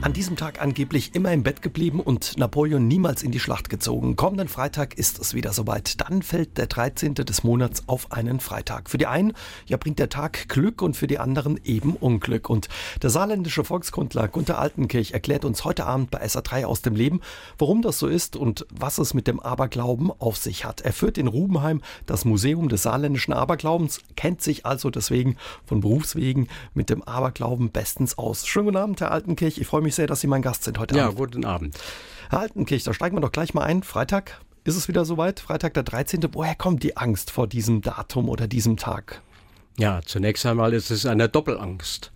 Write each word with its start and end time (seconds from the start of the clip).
an 0.00 0.12
diesem 0.12 0.36
Tag 0.36 0.62
angeblich 0.62 1.14
immer 1.14 1.32
im 1.32 1.42
Bett 1.42 1.60
geblieben 1.60 1.98
und 1.98 2.38
Napoleon 2.38 2.86
niemals 2.86 3.24
in 3.24 3.32
die 3.32 3.40
Schlacht 3.40 3.68
gezogen. 3.68 4.14
Kommenden 4.14 4.46
Freitag 4.46 4.96
ist 4.96 5.18
es 5.18 5.34
wieder 5.34 5.52
soweit. 5.52 6.00
Dann 6.00 6.22
fällt 6.22 6.56
der 6.56 6.68
13. 6.68 7.14
des 7.14 7.42
Monats 7.42 7.82
auf 7.88 8.12
einen 8.12 8.38
Freitag. 8.38 8.90
Für 8.90 8.98
die 8.98 9.08
einen 9.08 9.32
ja 9.66 9.76
bringt 9.76 9.98
der 9.98 10.08
Tag 10.08 10.48
Glück 10.48 10.82
und 10.82 10.96
für 10.96 11.08
die 11.08 11.18
anderen 11.18 11.58
eben 11.64 11.96
Unglück. 11.96 12.48
Und 12.48 12.68
der 13.02 13.10
saarländische 13.10 13.64
Volkskundler 13.64 14.28
Gunther 14.28 14.58
Altenkirch 14.58 15.12
erklärt 15.12 15.44
uns 15.44 15.64
heute 15.64 15.84
Abend 15.84 16.12
bei 16.12 16.22
SA3 16.22 16.64
aus 16.64 16.80
dem 16.80 16.94
Leben, 16.94 17.20
warum 17.58 17.82
das 17.82 17.98
so 17.98 18.06
ist 18.06 18.36
und 18.36 18.66
was 18.70 18.98
es 18.98 19.14
mit 19.14 19.26
dem 19.26 19.40
Aberglauben 19.40 20.12
auf 20.20 20.36
sich 20.36 20.64
hat. 20.64 20.80
Er 20.80 20.92
führt 20.92 21.18
in 21.18 21.26
Rubenheim 21.26 21.82
das 22.06 22.24
Museum 22.24 22.68
des 22.68 22.84
saarländischen 22.84 23.34
Aberglaubens, 23.34 24.00
kennt 24.14 24.42
sich 24.42 24.64
also 24.64 24.90
deswegen 24.90 25.36
von 25.66 25.80
Berufswegen 25.80 26.46
mit 26.72 26.88
dem 26.88 27.02
Aberglauben 27.02 27.70
bestens 27.70 28.16
aus. 28.16 28.46
Schönen 28.46 28.66
guten 28.66 28.76
Abend, 28.76 29.00
Herr 29.00 29.10
Altenkirch. 29.10 29.58
Ich 29.58 29.66
freue 29.66 29.82
mich 29.82 29.87
sehr, 29.94 30.06
dass 30.06 30.20
Sie 30.20 30.26
mein 30.26 30.42
Gast 30.42 30.64
sind 30.64 30.78
heute 30.78 30.96
ja, 30.96 31.06
Abend. 31.06 31.18
Ja, 31.18 31.24
guten 31.24 31.44
Abend. 31.44 31.78
Herr 32.30 32.40
Altenkirch, 32.40 32.84
da 32.84 32.92
steigen 32.92 33.16
wir 33.16 33.20
doch 33.20 33.32
gleich 33.32 33.54
mal 33.54 33.62
ein. 33.62 33.82
Freitag 33.82 34.40
ist 34.64 34.76
es 34.76 34.88
wieder 34.88 35.04
soweit, 35.04 35.40
Freitag 35.40 35.74
der 35.74 35.82
13. 35.82 36.22
Woher 36.32 36.54
kommt 36.54 36.82
die 36.82 36.96
Angst 36.96 37.30
vor 37.30 37.46
diesem 37.46 37.80
Datum 37.80 38.28
oder 38.28 38.46
diesem 38.46 38.76
Tag? 38.76 39.22
Ja, 39.78 40.00
zunächst 40.04 40.44
einmal 40.44 40.74
ist 40.74 40.90
es 40.90 41.06
eine 41.06 41.28
Doppelangst. 41.28 42.10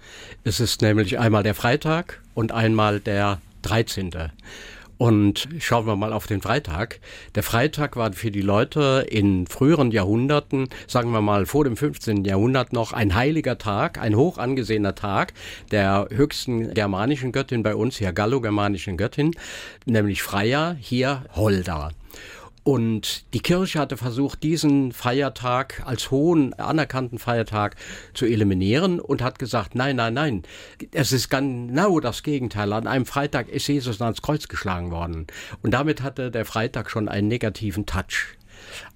Es 0.44 0.58
ist 0.58 0.82
nämlich 0.82 1.18
einmal 1.18 1.44
der 1.44 1.54
Freitag 1.54 2.20
und 2.34 2.50
einmal 2.50 2.98
der 3.00 3.40
13. 3.62 4.10
Und 4.98 5.48
schauen 5.58 5.86
wir 5.86 5.96
mal 5.96 6.12
auf 6.12 6.26
den 6.26 6.40
Freitag. 6.40 7.00
Der 7.34 7.42
Freitag 7.42 7.96
war 7.96 8.12
für 8.12 8.30
die 8.30 8.40
Leute 8.40 9.06
in 9.08 9.46
früheren 9.46 9.90
Jahrhunderten, 9.90 10.68
sagen 10.86 11.10
wir 11.12 11.20
mal 11.20 11.46
vor 11.46 11.64
dem 11.64 11.76
15. 11.76 12.24
Jahrhundert 12.24 12.72
noch 12.72 12.92
ein 12.92 13.14
heiliger 13.14 13.58
Tag, 13.58 13.98
ein 13.98 14.16
hoch 14.16 14.38
angesehener 14.38 14.94
Tag 14.94 15.32
der 15.70 16.08
höchsten 16.10 16.74
germanischen 16.74 17.32
Göttin 17.32 17.62
bei 17.62 17.74
uns, 17.74 17.96
hier 17.96 18.12
gallo-germanischen 18.12 18.96
Göttin, 18.96 19.32
nämlich 19.86 20.22
Freya, 20.22 20.76
hier 20.78 21.24
Holda. 21.34 21.90
Und 22.64 23.32
die 23.34 23.40
Kirche 23.40 23.80
hatte 23.80 23.96
versucht, 23.96 24.42
diesen 24.44 24.92
Feiertag 24.92 25.82
als 25.84 26.12
hohen 26.12 26.54
anerkannten 26.54 27.18
Feiertag 27.18 27.74
zu 28.14 28.24
eliminieren 28.24 29.00
und 29.00 29.20
hat 29.20 29.40
gesagt, 29.40 29.74
nein, 29.74 29.96
nein, 29.96 30.14
nein, 30.14 30.42
es 30.92 31.10
ist 31.10 31.28
genau 31.28 31.98
das 31.98 32.22
Gegenteil. 32.22 32.72
An 32.72 32.86
einem 32.86 33.06
Freitag 33.06 33.48
ist 33.48 33.66
Jesus 33.66 34.00
ans 34.00 34.22
Kreuz 34.22 34.46
geschlagen 34.46 34.92
worden. 34.92 35.26
Und 35.62 35.72
damit 35.72 36.02
hatte 36.02 36.30
der 36.30 36.44
Freitag 36.44 36.90
schon 36.90 37.08
einen 37.08 37.26
negativen 37.28 37.84
Touch. 37.84 38.36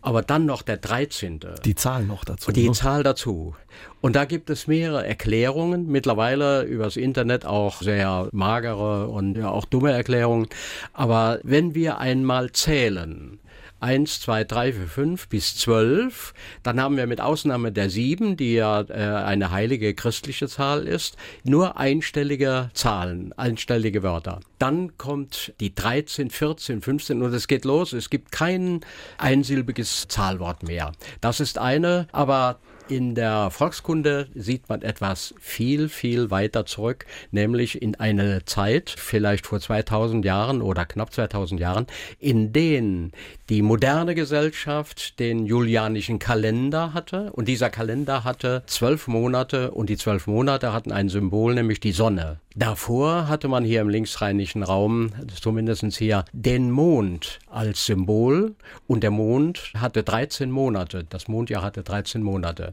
Aber 0.00 0.22
dann 0.22 0.46
noch 0.46 0.62
der 0.62 0.76
13. 0.76 1.40
Die 1.64 1.74
Zahl 1.74 2.04
noch 2.04 2.24
dazu. 2.24 2.52
Die 2.52 2.68
ne? 2.68 2.72
Zahl 2.72 3.02
dazu. 3.02 3.56
Und 4.00 4.14
da 4.14 4.24
gibt 4.24 4.48
es 4.48 4.68
mehrere 4.68 5.04
Erklärungen, 5.04 5.88
mittlerweile 5.88 6.62
übers 6.62 6.96
Internet 6.96 7.44
auch 7.44 7.82
sehr 7.82 8.28
magere 8.30 9.08
und 9.08 9.36
ja 9.36 9.50
auch 9.50 9.64
dumme 9.64 9.90
Erklärungen. 9.90 10.46
Aber 10.92 11.40
wenn 11.42 11.74
wir 11.74 11.98
einmal 11.98 12.52
zählen, 12.52 13.40
1, 13.86 14.20
2, 14.20 14.42
3, 14.42 14.72
4, 14.72 14.86
5 14.88 15.28
bis 15.28 15.56
12. 15.58 16.34
Dann 16.64 16.80
haben 16.80 16.96
wir 16.96 17.06
mit 17.06 17.20
Ausnahme 17.20 17.70
der 17.70 17.88
7, 17.88 18.36
die 18.36 18.54
ja 18.54 18.80
äh, 18.80 18.94
eine 18.94 19.52
heilige 19.52 19.94
christliche 19.94 20.48
Zahl 20.48 20.88
ist, 20.88 21.16
nur 21.44 21.78
einstellige 21.78 22.70
Zahlen, 22.74 23.32
einstellige 23.34 24.02
Wörter. 24.02 24.40
Dann 24.58 24.98
kommt 24.98 25.54
die 25.60 25.72
13, 25.72 26.30
14, 26.30 26.82
15 26.82 27.22
und 27.22 27.32
es 27.32 27.46
geht 27.46 27.64
los. 27.64 27.92
Es 27.92 28.10
gibt 28.10 28.32
kein 28.32 28.80
einsilbiges 29.18 30.08
Zahlwort 30.08 30.64
mehr. 30.64 30.90
Das 31.20 31.38
ist 31.38 31.56
eine, 31.56 32.08
aber 32.10 32.58
in 32.88 33.14
der 33.14 33.50
Volkskunde 33.50 34.28
sieht 34.34 34.68
man 34.68 34.82
etwas 34.82 35.34
viel, 35.40 35.88
viel 35.88 36.30
weiter 36.30 36.66
zurück, 36.66 37.06
nämlich 37.30 37.82
in 37.82 37.94
eine 37.96 38.44
Zeit, 38.44 38.94
vielleicht 38.96 39.46
vor 39.46 39.60
2000 39.60 40.24
Jahren 40.24 40.62
oder 40.62 40.84
knapp 40.84 41.12
2000 41.12 41.60
Jahren, 41.60 41.86
in 42.18 42.52
denen 42.52 43.12
die 43.48 43.62
moderne 43.62 44.14
Gesellschaft 44.14 45.18
den 45.18 45.46
julianischen 45.46 46.18
Kalender 46.18 46.94
hatte 46.94 47.32
und 47.32 47.48
dieser 47.48 47.70
Kalender 47.70 48.24
hatte 48.24 48.62
zwölf 48.66 49.08
Monate 49.08 49.70
und 49.70 49.90
die 49.90 49.96
zwölf 49.96 50.26
Monate 50.26 50.72
hatten 50.72 50.92
ein 50.92 51.08
Symbol, 51.08 51.54
nämlich 51.54 51.80
die 51.80 51.92
Sonne. 51.92 52.40
Davor 52.58 53.28
hatte 53.28 53.48
man 53.48 53.64
hier 53.64 53.82
im 53.82 53.90
linksrheinischen 53.90 54.62
Raum, 54.62 55.10
zumindest 55.38 55.84
hier, 55.96 56.24
den 56.32 56.70
Mond 56.70 57.38
als 57.50 57.84
Symbol 57.84 58.54
und 58.86 59.02
der 59.02 59.10
Mond 59.10 59.72
hatte 59.76 60.02
13 60.02 60.50
Monate. 60.50 61.04
Das 61.08 61.28
Mondjahr 61.28 61.62
hatte 61.62 61.82
13 61.82 62.22
Monate. 62.22 62.72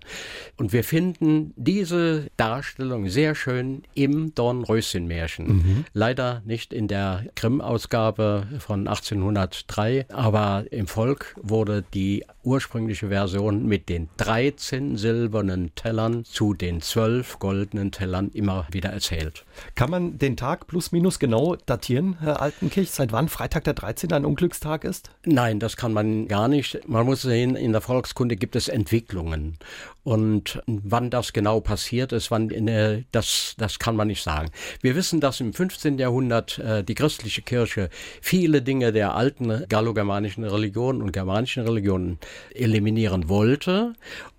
Und 0.55 0.71
wir 0.71 0.85
finden 0.85 1.53
diese 1.57 2.27
Darstellung 2.37 3.09
sehr 3.09 3.35
schön 3.35 3.83
im 3.93 4.33
Dornröschen-Märchen. 4.33 5.47
Mhm. 5.47 5.85
Leider 5.91 6.41
nicht 6.45 6.71
in 6.71 6.87
der 6.87 7.25
Grimm-Ausgabe 7.35 8.47
von 8.59 8.87
1803, 8.87 10.05
aber 10.13 10.63
im 10.71 10.87
Volk 10.87 11.35
wurde 11.41 11.83
die 11.93 12.23
ursprüngliche 12.43 13.09
Version 13.09 13.65
mit 13.65 13.89
den 13.89 14.07
13 14.15 14.95
silbernen 14.95 15.75
Tellern 15.75 16.23
zu 16.23 16.53
den 16.53 16.81
12 16.81 17.39
goldenen 17.39 17.91
Tellern 17.91 18.29
immer 18.33 18.65
wieder 18.71 18.89
erzählt. 18.89 19.43
Kann 19.75 19.89
man 19.89 20.17
den 20.17 20.37
Tag 20.37 20.67
plus 20.67 20.91
minus 20.91 21.19
genau 21.19 21.55
datieren, 21.65 22.17
Herr 22.19 22.41
Altenkirch, 22.41 22.91
seit 22.91 23.11
wann 23.11 23.29
Freitag 23.29 23.63
der 23.63 23.73
13. 23.73 24.11
ein 24.13 24.25
Unglückstag 24.25 24.83
ist? 24.83 25.11
Nein, 25.25 25.59
das 25.59 25.77
kann 25.77 25.93
man 25.93 26.27
gar 26.27 26.47
nicht. 26.47 26.87
Man 26.87 27.05
muss 27.05 27.21
sehen, 27.21 27.55
in 27.55 27.71
der 27.71 27.81
Volkskunde 27.81 28.35
gibt 28.35 28.55
es 28.55 28.67
Entwicklungen. 28.67 29.57
Und 30.03 30.61
wann 30.67 31.09
das 31.09 31.31
genau 31.31 31.61
passiert 31.61 32.11
ist, 32.11 32.29
wann 32.29 32.49
äh, 32.49 33.03
das, 33.11 33.55
das 33.57 33.79
kann 33.79 33.95
man 33.95 34.07
nicht 34.07 34.21
sagen. 34.21 34.51
Wir 34.81 34.95
wissen, 34.95 35.21
dass 35.21 35.39
im 35.39 35.53
15. 35.53 35.97
Jahrhundert 35.97 36.59
äh, 36.59 36.83
die 36.83 36.95
christliche 36.95 37.41
Kirche 37.41 37.89
viele 38.21 38.61
Dinge 38.61 38.91
der 38.91 39.15
alten 39.15 39.65
gallo-germanischen 39.69 40.43
Religionen 40.43 41.01
und 41.01 41.13
germanischen 41.13 41.63
Religionen 41.63 42.19
eliminieren 42.53 43.29
wollte 43.29 43.93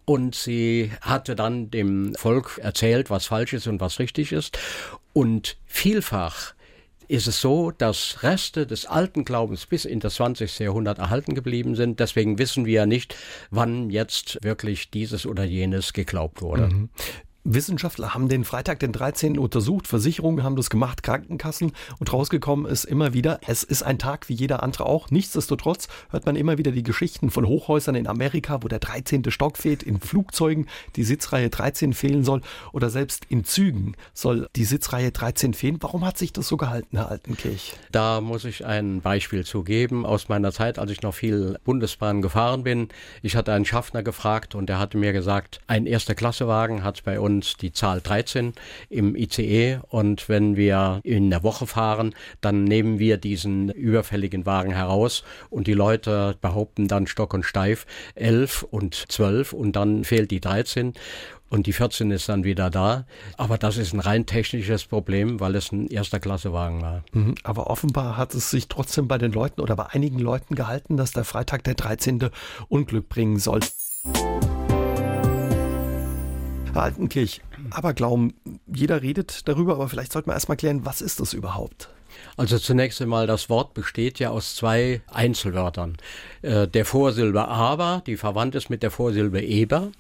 und 0.05 0.35
sie 0.35 0.91
hatte 1.01 1.35
dann 1.35 1.71
dem 1.71 2.15
Volk 2.15 2.59
erzählt, 2.63 3.11
was 3.11 3.27
falsch 3.27 3.53
ist 3.53 3.67
und 3.67 3.81
was 3.81 3.99
richtig 3.99 4.33
ist. 4.33 4.59
Und 5.13 5.57
vielfach 5.67 6.55
ist 7.09 7.27
es 7.27 7.41
so, 7.41 7.71
dass 7.71 8.23
Reste 8.23 8.67
des 8.67 8.87
alten 8.87 9.25
Glaubens 9.25 9.67
bis 9.67 9.85
in 9.85 10.01
das 10.01 10.15
20. 10.15 10.59
Jahrhundert 10.59 10.99
erhalten 10.99 11.35
geblieben 11.35 11.75
sind. 11.75 12.01
Deswegen 12.01 12.39
wissen 12.39 12.65
wir 12.67 12.73
ja 12.73 12.87
nicht, 12.87 13.15
wann 13.51 13.91
jetzt 13.91 14.39
wirklich 14.43 14.91
dieses 14.91 15.27
oder 15.27 15.45
jenes 15.45 15.93
geglaubt 15.93 16.43
wurde. 16.43 16.69
Mhm. 16.69 16.89
Wissenschaftler 17.45 18.15
haben 18.15 18.31
den 18.31 18.43
Freitag, 18.43 18.79
den 18.81 18.93
13. 18.93 19.39
untersucht, 19.39 19.87
Versicherungen 19.87 20.43
haben 20.43 20.57
das 20.57 20.71
gemacht, 20.71 21.03
Krankenkassen 21.03 21.73
und 21.99 22.11
rausgekommen 22.11 22.65
ist 22.65 22.85
immer 22.85 23.13
wieder, 23.13 23.39
es 23.47 23.63
ist 23.63 23.83
ein 23.83 23.99
Tag 23.99 24.31
wie 24.31 24.33
jeder 24.33 24.63
andere 24.63 24.87
auch. 24.87 25.11
Nichtsdestotrotz 25.11 25.89
hört 26.09 26.25
man 26.25 26.37
immer 26.37 26.57
wieder 26.57 26.73
die 26.73 26.83
Geschichten 26.83 27.31
von 27.31 27.47
Hochhäusern 27.47 27.97
in 27.97 28.07
Amerika, 28.07 28.63
wo 28.63 28.69
der 28.69 28.79
13. 28.79 29.31
Stock 29.31 29.59
fehlt, 29.59 29.83
in 29.83 30.01
Flugzeugen 30.01 30.69
die 30.97 31.05
Sitzreihe 31.05 31.51
13 31.51 31.93
fehlen 31.93 32.25
soll 32.25 32.41
oder 32.73 32.89
selbst 32.89 33.27
in 33.29 33.45
Zügen 33.45 33.95
soll 34.15 34.49
die 34.57 34.65
Sitzreihe 34.65 35.13
13 35.13 35.53
fehlen. 35.53 35.77
Warum 35.81 36.07
hat 36.07 36.17
sich 36.17 36.33
das 36.33 36.49
so 36.49 36.57
gehalten, 36.57 36.97
Herr 36.97 37.11
Altenkirch? 37.11 37.75
Da 37.93 38.23
muss 38.23 38.47
ich 38.47 38.65
ein 38.65 39.03
Beispiel 39.03 39.45
zugeben 39.45 40.07
aus 40.07 40.31
meiner 40.31 40.51
Zeit, 40.51 40.79
als 40.79 40.91
ich 40.91 41.03
noch 41.03 41.15
viel 41.15 41.59
Bundesbahn 41.65 42.23
gefahren 42.23 42.63
bin. 42.63 42.89
Ich 43.21 43.37
hatte 43.37 43.53
einen 43.53 43.67
Schaffner 43.67 44.03
gefragt 44.03 44.55
und 44.55 44.71
der 44.71 44.79
hatte 44.79 44.97
mir 44.97 45.13
gesagt, 45.13 45.61
ein 45.67 45.85
erster 45.85 46.15
Klassewagen 46.15 46.83
hat 46.83 47.05
bei 47.05 47.21
uns 47.21 47.34
uns 47.35 47.57
die 47.57 47.73
Zahl 47.73 48.01
13 48.01 48.53
im 48.89 49.17
ICE 49.17 49.81
und 49.89 50.29
wenn 50.29 50.57
wir 50.57 51.01
in 51.03 51.31
der 51.31 51.43
Woche 51.43 51.67
fahren, 51.67 52.15
dann 52.41 52.65
nehmen 52.65 52.99
wir 52.99 53.17
diesen 53.17 53.71
überfälligen 53.71 54.47
Wagen 54.47 54.73
heraus 54.73 55.25
und 55.51 55.67
die 55.67 55.75
Leute 55.75 56.37
behaupten 56.41 56.89
dann 56.89 57.07
stock 57.07 57.35
und 57.35 57.45
steif 57.45 57.87
11 58.15 58.63
und 58.71 58.95
12 58.95 59.53
und 59.53 59.77
dann 59.77 60.05
fehlt 60.05 60.31
die 60.31 60.41
13 60.41 60.95
und 61.51 61.67
die 61.67 61.73
14 61.73 62.11
ist 62.11 62.29
dann 62.29 62.43
wieder 62.43 62.71
da. 62.71 63.07
Aber 63.37 63.59
das 63.59 63.77
ist 63.77 63.93
ein 63.93 64.01
rein 64.01 64.27
technisches 64.27 64.85
Problem, 64.85 65.39
weil 65.41 65.55
es 65.55 65.71
ein 65.71 65.87
erster 65.87 66.19
Klasse 66.19 66.53
Wagen 66.53 66.83
war. 66.83 67.05
Mhm, 67.13 67.37
aber 67.45 67.69
offenbar 67.69 68.17
hat 68.17 68.35
es 68.35 68.51
sich 68.51 68.69
trotzdem 68.69 69.07
bei 69.07 69.19
den 69.19 69.33
Leuten 69.33 69.61
oder 69.61 69.77
bei 69.77 69.87
einigen 69.87 70.19
Leuten 70.19 70.57
gehalten, 70.57 70.97
dass 70.97 71.13
der 71.13 71.25
Freitag 71.25 71.63
der 71.65 71.75
13. 71.75 72.31
Unglück 72.69 73.09
bringen 73.09 73.39
soll. 73.39 73.61
Herr 76.75 76.83
Altenkirch, 76.83 77.41
Aberglauben, 77.71 78.35
jeder 78.67 79.01
redet 79.01 79.47
darüber, 79.47 79.75
aber 79.75 79.89
vielleicht 79.89 80.13
sollte 80.13 80.29
man 80.29 80.35
erstmal 80.35 80.57
klären, 80.57 80.85
was 80.85 81.03
ist 81.03 81.21
das 81.21 81.33
überhaupt? 81.33 81.89
Also 82.37 82.59
zunächst 82.59 83.01
einmal, 83.01 83.29
das 83.29 83.49
Wort 83.49 83.75
besteht 83.75 84.19
ja 84.19 84.31
aus 84.31 84.57
zwei 84.57 85.01
Einzelwörtern. 85.07 85.97
Äh, 86.43 86.67
der 86.67 86.85
Vorsilbe 86.85 87.47
aber, 87.47 88.03
die 88.09 88.17
verwandt 88.17 88.57
ist 88.57 88.71
mit 88.71 88.83
der 88.83 88.91
Vorsilbe 88.91 89.41
eber 89.41 89.93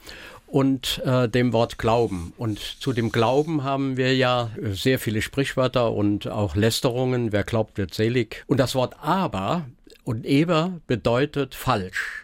und 0.48 1.00
äh, 1.04 1.28
dem 1.28 1.52
Wort 1.52 1.78
Glauben. 1.78 2.32
Und 2.38 2.58
zu 2.58 2.92
dem 2.92 3.12
Glauben 3.12 3.62
haben 3.62 3.96
wir 3.96 4.16
ja 4.16 4.50
sehr 4.72 4.98
viele 4.98 5.22
Sprichwörter 5.22 5.92
und 5.92 6.26
auch 6.26 6.56
Lästerungen. 6.56 7.30
Wer 7.30 7.44
glaubt, 7.44 7.78
wird 7.78 7.94
selig. 7.94 8.42
Und 8.48 8.58
das 8.58 8.74
Wort 8.74 8.96
aber 9.00 9.64
und 10.02 10.26
eber 10.26 10.80
bedeutet 10.88 11.54
falsch. 11.54 12.23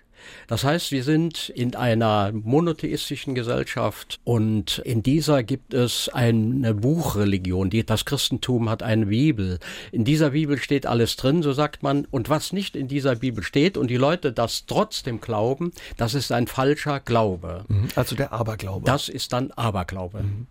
Das 0.50 0.64
heißt, 0.64 0.90
wir 0.90 1.04
sind 1.04 1.48
in 1.50 1.76
einer 1.76 2.32
monotheistischen 2.32 3.36
Gesellschaft 3.36 4.18
und 4.24 4.80
in 4.84 5.00
dieser 5.00 5.44
gibt 5.44 5.72
es 5.74 6.08
eine 6.08 6.74
Buchreligion. 6.74 7.70
Die, 7.70 7.86
das 7.86 8.04
Christentum 8.04 8.68
hat 8.68 8.82
eine 8.82 9.06
Bibel. 9.06 9.60
In 9.92 10.04
dieser 10.04 10.30
Bibel 10.30 10.58
steht 10.58 10.86
alles 10.86 11.14
drin, 11.14 11.44
so 11.44 11.52
sagt 11.52 11.84
man. 11.84 12.04
Und 12.10 12.30
was 12.30 12.52
nicht 12.52 12.74
in 12.74 12.88
dieser 12.88 13.14
Bibel 13.14 13.44
steht 13.44 13.76
und 13.76 13.90
die 13.90 13.96
Leute 13.96 14.32
das 14.32 14.66
trotzdem 14.66 15.20
glauben, 15.20 15.70
das 15.96 16.14
ist 16.14 16.32
ein 16.32 16.48
falscher 16.48 16.98
Glaube. 16.98 17.64
Mhm. 17.68 17.86
Also 17.94 18.16
der 18.16 18.32
Aberglaube. 18.32 18.84
Das 18.84 19.08
ist 19.08 19.32
dann 19.32 19.52
Aberglaube. 19.52 20.24
Mhm. 20.24 20.48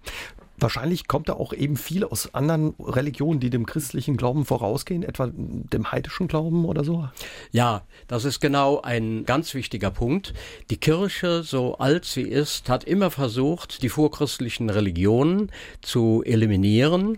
Wahrscheinlich 0.59 1.07
kommt 1.07 1.29
da 1.29 1.33
auch 1.33 1.53
eben 1.53 1.77
viel 1.77 2.03
aus 2.03 2.33
anderen 2.33 2.73
Religionen, 2.79 3.39
die 3.39 3.49
dem 3.49 3.65
christlichen 3.65 4.17
Glauben 4.17 4.45
vorausgehen, 4.45 5.03
etwa 5.03 5.29
dem 5.33 5.91
heidischen 5.91 6.27
Glauben 6.27 6.65
oder 6.65 6.83
so. 6.83 7.07
Ja, 7.51 7.83
das 8.07 8.25
ist 8.25 8.39
genau 8.39 8.81
ein 8.81 9.25
ganz 9.25 9.53
wichtiger 9.53 9.91
Punkt. 9.91 10.33
Die 10.69 10.77
Kirche, 10.77 11.43
so 11.43 11.77
alt 11.77 12.05
sie 12.05 12.23
ist, 12.23 12.69
hat 12.69 12.83
immer 12.83 13.11
versucht, 13.11 13.81
die 13.83 13.89
vorchristlichen 13.89 14.69
Religionen 14.69 15.51
zu 15.81 16.23
eliminieren 16.25 17.17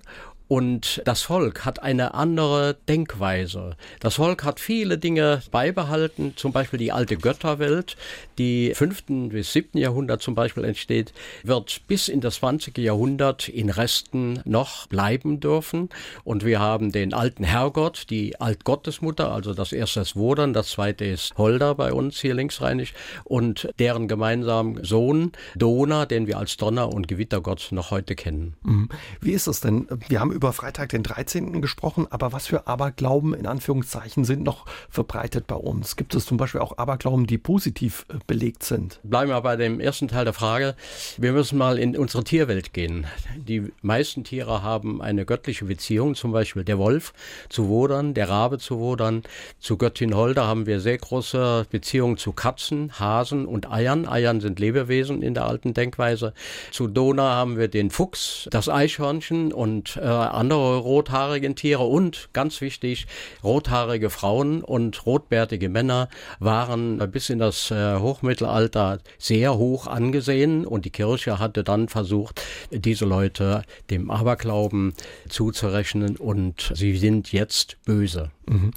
und 0.52 1.02
das 1.06 1.22
Volk 1.22 1.64
hat 1.64 1.82
eine 1.82 2.14
andere 2.14 2.76
Denkweise. 2.90 3.78
Das 4.02 4.16
Volk 4.16 4.44
hat 4.44 4.60
viele 4.60 4.98
Dinge 4.98 5.42
beibehalten, 5.50 6.34
zum 6.36 6.52
Beispiel 6.52 6.78
die 6.78 6.92
alte 6.92 7.16
Götterwelt, 7.16 7.96
die 8.38 8.74
5. 8.76 9.30
bis 9.30 9.54
7. 9.54 9.78
Jahrhundert 9.78 10.22
zum 10.22 10.36
Beispiel 10.36 10.66
entsteht, 10.66 11.14
wird 11.44 11.88
bis 11.88 12.10
in 12.10 12.20
das 12.20 12.36
20. 12.36 12.80
Jahrhundert 12.80 13.48
in 13.48 13.70
Resten 13.70 14.42
noch 14.44 14.88
bleiben 14.88 15.40
dürfen. 15.40 15.88
Und 16.26 16.44
wir 16.44 16.60
haben 16.60 16.92
den 16.92 17.14
alten 17.14 17.46
Herrgott, 17.46 18.08
die 18.10 18.42
Altgottesmutter, 18.42 19.32
also 19.32 19.54
das 19.54 19.72
erste 19.72 20.02
ist 20.02 20.18
Wodern, 20.18 20.52
das 20.52 20.72
zweite 20.72 21.06
ist 21.06 21.38
Holder 21.38 21.76
bei 21.76 21.94
uns 21.94 22.20
hier 22.20 22.34
linksrheinig 22.34 22.94
und 23.24 23.70
deren 23.80 24.10
gemeinsamen 24.10 24.84
Sohn 24.84 25.32
Dona, 25.56 26.06
den 26.06 26.28
wir 26.28 26.40
als 26.40 26.58
Donner- 26.58 26.94
und 26.94 27.08
Gewittergott 27.08 27.70
noch 27.72 27.92
heute 27.92 28.16
kennen. 28.16 28.56
Mhm. 28.64 28.90
Wie 29.22 29.32
ist 29.32 29.48
das 29.48 29.62
denn? 29.62 29.88
Wir 30.10 30.20
haben 30.20 30.41
über 30.42 30.54
Freitag 30.54 30.90
den 30.90 31.04
13. 31.04 31.62
gesprochen, 31.62 32.08
aber 32.10 32.34
was 32.34 32.48
für 32.48 32.66
Aberglauben 32.66 33.36
in 33.36 33.46
Anführungszeichen 33.46 34.26
sind 34.26 34.42
noch 34.42 34.66
verbreitet 34.90 35.46
bei 35.46 35.54
uns? 35.54 35.98
Gibt 35.98 36.16
es 36.16 36.26
zum 36.26 36.38
Beispiel 36.38 36.62
auch 36.62 36.80
Aberglauben, 36.80 37.28
die 37.28 37.38
positiv 37.38 38.08
äh, 38.10 38.16
belegt 38.26 38.64
sind? 38.64 39.00
Bleiben 39.04 39.30
wir 39.30 39.40
bei 39.42 39.56
dem 39.56 39.80
ersten 39.80 40.08
Teil 40.08 40.26
der 40.26 40.34
Frage. 40.34 40.76
Wir 41.20 41.32
müssen 41.34 41.60
mal 41.60 41.78
in 41.78 41.96
unsere 41.96 42.24
Tierwelt 42.24 42.74
gehen. 42.74 43.06
Die 43.36 43.72
meisten 43.84 44.24
Tiere 44.24 44.64
haben 44.64 45.00
eine 45.00 45.26
göttliche 45.26 45.66
Beziehung, 45.66 46.16
zum 46.16 46.32
Beispiel 46.32 46.64
der 46.64 46.80
Wolf 46.80 47.14
zu 47.50 47.68
Wodern, 47.68 48.16
der 48.16 48.28
Rabe 48.28 48.58
zu 48.58 48.80
Wodern, 48.80 49.22
zu 49.60 49.78
Göttin 49.78 50.16
Holder 50.16 50.48
haben 50.48 50.66
wir 50.66 50.80
sehr 50.80 50.98
große 50.98 51.68
Beziehungen 51.70 52.18
zu 52.18 52.32
Katzen, 52.32 53.00
Hasen 53.00 53.46
und 53.46 53.72
Eiern. 53.72 54.08
Eiern 54.08 54.42
sind 54.42 54.60
Lebewesen 54.60 55.22
in 55.22 55.36
der 55.36 55.46
alten 55.46 55.76
Denkweise. 55.76 56.34
Zu 56.72 56.88
Dona 56.88 57.36
haben 57.36 57.60
wir 57.60 57.68
den 57.68 57.92
Fuchs, 57.92 58.48
das 58.50 58.70
Eichhörnchen 58.70 59.54
und 59.54 59.98
äh, 59.98 60.31
andere 60.34 60.78
rothaarigen 60.78 61.56
Tiere 61.56 61.84
und 61.84 62.30
ganz 62.34 62.62
wichtig, 62.62 63.08
rothaarige 63.44 64.10
Frauen 64.10 64.64
und 64.64 65.06
rotbärtige 65.06 65.70
Männer 65.70 66.10
waren 66.40 66.98
bis 67.12 67.30
in 67.30 67.40
das 67.40 67.72
äh, 67.72 67.98
Hochmittelalter 67.98 69.00
sehr 69.18 69.58
hoch 69.58 69.88
angesehen 69.88 70.66
und 70.66 70.86
die 70.86 70.92
Kirche 70.92 71.40
hatte 71.40 71.64
dann 71.64 71.88
versucht, 71.88 72.42
diese 72.72 73.06
Leute 73.06 73.64
dem 73.90 74.10
Aberglauben 74.10 74.94
zuzurechnen 75.30 76.18
und 76.18 76.72
sie 76.74 76.98
sind 76.98 77.32
jetzt 77.32 77.78
böse. 77.86 78.32
Mhm. 78.48 78.72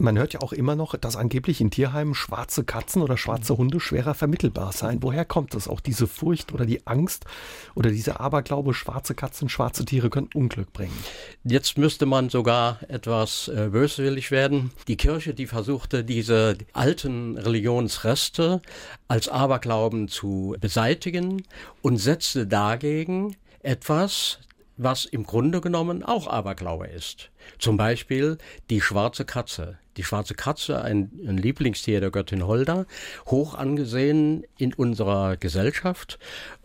Man 0.00 0.16
hört 0.16 0.32
ja 0.32 0.40
auch 0.40 0.54
immer 0.54 0.76
noch, 0.76 0.96
dass 0.96 1.14
angeblich 1.14 1.60
in 1.60 1.70
Tierheimen 1.70 2.14
schwarze 2.14 2.64
Katzen 2.64 3.02
oder 3.02 3.18
schwarze 3.18 3.58
Hunde 3.58 3.80
schwerer 3.80 4.14
vermittelbar 4.14 4.72
seien. 4.72 5.02
Woher 5.02 5.26
kommt 5.26 5.52
das? 5.52 5.68
Auch 5.68 5.80
diese 5.80 6.06
Furcht 6.06 6.54
oder 6.54 6.64
die 6.64 6.86
Angst 6.86 7.26
oder 7.74 7.90
dieser 7.90 8.18
Aberglaube, 8.18 8.72
schwarze 8.72 9.14
Katzen, 9.14 9.50
schwarze 9.50 9.84
Tiere 9.84 10.08
können 10.08 10.30
Unglück 10.32 10.72
bringen? 10.72 10.96
Jetzt 11.44 11.76
müsste 11.76 12.06
man 12.06 12.30
sogar 12.30 12.78
etwas 12.88 13.48
äh, 13.48 13.68
böswillig 13.70 14.30
werden. 14.30 14.70
Die 14.88 14.96
Kirche, 14.96 15.34
die 15.34 15.46
versuchte, 15.46 16.02
diese 16.02 16.56
alten 16.72 17.36
Religionsreste 17.36 18.62
als 19.06 19.28
Aberglauben 19.28 20.08
zu 20.08 20.56
beseitigen 20.58 21.42
und 21.82 21.98
setzte 21.98 22.46
dagegen 22.46 23.36
etwas, 23.62 24.38
was 24.82 25.04
im 25.04 25.24
Grunde 25.24 25.60
genommen 25.60 26.02
auch 26.02 26.26
Aberglaube 26.26 26.86
ist. 26.86 27.30
Zum 27.58 27.76
Beispiel 27.76 28.38
die 28.70 28.80
schwarze 28.80 29.24
Katze. 29.24 29.78
Die 29.96 30.04
schwarze 30.04 30.34
Katze, 30.34 30.82
ein, 30.82 31.10
ein, 31.26 31.36
Lieblingstier 31.36 32.00
der 32.00 32.10
Göttin 32.10 32.46
Holda, 32.46 32.86
hoch 33.26 33.54
angesehen 33.54 34.44
in 34.56 34.72
unserer 34.72 35.36
Gesellschaft 35.36 36.18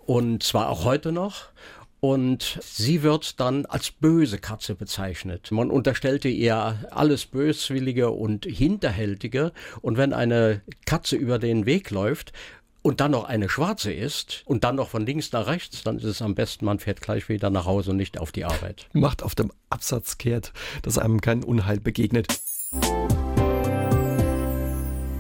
und 0.05 0.43
zwar 0.43 0.69
auch 0.69 0.85
heute 0.85 1.11
noch. 1.11 1.49
Und 1.99 2.59
sie 2.61 3.01
wird 3.01 3.39
dann 3.39 3.65
als 3.65 3.89
böse 3.89 4.37
Katze 4.37 4.75
bezeichnet. 4.75 5.51
Man 5.51 5.71
unterstellte 5.71 6.27
ihr 6.27 6.85
alles 6.91 7.25
Böswillige 7.25 8.11
und 8.11 8.45
Hinterhältige. 8.45 9.53
Und 9.81 9.97
wenn 9.97 10.13
eine 10.13 10.61
Katze 10.85 11.15
über 11.15 11.39
den 11.39 11.65
Weg 11.65 11.89
läuft, 11.89 12.31
und 12.85 13.01
dann 13.01 13.09
noch 13.09 13.23
eine 13.23 13.49
schwarze 13.49 13.91
ist 13.91 14.43
und 14.45 14.63
dann 14.63 14.75
noch 14.75 14.89
von 14.89 15.03
links 15.03 15.31
nach 15.31 15.47
rechts, 15.47 15.81
dann 15.81 15.97
ist 15.97 16.03
es 16.03 16.21
am 16.21 16.35
besten, 16.35 16.65
man 16.65 16.77
fährt 16.77 17.01
gleich 17.01 17.29
wieder 17.29 17.49
nach 17.49 17.65
Hause 17.65 17.91
und 17.91 17.97
nicht 17.97 18.19
auf 18.19 18.31
die 18.31 18.45
Arbeit. 18.45 18.87
Macht 18.93 19.23
auf 19.23 19.33
dem 19.33 19.51
Absatz 19.71 20.19
kehrt, 20.19 20.53
dass 20.83 20.99
einem 20.99 21.19
kein 21.19 21.43
Unheil 21.43 21.79
begegnet 21.79 22.27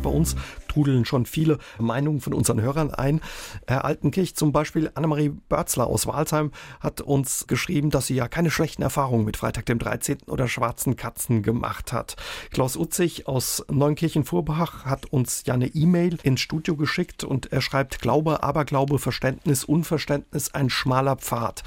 bei 0.05 0.11
uns 0.11 0.35
trudeln 0.67 1.03
schon 1.05 1.25
viele 1.25 1.57
Meinungen 1.79 2.21
von 2.21 2.33
unseren 2.33 2.61
Hörern 2.61 2.93
ein. 2.93 3.21
Herr 3.67 3.85
Altenkirch 3.85 4.35
zum 4.35 4.51
Beispiel, 4.51 4.91
Annemarie 4.93 5.29
Börzler 5.29 5.87
aus 5.87 6.05
Walsheim 6.05 6.51
hat 6.79 7.01
uns 7.01 7.47
geschrieben, 7.47 7.89
dass 7.89 8.07
sie 8.07 8.15
ja 8.15 8.27
keine 8.27 8.51
schlechten 8.51 8.83
Erfahrungen 8.83 9.25
mit 9.25 9.35
Freitag 9.35 9.65
dem 9.65 9.79
13. 9.79 10.23
oder 10.27 10.47
schwarzen 10.47 10.95
Katzen 10.95 11.41
gemacht 11.41 11.91
hat. 11.91 12.15
Klaus 12.51 12.77
Utzig 12.77 13.27
aus 13.27 13.65
Neunkirchen-Vorbach 13.71 14.85
hat 14.85 15.07
uns 15.11 15.43
ja 15.47 15.55
eine 15.55 15.67
E-Mail 15.67 16.19
ins 16.21 16.41
Studio 16.41 16.75
geschickt 16.75 17.23
und 17.23 17.51
er 17.51 17.61
schreibt 17.61 17.99
Glaube, 17.99 18.43
Aberglaube, 18.43 18.99
Verständnis, 18.99 19.63
Unverständnis, 19.63 20.53
ein 20.53 20.69
schmaler 20.69 21.15
Pfad. 21.15 21.63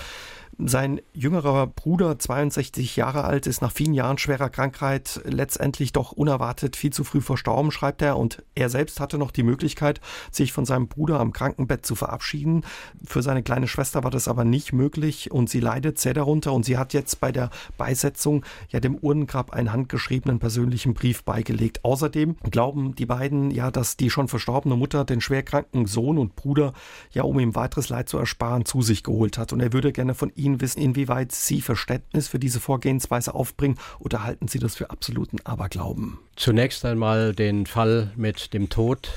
Sein 0.60 1.00
jüngerer 1.12 1.68
Bruder, 1.68 2.18
62 2.18 2.96
Jahre 2.96 3.22
alt, 3.22 3.46
ist 3.46 3.62
nach 3.62 3.70
vielen 3.70 3.94
Jahren 3.94 4.18
schwerer 4.18 4.50
Krankheit 4.50 5.20
letztendlich 5.24 5.92
doch 5.92 6.10
unerwartet 6.10 6.74
viel 6.74 6.92
zu 6.92 7.04
früh 7.04 7.20
verstorben, 7.20 7.70
schreibt 7.70 8.02
er. 8.02 8.16
Und 8.16 8.42
er 8.56 8.68
selbst 8.68 8.98
hatte 8.98 9.18
noch 9.18 9.30
die 9.30 9.44
Möglichkeit, 9.44 10.00
sich 10.32 10.52
von 10.52 10.64
seinem 10.64 10.88
Bruder 10.88 11.20
am 11.20 11.32
Krankenbett 11.32 11.86
zu 11.86 11.94
verabschieden. 11.94 12.64
Für 13.04 13.22
seine 13.22 13.44
kleine 13.44 13.68
Schwester 13.68 14.02
war 14.02 14.10
das 14.10 14.26
aber 14.26 14.44
nicht 14.44 14.72
möglich 14.72 15.30
und 15.30 15.48
sie 15.48 15.60
leidet 15.60 16.00
sehr 16.00 16.12
darunter. 16.12 16.52
Und 16.52 16.64
sie 16.64 16.76
hat 16.76 16.92
jetzt 16.92 17.20
bei 17.20 17.30
der 17.30 17.50
Beisetzung 17.76 18.44
ja 18.70 18.80
dem 18.80 18.96
Urnengrab 18.96 19.52
einen 19.52 19.72
handgeschriebenen 19.72 20.40
persönlichen 20.40 20.92
Brief 20.92 21.22
beigelegt. 21.22 21.84
Außerdem 21.84 22.34
glauben 22.50 22.96
die 22.96 23.06
beiden 23.06 23.52
ja, 23.52 23.70
dass 23.70 23.96
die 23.96 24.10
schon 24.10 24.26
verstorbene 24.26 24.74
Mutter 24.74 25.04
den 25.04 25.20
schwerkranken 25.20 25.86
Sohn 25.86 26.18
und 26.18 26.34
Bruder 26.34 26.72
ja, 27.12 27.22
um 27.22 27.38
ihm 27.38 27.54
weiteres 27.54 27.90
Leid 27.90 28.08
zu 28.08 28.18
ersparen, 28.18 28.64
zu 28.64 28.82
sich 28.82 29.04
geholt 29.04 29.38
hat. 29.38 29.52
Und 29.52 29.60
er 29.60 29.72
würde 29.72 29.92
gerne 29.92 30.14
von 30.14 30.32
ihm 30.34 30.47
Ihnen 30.48 30.60
wissen, 30.60 30.80
inwieweit 30.80 31.32
Sie 31.32 31.60
Verständnis 31.60 32.28
für 32.28 32.38
diese 32.38 32.60
Vorgehensweise 32.60 33.34
aufbringen 33.34 33.78
oder 33.98 34.24
halten 34.24 34.48
Sie 34.48 34.58
das 34.58 34.76
für 34.76 34.90
absoluten 34.90 35.38
Aberglauben? 35.44 36.18
Zunächst 36.36 36.84
einmal 36.84 37.34
den 37.34 37.66
Fall 37.66 38.12
mit 38.16 38.54
dem 38.54 38.70
Tod 38.70 39.10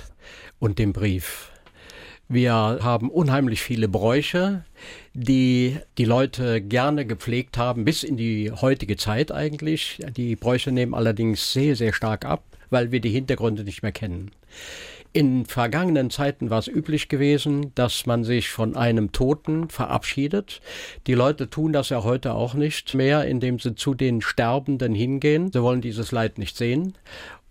und 0.59 0.77
dem 0.77 0.91
Brief. 0.91 1.51
Wir 2.27 2.53
haben 2.53 3.09
unheimlich 3.09 3.61
viele 3.61 3.87
Bräuche, 3.87 4.63
die 5.13 5.77
die 5.97 6.05
Leute 6.05 6.61
gerne 6.61 7.05
gepflegt 7.05 7.57
haben, 7.57 7.83
bis 7.83 8.03
in 8.03 8.15
die 8.15 8.51
heutige 8.51 8.95
Zeit 8.95 9.31
eigentlich. 9.31 9.99
Die 10.15 10.35
Bräuche 10.35 10.71
nehmen 10.71 10.93
allerdings 10.93 11.51
sehr, 11.51 11.75
sehr 11.75 11.93
stark 11.93 12.25
ab, 12.25 12.43
weil 12.69 12.91
wir 12.91 13.01
die 13.01 13.09
Hintergründe 13.09 13.63
nicht 13.63 13.83
mehr 13.83 13.91
kennen. 13.91 14.31
In 15.13 15.45
vergangenen 15.45 16.09
Zeiten 16.09 16.49
war 16.49 16.59
es 16.59 16.69
üblich 16.69 17.09
gewesen, 17.09 17.73
dass 17.75 18.05
man 18.05 18.23
sich 18.23 18.49
von 18.49 18.77
einem 18.77 19.11
Toten 19.11 19.69
verabschiedet. 19.69 20.61
Die 21.05 21.15
Leute 21.15 21.49
tun 21.49 21.73
das 21.73 21.89
ja 21.89 22.03
heute 22.03 22.33
auch 22.33 22.53
nicht 22.53 22.93
mehr, 22.93 23.25
indem 23.25 23.59
sie 23.59 23.75
zu 23.75 23.93
den 23.93 24.21
Sterbenden 24.21 24.95
hingehen. 24.95 25.51
Sie 25.51 25.61
wollen 25.61 25.81
dieses 25.81 26.13
Leid 26.13 26.37
nicht 26.37 26.55
sehen. 26.55 26.93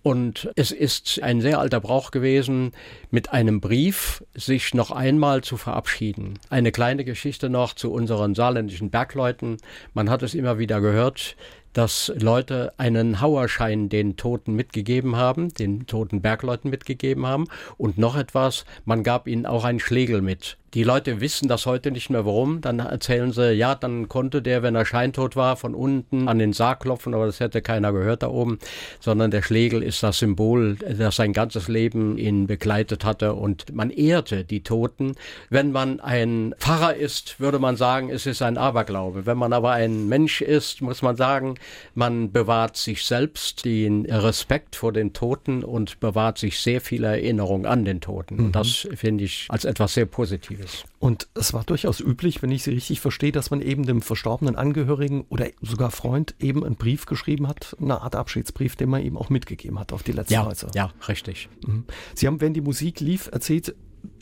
Und 0.02 0.50
es 0.57 0.71
ist 0.71 1.23
ein 1.23 1.43
sehr 1.43 1.59
alter 1.59 1.81
Brauch 1.81 2.11
gewesen, 2.11 2.73
mit 3.11 3.33
einem 3.33 3.61
Brief 3.61 4.25
sich 4.35 4.73
noch 4.73 4.90
einmal 4.90 5.43
zu 5.43 5.59
verabschieden. 5.59 6.38
Eine 6.49 6.73
kleine 6.73 7.05
Geschichte 7.05 7.50
noch 7.50 7.75
zu 7.75 7.93
unseren 7.93 8.35
saarländischen 8.35 8.88
Bergleuten. 8.88 9.59
Man 9.93 10.09
hat 10.09 10.23
es 10.23 10.33
immer 10.33 10.59
wieder 10.59 10.81
gehört. 10.81 11.37
Dass 11.73 12.12
Leute 12.17 12.73
einen 12.77 13.21
Hauerschein 13.21 13.89
den 13.89 14.17
Toten 14.17 14.55
mitgegeben 14.55 15.17
haben, 15.17 15.53
den 15.55 15.87
toten 15.87 16.21
Bergleuten 16.21 16.71
mitgegeben 16.71 17.27
haben. 17.27 17.47
Und 17.77 17.99
noch 17.99 18.17
etwas, 18.17 18.65
man 18.85 19.03
gab 19.03 19.27
ihnen 19.27 19.47
auch 19.47 19.65
einen 19.65 19.81
Schlegel 19.81 20.23
mit. 20.23 20.57
Die 20.75 20.85
Leute 20.85 21.21
wissen 21.21 21.49
das 21.49 21.67
heute 21.67 21.91
nicht 21.91 22.11
mehr 22.11 22.25
warum. 22.25 22.61
Dann 22.61 22.79
erzählen 22.79 23.33
sie, 23.33 23.53
ja, 23.53 23.75
dann 23.75 24.09
konnte 24.09 24.41
der, 24.41 24.62
wenn 24.62 24.77
er 24.77 24.85
scheintot 24.85 25.35
war, 25.35 25.57
von 25.57 25.75
unten 25.75 26.29
an 26.29 26.39
den 26.39 26.53
Sarg 26.53 26.81
klopfen, 26.81 27.12
aber 27.12 27.27
das 27.27 27.41
hätte 27.41 27.61
keiner 27.61 27.93
gehört 27.93 28.23
da 28.23 28.29
oben, 28.29 28.59
sondern 29.00 29.33
der 29.33 29.43
Schlegel 29.43 29.83
ist 29.83 30.03
das 30.05 30.21
Symbol, 30.21 30.77
das 30.77 31.17
sein 31.17 31.33
ganzes 31.33 31.67
Leben 31.67 32.19
ihn 32.19 32.47
begleitet 32.47 33.05
hatte 33.05 33.35
und 33.35 33.75
man 33.75 33.91
ehrte 33.91 34.45
die 34.45 34.62
Toten. 34.62 35.17
Wenn 35.49 35.73
man 35.73 35.99
ein 35.99 36.55
Pfarrer 36.59 36.95
ist, 36.95 37.41
würde 37.41 37.59
man 37.59 37.77
sagen, 37.77 38.09
es 38.11 38.27
ist 38.27 38.41
ein 38.41 38.57
Aberglaube. 38.57 39.27
Wenn 39.27 39.39
man 39.39 39.53
aber 39.53 39.73
ein 39.73 40.09
Mensch 40.09 40.41
ist, 40.41 40.83
muss 40.83 41.03
man 41.03 41.17
sagen, 41.17 41.57
man 41.95 42.31
bewahrt 42.31 42.77
sich 42.77 43.05
selbst 43.05 43.65
den 43.65 44.07
Respekt 44.07 44.77
vor 44.77 44.93
den 44.93 45.12
Toten 45.12 45.65
und 45.65 45.99
bewahrt 45.99 46.39
sich 46.39 46.61
sehr 46.61 46.81
viel 46.81 47.03
Erinnerung 47.03 47.67
an 47.67 47.85
den 47.85 48.00
Toten. 48.00 48.37
Mhm. 48.37 48.45
Und 48.47 48.57
das 48.57 48.87
finde 48.95 49.25
ich 49.25 49.47
als 49.49 49.65
etwas 49.65 49.95
sehr 49.95 50.07
Positives. 50.07 50.60
Positives. 50.61 50.85
Und 50.99 51.29
es 51.35 51.52
war 51.52 51.64
durchaus 51.64 52.00
üblich, 52.00 52.43
wenn 52.43 52.50
ich 52.50 52.62
Sie 52.62 52.71
richtig 52.71 53.00
verstehe, 53.00 53.33
dass 53.33 53.50
man 53.50 53.61
eben 53.61 53.87
dem 53.87 54.02
verstorbenen 54.02 54.57
Angehörigen 54.57 55.25
oder 55.29 55.47
sogar 55.61 55.90
Freund 55.90 56.35
eben 56.38 56.64
einen 56.64 56.76
Brief 56.76 57.07
geschrieben 57.07 57.49
hat, 57.49 57.76
eine 57.81 58.00
Art 58.00 58.14
Abschiedsbrief, 58.14 58.76
den 58.76 58.90
man 58.90 59.02
ihm 59.02 59.17
auch 59.17 59.31
mitgegeben 59.31 59.79
hat 59.79 59.93
auf 59.93 60.02
die 60.02 60.12
letzte 60.12 60.35
ja, 60.35 60.43
Reise. 60.43 60.69
Ja, 60.75 60.93
richtig. 61.09 61.49
Mhm. 61.67 61.85
Sie 62.14 62.26
haben, 62.26 62.40
wenn 62.40 62.55
die 62.55 62.61
Musik 62.61 63.00
lief, 63.00 63.29
erzählt, 63.33 63.75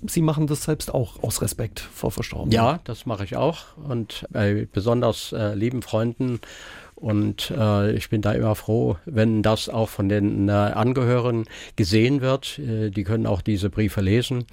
Sie 0.04 0.22
machen 0.22 0.48
das 0.48 0.64
selbst 0.64 0.92
auch 0.92 1.22
aus 1.22 1.40
Respekt 1.40 1.78
vor 1.78 2.10
Verstorbenen. 2.10 2.52
Ja, 2.52 2.80
das 2.82 3.06
mache 3.06 3.22
ich 3.22 3.36
auch. 3.36 3.76
Und 3.76 4.26
bei 4.30 4.66
besonders 4.72 5.32
äh, 5.32 5.54
lieben 5.54 5.82
Freunden 5.82 6.40
und 6.98 7.52
äh, 7.56 7.92
ich 7.92 8.10
bin 8.10 8.22
da 8.22 8.32
immer 8.32 8.56
froh, 8.56 8.96
wenn 9.04 9.42
das 9.42 9.68
auch 9.68 9.88
von 9.88 10.08
den 10.08 10.48
äh, 10.48 10.52
Angehörigen 10.52 11.44
gesehen 11.76 12.20
wird. 12.20 12.58
Äh, 12.58 12.90
die 12.90 13.04
können 13.04 13.26
auch 13.26 13.40
diese 13.40 13.70
Briefe 13.70 14.00
lesen. 14.00 14.46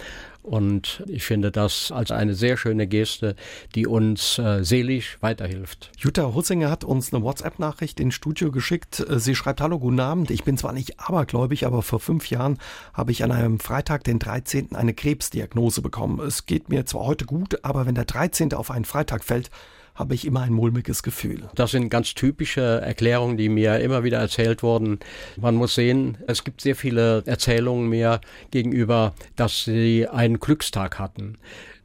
Und 0.44 1.04
ich 1.08 1.24
finde 1.24 1.52
das 1.52 1.92
als 1.92 2.12
eine 2.12 2.36
sehr 2.36 2.56
schöne 2.56 2.86
Geste, 2.86 3.36
die 3.74 3.88
uns 3.88 4.38
äh, 4.38 4.64
seelisch 4.64 5.18
weiterhilft. 5.22 5.92
Jutta 5.98 6.36
Hussinger 6.36 6.70
hat 6.70 6.84
uns 6.84 7.12
eine 7.12 7.24
WhatsApp-Nachricht 7.24 8.00
ins 8.00 8.14
Studio 8.14 8.52
geschickt. 8.52 9.00
Äh, 9.00 9.20
sie 9.20 9.34
schreibt, 9.34 9.60
hallo, 9.60 9.80
guten 9.80 10.00
Abend. 10.00 10.30
Ich 10.30 10.44
bin 10.44 10.56
zwar 10.56 10.74
nicht 10.74 11.00
abergläubig, 11.00 11.66
aber 11.66 11.82
vor 11.82 12.00
fünf 12.00 12.30
Jahren 12.30 12.60
habe 12.94 13.12
ich 13.12 13.24
an 13.24 13.32
einem 13.32 13.60
Freitag, 13.60 14.04
den 14.04 14.20
13., 14.20 14.76
eine 14.76 14.94
Krebsdiagnose 14.94 15.82
bekommen. 15.82 16.20
Es 16.20 16.46
geht 16.46 16.70
mir 16.70 16.86
zwar 16.86 17.06
heute 17.08 17.26
gut, 17.26 17.66
aber 17.66 17.88
wenn 17.88 17.96
der 17.96 18.06
13. 18.06 18.54
auf 18.54 18.70
einen 18.70 18.86
Freitag 18.86 19.24
fällt, 19.24 19.50
habe 19.96 20.14
ich 20.14 20.26
immer 20.26 20.42
ein 20.42 20.54
mulmiges 20.54 21.04
Gefühl. 21.04 21.44
Das 21.56 21.72
sind 21.72 21.90
ganz 21.90 22.14
typische 22.14 22.62
Erklärungen, 22.82 23.38
die 23.38 23.50
mir 23.50 23.80
immer 23.80 24.04
wieder 24.04 24.20
erzählt 24.20 24.62
wurden. 24.62 25.00
Man 25.38 25.56
muss 25.56 25.76
sehen, 25.76 26.18
es 26.28 26.44
gibt 26.44 26.62
sehr 26.62 26.76
viele 26.76 27.24
Erzählungen 27.26 27.90
mir 27.90 28.20
gegenüber, 28.52 29.14
dass 29.36 29.64
sie 29.64 30.08
einen 30.08 30.40
Glückstag 30.40 31.00
hatten. 31.00 31.38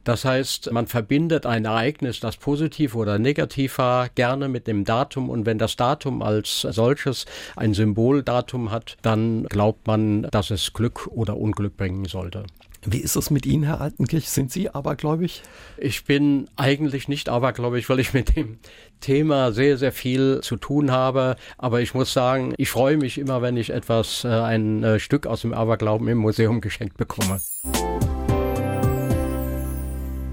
Das 0.03 0.25
heißt, 0.25 0.71
man 0.71 0.87
verbindet 0.87 1.45
ein 1.45 1.65
Ereignis, 1.65 2.19
das 2.19 2.37
positiv 2.37 2.95
oder 2.95 3.19
negativ 3.19 3.77
war, 3.77 4.09
gerne 4.09 4.47
mit 4.47 4.65
dem 4.67 4.83
Datum. 4.83 5.29
Und 5.29 5.45
wenn 5.45 5.59
das 5.59 5.75
Datum 5.75 6.23
als 6.23 6.61
solches 6.61 7.25
ein 7.55 7.73
Symboldatum 7.73 8.71
hat, 8.71 8.97
dann 9.03 9.43
glaubt 9.45 9.85
man, 9.85 10.23
dass 10.23 10.49
es 10.49 10.73
Glück 10.73 11.07
oder 11.07 11.37
Unglück 11.37 11.77
bringen 11.77 12.05
sollte. 12.05 12.45
Wie 12.83 12.97
ist 12.97 13.15
es 13.15 13.29
mit 13.29 13.45
Ihnen, 13.45 13.63
Herr 13.63 13.79
Altenkirch? 13.79 14.29
Sind 14.29 14.51
Sie 14.51 14.69
abergläubig? 14.69 15.43
Ich 15.77 16.03
bin 16.05 16.49
eigentlich 16.55 17.07
nicht 17.07 17.29
abergläubig, 17.29 17.87
weil 17.89 17.99
ich 17.99 18.13
mit 18.13 18.35
dem 18.35 18.57
Thema 19.01 19.51
sehr, 19.51 19.77
sehr 19.77 19.91
viel 19.91 20.39
zu 20.41 20.57
tun 20.57 20.89
habe. 20.89 21.35
Aber 21.59 21.81
ich 21.81 21.93
muss 21.93 22.11
sagen, 22.11 22.55
ich 22.57 22.71
freue 22.71 22.97
mich 22.97 23.19
immer, 23.19 23.43
wenn 23.43 23.55
ich 23.55 23.69
etwas, 23.69 24.23
äh, 24.23 24.29
ein 24.29 24.83
äh, 24.83 24.99
Stück 24.99 25.27
aus 25.27 25.41
dem 25.41 25.53
Aberglauben 25.53 26.07
im 26.07 26.17
Museum 26.17 26.59
geschenkt 26.59 26.97
bekomme. 26.97 27.39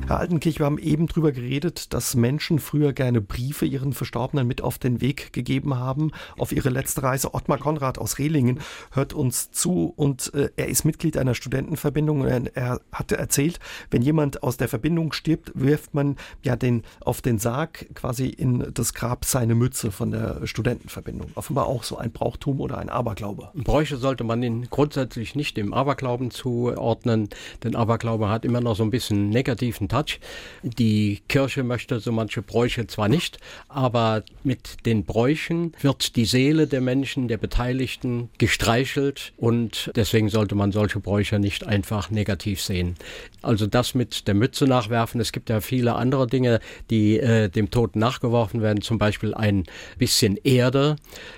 Herr 0.08 0.20
Altenkirch, 0.20 0.58
wir 0.58 0.64
haben 0.64 0.78
eben 0.78 1.06
drüber 1.06 1.32
geredet, 1.32 1.92
dass 1.92 2.14
Menschen 2.14 2.60
früher 2.60 2.94
gerne 2.94 3.20
Briefe 3.20 3.66
ihren 3.66 3.92
Verstorbenen 3.92 4.46
mit 4.46 4.62
auf 4.62 4.78
den 4.78 5.02
Weg 5.02 5.34
gegeben 5.34 5.76
haben, 5.76 6.12
auf 6.38 6.50
ihre 6.50 6.70
letzte 6.70 7.02
Reise. 7.02 7.34
Ottmar 7.34 7.58
Konrad 7.58 7.98
aus 7.98 8.16
Rehlingen 8.16 8.60
hört 8.90 9.12
uns 9.12 9.50
zu 9.50 9.92
und 9.96 10.32
äh, 10.32 10.48
er 10.56 10.68
ist 10.68 10.86
Mitglied 10.86 11.18
einer 11.18 11.34
Studentenverbindung. 11.34 12.24
Er, 12.24 12.56
er 12.56 12.80
hatte 12.90 13.18
erzählt, 13.18 13.60
wenn 13.90 14.00
jemand 14.00 14.42
aus 14.42 14.56
der 14.56 14.68
Verbindung 14.68 15.12
stirbt, 15.12 15.52
wirft 15.54 15.92
man 15.92 16.16
ja 16.42 16.56
den, 16.56 16.84
auf 17.02 17.20
den 17.20 17.38
Sarg 17.38 17.94
quasi 17.94 18.28
in 18.28 18.66
das 18.72 18.94
Grab 18.94 19.26
seine 19.26 19.54
Mütze 19.54 19.92
von 19.92 20.10
der 20.10 20.46
Studentenverbindung. 20.46 21.32
Offenbar 21.34 21.66
auch 21.66 21.82
so 21.82 21.98
ein 21.98 22.12
Brauchtum 22.12 22.62
oder 22.62 22.78
ein 22.78 22.88
Aberglaube. 22.88 23.50
Bräuche 23.52 23.98
sollte 23.98 24.24
man 24.24 24.42
ihn 24.42 24.68
grundsätzlich 24.70 25.34
nicht 25.34 25.58
dem 25.58 25.74
Aberglauben 25.74 26.30
zuordnen, 26.30 27.28
denn 27.62 27.76
Aberglaube 27.76 28.30
hat 28.30 28.46
immer 28.46 28.62
noch 28.62 28.74
so 28.74 28.84
ein 28.84 28.90
bisschen 28.90 29.28
negativen 29.28 29.88
Teil 29.88 29.97
Touch. 29.98 30.20
Die 30.62 31.20
Kirche 31.28 31.62
möchte 31.62 32.00
so 32.00 32.12
manche 32.12 32.42
Bräuche 32.42 32.86
zwar 32.86 33.08
nicht, 33.08 33.38
aber 33.68 34.22
mit 34.44 34.86
den 34.86 35.04
Bräuchen 35.04 35.72
wird 35.80 36.16
die 36.16 36.24
Seele 36.24 36.66
der 36.66 36.80
Menschen, 36.80 37.28
der 37.28 37.38
Beteiligten 37.38 38.30
gestreichelt 38.38 39.32
und 39.36 39.90
deswegen 39.96 40.28
sollte 40.28 40.54
man 40.54 40.72
solche 40.72 41.00
Bräuche 41.00 41.38
nicht 41.38 41.66
einfach 41.66 42.10
negativ 42.10 42.60
sehen. 42.60 42.96
Also 43.42 43.66
das 43.66 43.94
mit 43.94 44.28
der 44.28 44.34
Mütze 44.34 44.66
nachwerfen, 44.66 45.20
es 45.20 45.32
gibt 45.32 45.50
ja 45.50 45.60
viele 45.60 45.94
andere 45.94 46.26
Dinge, 46.26 46.60
die 46.90 47.18
äh, 47.18 47.48
dem 47.48 47.70
Toten 47.70 47.98
nachgeworfen 47.98 48.62
werden, 48.62 48.82
zum 48.82 48.98
Beispiel 48.98 49.34
ein 49.34 49.64
bisschen 49.96 50.36
Erde, 50.44 50.96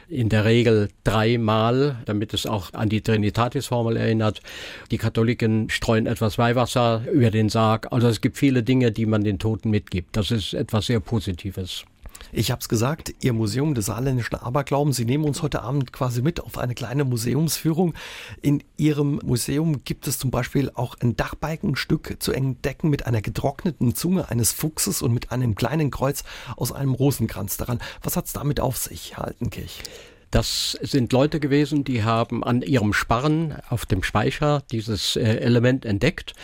in 0.09 0.29
der 0.29 0.45
Regel 0.45 0.89
dreimal, 1.05 1.97
damit 2.05 2.35
es 2.35 2.47
auch 2.47 2.73
an 2.75 2.89
die 2.89 3.01
Trinitatis-Formel 3.01 3.97
erinnert. 3.97 4.43
Die 4.91 4.99
Katholiken 4.99 5.71
streuen 5.71 6.07
etwas 6.07 6.37
Weihwasser 6.37 7.03
über 7.13 7.31
den 7.31 7.49
Sarg. 7.49 7.93
Also 7.93 8.09
es 8.09 8.21
gibt 8.21 8.37
viele 8.37 8.50
viele 8.51 8.65
Dinge, 8.65 8.91
die 8.91 9.07
man 9.07 9.23
den 9.23 9.39
Toten 9.39 9.71
mitgibt. 9.71 10.17
Das 10.17 10.33
ist 10.33 10.55
etwas 10.55 10.87
sehr 10.87 10.99
Positives. 10.99 11.85
Ich 12.33 12.51
habe 12.51 12.61
es 12.61 12.69
gesagt, 12.69 13.15
Ihr 13.21 13.33
Museum 13.33 13.75
des 13.75 13.87
saarländischen 13.87 14.35
Aberglauben, 14.35 14.93
Sie 14.93 15.05
nehmen 15.05 15.23
uns 15.23 15.41
heute 15.41 15.63
Abend 15.63 15.93
quasi 15.93 16.21
mit 16.21 16.41
auf 16.41 16.59
eine 16.59 16.75
kleine 16.75 17.05
Museumsführung. 17.05 17.95
In 18.43 18.65
Ihrem 18.77 19.21
Museum 19.25 19.85
gibt 19.85 20.09
es 20.09 20.19
zum 20.19 20.33
Beispiel 20.33 20.73
auch 20.75 20.97
ein 21.01 21.15
Dachbalkenstück 21.15 22.17
zu 22.19 22.33
entdecken 22.33 22.91
mit 22.91 23.07
einer 23.07 23.23
getrockneten 23.23 23.95
Zunge 23.95 24.29
eines 24.29 24.51
Fuchses 24.51 25.01
und 25.01 25.15
mit 25.15 25.31
einem 25.31 25.55
kleinen 25.55 25.93
Kreuz 25.93 26.25
aus 26.57 26.73
einem 26.73 26.95
Rosenkranz 26.95 27.57
daran. 27.57 27.79
Was 28.03 28.17
hat 28.17 28.27
es 28.27 28.33
damit 28.33 28.59
auf 28.59 28.77
sich, 28.77 29.17
Herr 29.17 29.29
Altenkirch? 29.29 29.85
Das 30.33 30.79
sind 30.81 31.13
Leute 31.13 31.41
gewesen, 31.41 31.83
die 31.83 32.05
haben 32.05 32.45
an 32.45 32.63
ihrem 32.63 32.93
Sparren 32.93 33.57
auf 33.69 33.85
dem 33.85 34.05
Speicher 34.05 34.63
dieses 34.71 35.17
äh, 35.17 35.23
Element 35.23 35.85
entdeckt 35.85 36.35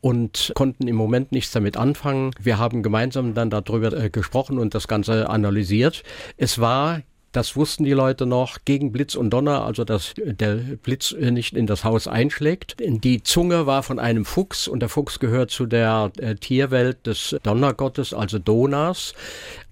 und 0.00 0.52
konnten 0.54 0.88
im 0.88 0.96
Moment 0.96 1.32
nichts 1.32 1.52
damit 1.52 1.76
anfangen. 1.76 2.30
Wir 2.40 2.58
haben 2.58 2.82
gemeinsam 2.82 3.34
dann 3.34 3.50
darüber 3.50 3.92
äh, 3.92 4.10
gesprochen 4.10 4.58
und 4.58 4.74
das 4.74 4.88
Ganze 4.88 5.28
analysiert. 5.28 6.02
Es 6.36 6.58
war 6.58 7.02
das 7.36 7.54
wussten 7.54 7.84
die 7.84 7.92
Leute 7.92 8.24
noch 8.24 8.60
gegen 8.64 8.92
Blitz 8.92 9.14
und 9.14 9.28
Donner, 9.28 9.62
also 9.62 9.84
dass 9.84 10.14
der 10.16 10.54
Blitz 10.54 11.12
nicht 11.12 11.54
in 11.54 11.66
das 11.66 11.84
Haus 11.84 12.08
einschlägt. 12.08 12.76
Die 12.80 13.22
Zunge 13.22 13.66
war 13.66 13.82
von 13.82 13.98
einem 13.98 14.24
Fuchs 14.24 14.66
und 14.68 14.80
der 14.80 14.88
Fuchs 14.88 15.18
gehört 15.18 15.50
zu 15.50 15.66
der 15.66 16.12
äh, 16.16 16.36
Tierwelt 16.36 17.06
des 17.06 17.36
Donnergottes, 17.42 18.14
also 18.14 18.38
Donas. 18.38 19.12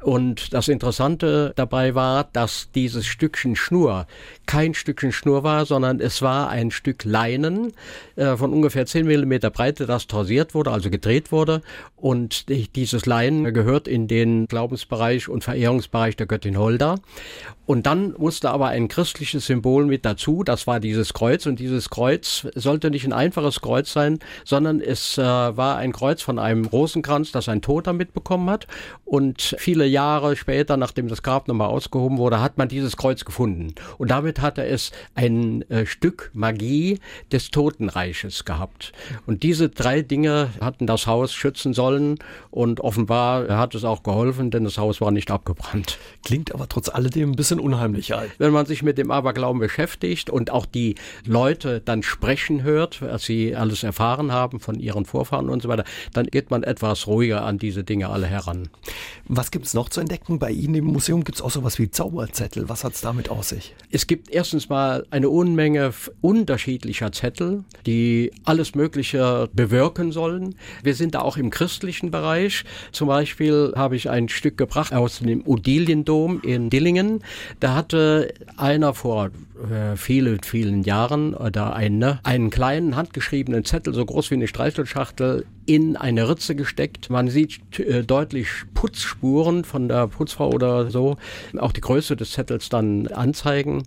Und 0.04 0.52
das 0.52 0.68
Interessante 0.68 1.54
dabei 1.56 1.94
war, 1.94 2.28
dass 2.34 2.68
dieses 2.75 3.06
Stückchen 3.06 3.56
Schnur 3.56 4.06
kein 4.44 4.75
Stückchen 4.75 5.12
Schnur 5.12 5.44
war, 5.44 5.64
sondern 5.64 5.99
es 5.99 6.20
war 6.20 6.50
ein 6.50 6.70
Stück 6.70 7.04
Leinen 7.04 7.73
äh, 8.16 8.37
von 8.37 8.52
ungefähr 8.52 8.84
10 8.84 9.06
Millimeter 9.06 9.49
Breite, 9.49 9.87
das 9.87 10.06
torsiert 10.06 10.54
wurde, 10.54 10.73
also 10.73 10.90
gedreht 10.90 11.32
wurde. 11.32 11.62
Und 11.96 12.50
dieses 12.76 13.06
Leinen 13.06 13.54
gehört 13.54 13.88
in 13.88 14.06
den 14.06 14.46
Glaubensbereich 14.46 15.30
und 15.30 15.42
Verehrungsbereich 15.42 16.16
der 16.16 16.26
Göttin 16.26 16.58
Holda. 16.58 16.96
Und 17.64 17.87
dann 17.87 18.14
musste 18.18 18.50
aber 18.50 18.68
ein 18.68 18.88
christliches 18.88 19.46
Symbol 19.46 19.87
mit 19.87 20.04
dazu, 20.04 20.44
das 20.44 20.66
war 20.66 20.80
dieses 20.80 21.14
Kreuz. 21.14 21.46
Und 21.46 21.58
dieses 21.58 21.88
Kreuz 21.88 22.46
sollte 22.54 22.90
nicht 22.90 23.06
ein 23.06 23.14
einfaches 23.14 23.62
Kreuz 23.62 23.90
sein, 23.90 24.18
sondern 24.44 24.82
es 24.82 25.16
äh, 25.16 25.23
war 25.23 25.76
ein 25.76 25.92
Kreuz 25.92 26.20
von 26.20 26.38
einem 26.38 26.66
Rosenkranz, 26.66 27.32
das 27.32 27.49
ein 27.49 27.62
Toter 27.62 27.94
mitbekommen 27.94 28.50
hat. 28.50 28.66
Und 29.06 29.56
viele 29.58 29.87
Jahre 29.94 30.36
später, 30.36 30.76
nachdem 30.76 31.08
das 31.08 31.22
Grab 31.22 31.48
nochmal 31.48 31.68
ausgehoben 31.68 32.18
wurde, 32.18 32.42
hat 32.42 32.58
man 32.58 32.68
dieses 32.68 32.98
Kreuz 32.98 33.24
gefunden. 33.24 33.74
Und 33.96 34.10
damit 34.10 34.42
hatte 34.42 34.64
es 34.66 34.92
ein 35.14 35.62
äh, 35.70 35.86
Stück 35.86 36.30
Magie 36.34 36.98
des 37.32 37.50
Totenreiches 37.50 38.44
gehabt. 38.44 38.92
Und 39.26 39.42
diese 39.42 39.70
drei 39.70 40.02
Dinge 40.02 40.50
hatten 40.60 40.86
das 40.86 41.06
Haus 41.06 41.32
schützen 41.32 41.72
sollen. 41.72 42.18
Und 42.50 42.80
offenbar 42.80 43.48
hat 43.56 43.74
es 43.74 43.84
auch 43.84 44.02
geholfen, 44.02 44.50
denn 44.50 44.64
das 44.64 44.76
Haus 44.76 45.00
war 45.00 45.10
nicht 45.10 45.30
abgebrannt. 45.30 45.98
Klingt 46.24 46.54
aber 46.54 46.68
trotz 46.68 46.90
alledem 46.90 47.30
ein 47.30 47.36
bisschen 47.36 47.54
bisschen 47.54 47.60
unheimlich 47.60 48.14
alt. 48.14 48.32
Wenn 48.38 48.52
man 48.52 48.66
sich 48.66 48.82
mit 48.82 48.98
dem 48.98 49.10
Aberglauben 49.10 49.60
beschäftigt 49.60 50.30
und 50.30 50.50
auch 50.50 50.66
die 50.66 50.94
Leute 51.26 51.80
dann 51.80 52.02
sprechen 52.02 52.62
hört, 52.62 53.02
was 53.02 53.24
sie 53.24 53.54
alles 53.54 53.82
erfahren 53.82 54.32
haben 54.32 54.60
von 54.60 54.80
ihren 54.80 55.04
Vorfahren 55.04 55.48
und 55.48 55.62
so 55.62 55.68
weiter, 55.68 55.84
dann 56.12 56.26
geht 56.26 56.50
man 56.50 56.62
etwas 56.62 57.06
ruhiger 57.06 57.44
an 57.44 57.58
diese 57.58 57.84
Dinge 57.84 58.08
alle 58.08 58.26
heran. 58.26 58.68
Was 59.26 59.50
gibt 59.50 59.66
es 59.66 59.74
noch 59.75 59.88
zu 59.88 60.00
entdecken? 60.00 60.38
Bei 60.38 60.50
Ihnen 60.50 60.75
im 60.75 60.85
Museum 60.85 61.25
gibt 61.25 61.37
es 61.37 61.43
auch 61.43 61.50
sowas 61.50 61.78
wie 61.78 61.90
Zauberzettel. 61.90 62.69
Was 62.69 62.85
hat 62.85 62.95
es 62.95 63.00
damit 63.00 63.28
aus 63.28 63.50
sich? 63.50 63.75
Es 63.90 64.07
gibt 64.07 64.31
erstens 64.31 64.69
mal 64.69 65.07
eine 65.11 65.28
Unmenge 65.28 65.93
unterschiedlicher 66.21 67.12
Zettel, 67.12 67.64
die 67.87 68.31
alles 68.45 68.75
Mögliche 68.75 69.49
bewirken 69.52 70.12
sollen. 70.12 70.54
Wir 70.83 70.95
sind 70.95 71.14
da 71.14 71.21
auch 71.21 71.37
im 71.37 71.50
christlichen 71.50 72.11
Bereich. 72.11 72.64
Zum 72.93 73.09
Beispiel 73.09 73.73
habe 73.76 73.97
ich 73.97 74.09
ein 74.09 74.28
Stück 74.28 74.57
gebracht 74.57 74.93
aus 74.93 75.19
dem 75.19 75.47
Odiliendom 75.47 76.40
in 76.43 76.71
Dillingen. 76.71 77.23
Da 77.61 77.75
hatte 77.75 78.33
einer 78.57 78.95
vor 78.95 79.31
äh, 79.70 79.96
vielen, 79.96 80.42
vielen 80.42 80.82
Jahren 80.82 81.34
oder 81.34 81.75
eine, 81.75 82.20
einen 82.25 82.50
kleinen 82.50 82.96
handgeschriebenen 82.96 83.64
Zettel, 83.64 83.94
so 83.94 84.04
groß 84.04 84.30
wie 84.30 84.34
eine 84.34 84.49
Streichelschachtel, 84.49 85.46
in 85.66 85.96
eine 85.96 86.28
Ritze 86.28 86.54
gesteckt. 86.54 87.11
Man 87.11 87.28
sieht 87.28 87.78
äh, 87.78 88.02
deutlich 88.02 88.49
Putzspuren 88.75 89.64
von 89.64 89.88
der 89.88 90.08
Putzfrau 90.08 90.50
oder 90.50 90.90
so. 90.90 91.16
Auch 91.58 91.73
die 91.73 91.80
Größe 91.80 92.16
des 92.16 92.32
Zettels 92.32 92.68
dann 92.68 93.06
anzeigen. 93.08 93.84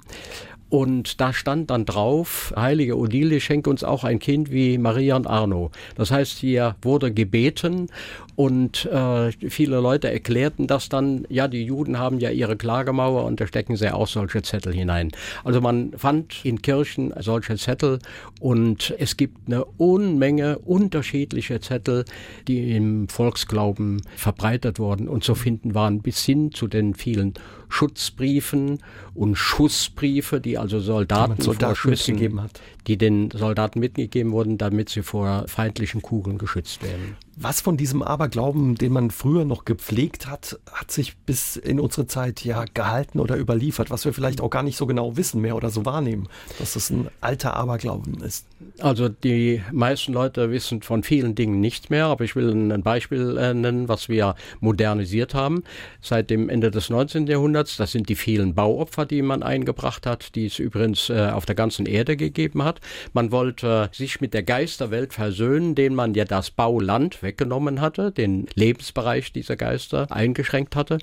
Und 0.70 1.22
da 1.22 1.32
stand 1.34 1.70
dann 1.70 1.86
drauf, 1.86 2.54
Heilige 2.56 2.98
Odile, 2.98 3.40
schenke 3.40 3.70
uns 3.70 3.84
auch 3.84 4.04
ein 4.04 4.20
Kind 4.20 4.52
wie 4.52 4.78
Maria 4.78 5.16
und 5.16 5.28
Arno. 5.28 5.72
Das 5.96 6.12
heißt, 6.12 6.38
hier 6.38 6.76
wurde 6.82 7.14
gebeten 7.14 7.90
und 8.36 8.86
äh, 8.86 9.32
viele 9.50 9.80
Leute 9.80 10.12
erklärten 10.12 10.68
das 10.68 10.90
dann, 10.90 11.26
ja, 11.30 11.48
die 11.48 11.64
Juden 11.64 11.98
haben 11.98 12.20
ja 12.20 12.30
ihre 12.30 12.56
Klagemauer 12.56 13.26
und 13.26 13.40
da 13.40 13.48
stecken 13.48 13.76
sie 13.76 13.92
auch 13.92 14.08
solche 14.08 14.44
Zettel 14.44 14.74
hinein. 14.74 15.12
Also 15.44 15.60
man 15.60 15.94
fand 15.98 16.46
in 16.46 16.62
Kirchen 16.62 17.14
solche 17.20 17.56
Zettel 17.56 17.98
und 18.40 18.94
es 19.00 19.18
gibt 19.18 19.48
eine 19.48 19.66
Unmenge 19.66 20.60
unterschiedliche 20.60 21.62
Zettel, 21.62 22.06
die 22.48 22.76
im 22.76 23.10
Volksglauben 23.10 24.02
verbreitet 24.16 24.80
wurden 24.80 25.08
und 25.08 25.24
zu 25.24 25.34
finden 25.34 25.74
waren, 25.74 26.02
bis 26.02 26.24
hin 26.24 26.52
zu 26.52 26.68
den 26.68 26.94
vielen 26.94 27.34
Schutzbriefen 27.70 28.80
und 29.14 29.36
Schussbriefe, 29.36 30.40
die 30.40 30.58
also 30.58 30.80
Soldaten, 30.80 31.36
die 31.36 31.44
Soldaten 31.44 31.76
vor 31.76 31.92
Schüssen, 31.92 32.14
mitgegeben 32.14 32.42
hat. 32.42 32.62
Die 32.88 32.98
den 32.98 33.30
Soldaten 33.32 33.80
mitgegeben 33.80 34.32
wurden, 34.32 34.58
damit 34.58 34.90
sie 34.90 35.04
vor 35.04 35.46
feindlichen 35.48 36.02
Kugeln 36.02 36.38
geschützt 36.38 36.84
werden. 36.84 37.18
Was 37.40 37.62
von 37.62 37.78
diesem 37.78 38.02
Aberglauben, 38.02 38.76
den 38.76 38.92
man 38.92 39.12
früher 39.12 39.46
noch 39.46 39.64
gepflegt 39.64 40.26
hat, 40.26 40.60
hat 40.72 40.90
sich 40.90 41.16
bis 41.18 41.56
in 41.56 41.80
unsere 41.80 42.08
Zeit 42.08 42.44
ja 42.44 42.66
gehalten 42.74 43.20
oder 43.20 43.38
überliefert, 43.38 43.92
was 43.92 44.06
wir 44.06 44.14
vielleicht 44.14 44.42
auch 44.42 44.50
gar 44.50 44.64
nicht 44.64 44.76
so 44.76 44.88
genau 44.88 45.18
wissen 45.18 45.42
mehr 45.42 45.56
oder 45.56 45.70
so 45.70 45.86
wahrnehmen, 45.86 46.28
dass 46.58 46.74
das 46.74 46.90
ein 46.90 47.10
alter 47.22 47.56
Aberglauben 47.56 48.24
ist? 48.24 48.48
Also 48.80 49.08
die 49.08 49.62
meisten 49.72 50.14
Leute 50.14 50.50
wissen 50.50 50.82
von 50.82 51.04
vielen 51.04 51.36
Dingen 51.36 51.60
nichts 51.60 51.92
mehr, 51.92 52.08
aber 52.08 52.24
ich 52.24 52.36
will 52.36 52.50
ein 52.50 52.82
Beispiel 52.82 53.38
äh, 53.38 53.54
nennen, 53.54 53.88
was 53.88 54.10
wir 54.10 54.34
modernisiert 54.60 55.36
haben 55.36 55.64
seit 56.02 56.32
dem 56.32 56.50
Ende 56.50 56.72
des 56.72 56.90
19. 56.90 57.28
Jahrhunderts. 57.28 57.78
Das 57.78 57.92
sind 57.92 58.10
die 58.10 58.16
vielen 58.16 58.56
Bauopfer, 58.56 59.06
die 59.06 59.22
man 59.22 59.44
eingebracht 59.44 60.08
hat, 60.08 60.34
die 60.34 60.48
es 60.48 60.58
übrigens 60.58 61.12
äh, 61.12 61.30
auf 61.32 61.46
der 61.46 61.56
ganzen 61.56 61.86
Erde 61.86 62.18
gegeben 62.18 62.64
hat. 62.64 62.77
Man 63.14 63.32
wollte 63.32 63.90
sich 63.94 64.22
mit 64.22 64.34
der 64.34 64.44
Geisterwelt 64.44 65.14
versöhnen, 65.14 65.76
den 65.76 65.96
man 65.96 66.14
ja 66.14 66.26
das 66.26 66.52
Bauland 66.52 67.22
weggenommen 67.24 67.82
hatte, 67.82 68.12
den 68.12 68.48
Lebensbereich 68.56 69.32
dieser 69.32 69.56
Geister 69.56 70.08
eingeschränkt 70.12 70.76
hatte. 70.76 71.00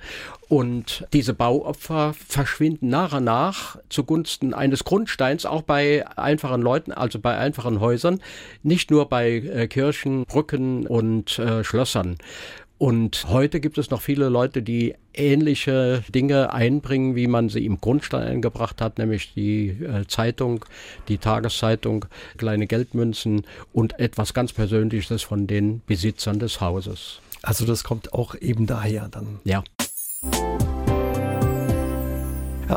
Und 0.48 1.06
diese 1.12 1.34
Bauopfer 1.34 2.14
verschwinden 2.28 2.88
nach 2.88 3.14
und 3.14 3.24
nach 3.24 3.78
zugunsten 3.88 4.54
eines 4.54 4.84
Grundsteins, 4.84 5.46
auch 5.46 5.62
bei 5.62 6.04
einfachen 6.16 6.62
Leuten, 6.62 6.92
also 6.92 7.18
bei 7.18 7.36
einfachen 7.36 7.80
Häusern, 7.80 8.20
nicht 8.62 8.90
nur 8.90 9.08
bei 9.08 9.32
äh, 9.32 9.68
Kirchen, 9.68 10.24
Brücken 10.26 10.86
und 10.86 11.38
äh, 11.38 11.64
Schlössern. 11.64 12.16
Und 12.84 13.24
heute 13.30 13.60
gibt 13.60 13.78
es 13.78 13.88
noch 13.88 14.02
viele 14.02 14.28
Leute, 14.28 14.60
die 14.62 14.94
ähnliche 15.14 16.04
Dinge 16.14 16.52
einbringen, 16.52 17.16
wie 17.16 17.28
man 17.28 17.48
sie 17.48 17.64
im 17.64 17.80
Grundstein 17.80 18.24
eingebracht 18.24 18.82
hat, 18.82 18.98
nämlich 18.98 19.32
die 19.32 19.68
äh, 19.68 20.06
Zeitung, 20.06 20.66
die 21.08 21.16
Tageszeitung, 21.16 22.04
kleine 22.36 22.66
Geldmünzen 22.66 23.46
und 23.72 23.98
etwas 23.98 24.34
ganz 24.34 24.52
Persönliches 24.52 25.22
von 25.22 25.46
den 25.46 25.80
Besitzern 25.86 26.38
des 26.38 26.60
Hauses. 26.60 27.20
Also 27.40 27.64
das 27.64 27.84
kommt 27.84 28.12
auch 28.12 28.34
eben 28.34 28.66
daher 28.66 29.08
dann. 29.08 29.40
Ja. 29.44 29.64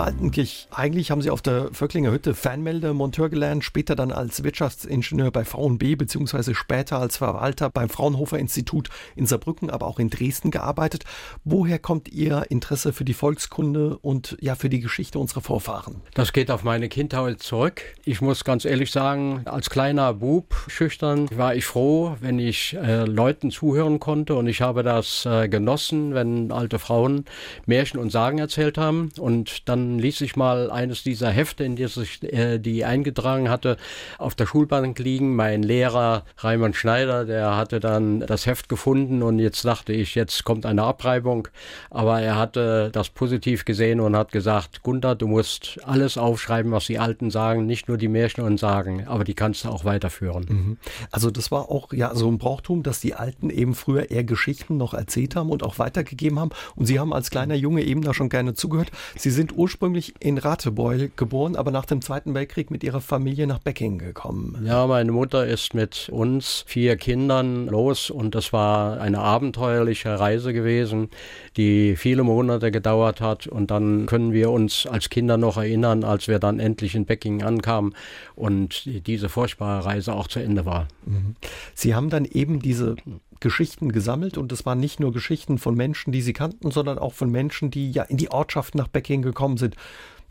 Altenkirch, 0.01 0.67
eigentlich 0.71 1.11
haben 1.11 1.21
Sie 1.21 1.29
auf 1.29 1.41
der 1.41 1.69
Vöcklinger 1.73 2.11
Hütte 2.11 2.33
Fernmeldemonteur 2.33 3.29
gelernt, 3.29 3.63
später 3.63 3.95
dann 3.95 4.11
als 4.11 4.43
Wirtschaftsingenieur 4.43 5.31
bei 5.31 5.45
V&B 5.45 5.95
beziehungsweise 5.95 6.55
später 6.55 6.99
als 6.99 7.17
Verwalter 7.17 7.69
beim 7.69 7.89
Fraunhofer 7.89 8.37
Institut 8.37 8.89
in 9.15 9.25
Saarbrücken, 9.25 9.69
aber 9.69 9.87
auch 9.87 9.99
in 9.99 10.09
Dresden 10.09 10.51
gearbeitet. 10.51 11.03
Woher 11.43 11.79
kommt 11.79 12.09
Ihr 12.09 12.45
Interesse 12.49 12.93
für 12.93 13.05
die 13.05 13.13
Volkskunde 13.13 13.97
und 13.97 14.37
ja 14.41 14.55
für 14.55 14.69
die 14.69 14.79
Geschichte 14.79 15.19
unserer 15.19 15.41
Vorfahren? 15.41 16.01
Das 16.13 16.33
geht 16.33 16.51
auf 16.51 16.63
meine 16.63 16.89
Kindheit 16.89 17.41
zurück. 17.41 17.81
Ich 18.05 18.21
muss 18.21 18.43
ganz 18.43 18.65
ehrlich 18.65 18.91
sagen, 18.91 19.41
als 19.45 19.69
kleiner 19.69 20.13
Bub, 20.13 20.55
schüchtern, 20.67 21.27
war 21.35 21.55
ich 21.55 21.65
froh, 21.65 22.15
wenn 22.19 22.39
ich 22.39 22.75
äh, 22.75 23.05
Leuten 23.05 23.51
zuhören 23.51 23.99
konnte 23.99 24.35
und 24.35 24.47
ich 24.47 24.61
habe 24.61 24.83
das 24.83 25.25
äh, 25.25 25.47
genossen, 25.49 26.13
wenn 26.13 26.51
alte 26.51 26.79
Frauen 26.79 27.25
Märchen 27.65 27.99
und 27.99 28.11
Sagen 28.11 28.37
erzählt 28.37 28.77
haben 28.77 29.11
und 29.17 29.67
dann 29.69 29.86
dann 29.87 29.99
ließ 29.99 30.21
ich 30.21 30.35
mal 30.35 30.69
eines 30.69 31.03
dieser 31.03 31.29
Hefte, 31.29 31.63
in 31.63 31.75
das 31.75 31.97
ich 31.97 32.21
äh, 32.23 32.59
die 32.59 32.85
eingetragen 32.85 33.49
hatte, 33.49 33.77
auf 34.17 34.35
der 34.35 34.45
Schulbank 34.45 34.99
liegen. 34.99 35.35
Mein 35.35 35.63
Lehrer 35.63 36.23
Raimund 36.37 36.75
Schneider, 36.75 37.25
der 37.25 37.55
hatte 37.55 37.79
dann 37.79 38.19
das 38.21 38.45
Heft 38.45 38.69
gefunden 38.69 39.23
und 39.23 39.39
jetzt 39.39 39.63
dachte 39.65 39.93
ich, 39.93 40.15
jetzt 40.15 40.43
kommt 40.43 40.65
eine 40.65 40.83
Abreibung. 40.83 41.47
Aber 41.89 42.21
er 42.21 42.35
hatte 42.35 42.89
das 42.91 43.09
positiv 43.09 43.65
gesehen 43.65 43.99
und 43.99 44.15
hat 44.15 44.31
gesagt, 44.31 44.83
Gunther, 44.83 45.15
du 45.15 45.27
musst 45.27 45.79
alles 45.83 46.17
aufschreiben, 46.17 46.71
was 46.71 46.85
die 46.85 46.99
Alten 46.99 47.31
sagen, 47.31 47.65
nicht 47.65 47.87
nur 47.87 47.97
die 47.97 48.07
Märchen 48.07 48.43
und 48.43 48.57
Sagen, 48.57 49.05
aber 49.07 49.23
die 49.23 49.35
kannst 49.35 49.65
du 49.65 49.69
auch 49.69 49.85
weiterführen. 49.85 50.45
Mhm. 50.49 50.77
Also 51.11 51.29
das 51.31 51.51
war 51.51 51.69
auch 51.69 51.93
ja 51.93 52.13
so 52.15 52.27
ein 52.27 52.39
Brauchtum, 52.39 52.83
dass 52.83 52.99
die 52.99 53.13
Alten 53.13 53.49
eben 53.49 53.75
früher 53.75 54.09
eher 54.09 54.23
Geschichten 54.23 54.77
noch 54.77 54.93
erzählt 54.93 55.35
haben 55.35 55.49
und 55.51 55.63
auch 55.63 55.79
weitergegeben 55.79 56.39
haben. 56.39 56.49
Und 56.75 56.87
Sie 56.87 56.99
haben 56.99 57.13
als 57.13 57.29
kleiner 57.29 57.55
Junge 57.55 57.83
eben 57.83 58.01
da 58.01 58.13
schon 58.13 58.29
gerne 58.29 58.53
zugehört. 58.53 58.91
Sie 59.15 59.29
sind 59.29 59.55
ursprünglich 59.55 59.76
ursprünglich 59.77 60.15
in 60.19 60.39
Ratebeul 60.39 61.11
geboren, 61.15 61.55
aber 61.55 61.69
nach 61.69 61.85
dem 61.85 62.01
Zweiten 62.01 62.33
Weltkrieg 62.33 62.71
mit 62.71 62.83
ihrer 62.83 62.99
Familie 62.99 63.45
nach 63.45 63.59
Becking 63.59 63.99
gekommen. 63.99 64.59
Ja, 64.65 64.87
meine 64.87 65.11
Mutter 65.11 65.45
ist 65.45 65.75
mit 65.75 66.09
uns 66.11 66.63
vier 66.65 66.97
Kindern 66.97 67.67
los 67.67 68.09
und 68.09 68.33
das 68.33 68.51
war 68.51 68.99
eine 68.99 69.19
abenteuerliche 69.19 70.19
Reise 70.19 70.51
gewesen, 70.51 71.09
die 71.57 71.95
viele 71.95 72.23
Monate 72.23 72.71
gedauert 72.71 73.21
hat 73.21 73.45
und 73.45 73.69
dann 73.69 74.07
können 74.07 74.33
wir 74.33 74.49
uns 74.49 74.87
als 74.87 75.11
Kinder 75.11 75.37
noch 75.37 75.57
erinnern, 75.57 76.03
als 76.03 76.27
wir 76.27 76.39
dann 76.39 76.59
endlich 76.59 76.95
in 76.95 77.05
Becking 77.05 77.43
ankamen 77.43 77.93
und 78.33 78.83
diese 79.05 79.29
furchtbare 79.29 79.85
Reise 79.85 80.13
auch 80.13 80.27
zu 80.27 80.39
Ende 80.39 80.65
war. 80.65 80.87
Mhm. 81.05 81.35
Sie 81.75 81.93
haben 81.93 82.09
dann 82.09 82.25
eben 82.25 82.63
diese 82.63 82.95
Geschichten 83.39 83.91
gesammelt 83.91 84.37
und 84.37 84.51
es 84.51 84.65
waren 84.65 84.79
nicht 84.79 84.99
nur 84.99 85.11
Geschichten 85.11 85.57
von 85.57 85.75
Menschen, 85.75 86.11
die 86.11 86.21
sie 86.21 86.33
kannten, 86.33 86.71
sondern 86.71 86.97
auch 86.97 87.13
von 87.13 87.29
Menschen, 87.29 87.71
die 87.71 87.91
ja 87.91 88.03
in 88.03 88.17
die 88.17 88.31
Ortschaft 88.31 88.75
nach 88.75 88.87
Becking 88.87 89.21
gekommen 89.21 89.57
sind. 89.57 89.75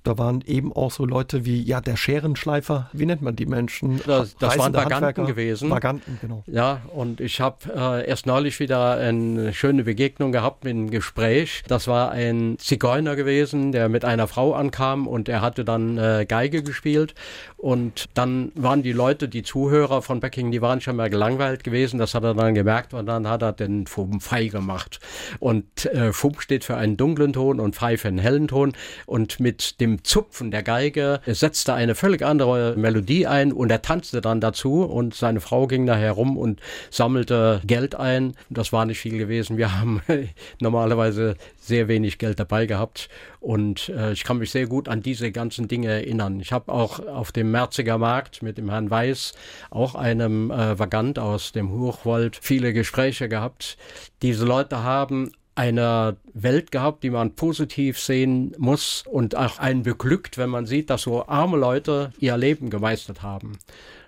Da 0.06 0.16
waren 0.18 0.40
eben 0.46 0.72
auch 0.72 0.92
so 0.92 1.04
Leute 1.04 1.44
wie, 1.44 1.60
ja, 1.60 1.80
der 1.80 1.96
Scherenschleifer, 1.96 2.88
wie 2.92 3.06
nennt 3.06 3.22
man 3.22 3.34
die 3.34 3.46
Menschen? 3.46 4.00
Das, 4.06 4.36
das 4.36 4.56
waren 4.56 4.72
Vaganten 4.72 5.26
gewesen. 5.26 5.68
Vaganten, 5.68 6.18
genau. 6.20 6.44
Ja, 6.46 6.82
und 6.94 7.20
ich 7.20 7.40
habe 7.40 7.56
äh, 7.74 8.06
erst 8.06 8.24
neulich 8.24 8.60
wieder 8.60 8.98
eine 8.98 9.52
schöne 9.52 9.82
Begegnung 9.82 10.30
gehabt 10.30 10.62
mit 10.62 10.74
einem 10.74 10.90
Gespräch. 10.90 11.64
Das 11.66 11.88
war 11.88 12.12
ein 12.12 12.56
Zigeuner 12.58 13.16
gewesen, 13.16 13.72
der 13.72 13.88
mit 13.88 14.04
einer 14.04 14.28
Frau 14.28 14.54
ankam 14.54 15.08
und 15.08 15.28
er 15.28 15.40
hatte 15.40 15.64
dann 15.64 15.98
äh, 15.98 16.24
Geige 16.28 16.62
gespielt. 16.62 17.14
Und 17.56 18.04
dann 18.14 18.52
waren 18.54 18.84
die 18.84 18.92
Leute, 18.92 19.28
die 19.28 19.42
Zuhörer 19.42 20.02
von 20.02 20.20
Becking, 20.20 20.52
die 20.52 20.62
waren 20.62 20.80
schon 20.80 20.94
mal 20.94 21.10
gelangweilt 21.10 21.64
gewesen. 21.64 21.98
Das 21.98 22.14
hat 22.14 22.22
er 22.22 22.34
dann 22.34 22.54
gemerkt 22.54 22.94
und 22.94 23.06
dann 23.06 23.26
hat 23.26 23.42
er 23.42 23.52
den 23.52 23.88
Fum 23.88 24.20
Fei 24.20 24.46
gemacht. 24.46 25.00
Und 25.40 25.86
äh, 25.86 26.12
Fum 26.12 26.38
steht 26.38 26.62
für 26.62 26.76
einen 26.76 26.96
dunklen 26.96 27.32
Ton 27.32 27.58
und 27.58 27.74
Fei 27.74 27.96
für 27.96 28.06
einen 28.06 28.18
hellen 28.18 28.46
Ton. 28.46 28.74
Und 29.06 29.40
mit 29.40 29.80
dem 29.80 29.95
Zupfen 30.04 30.50
der 30.50 30.62
Geige 30.62 31.20
setzte 31.26 31.74
eine 31.74 31.94
völlig 31.94 32.22
andere 32.22 32.74
Melodie 32.76 33.26
ein 33.26 33.52
und 33.52 33.70
er 33.70 33.82
tanzte 33.82 34.20
dann 34.20 34.40
dazu 34.40 34.82
und 34.82 35.14
seine 35.14 35.40
Frau 35.40 35.66
ging 35.66 35.84
nachher 35.84 36.12
rum 36.12 36.36
und 36.36 36.60
sammelte 36.90 37.60
Geld 37.66 37.94
ein. 37.94 38.34
Das 38.50 38.72
war 38.72 38.86
nicht 38.86 39.00
viel 39.00 39.18
gewesen. 39.18 39.56
Wir 39.56 39.78
haben 39.78 40.02
normalerweise 40.60 41.36
sehr 41.58 41.88
wenig 41.88 42.18
Geld 42.18 42.38
dabei 42.38 42.66
gehabt 42.66 43.08
und 43.40 43.88
äh, 43.90 44.12
ich 44.12 44.24
kann 44.24 44.38
mich 44.38 44.50
sehr 44.50 44.66
gut 44.66 44.88
an 44.88 45.02
diese 45.02 45.30
ganzen 45.32 45.68
Dinge 45.68 45.88
erinnern. 45.88 46.40
Ich 46.40 46.52
habe 46.52 46.72
auch 46.72 46.98
auf 46.98 47.32
dem 47.32 47.50
Merziger 47.50 47.98
Markt 47.98 48.42
mit 48.42 48.58
dem 48.58 48.70
Herrn 48.70 48.90
Weiß, 48.90 49.34
auch 49.70 49.94
einem 49.94 50.50
äh, 50.50 50.78
Vagant 50.78 51.18
aus 51.18 51.52
dem 51.52 51.70
Hochwald, 51.70 52.38
viele 52.40 52.72
Gespräche 52.72 53.28
gehabt. 53.28 53.76
Diese 54.22 54.44
Leute 54.44 54.82
haben 54.82 55.32
einer 55.56 56.16
Welt 56.34 56.70
gehabt, 56.70 57.02
die 57.02 57.10
man 57.10 57.34
positiv 57.34 57.98
sehen 57.98 58.54
muss 58.58 59.04
und 59.10 59.36
auch 59.36 59.58
einen 59.58 59.82
beglückt, 59.82 60.38
wenn 60.38 60.50
man 60.50 60.66
sieht, 60.66 60.90
dass 60.90 61.02
so 61.02 61.26
arme 61.26 61.56
Leute 61.56 62.12
ihr 62.18 62.36
Leben 62.36 62.70
gemeistert 62.70 63.22
haben. 63.22 63.58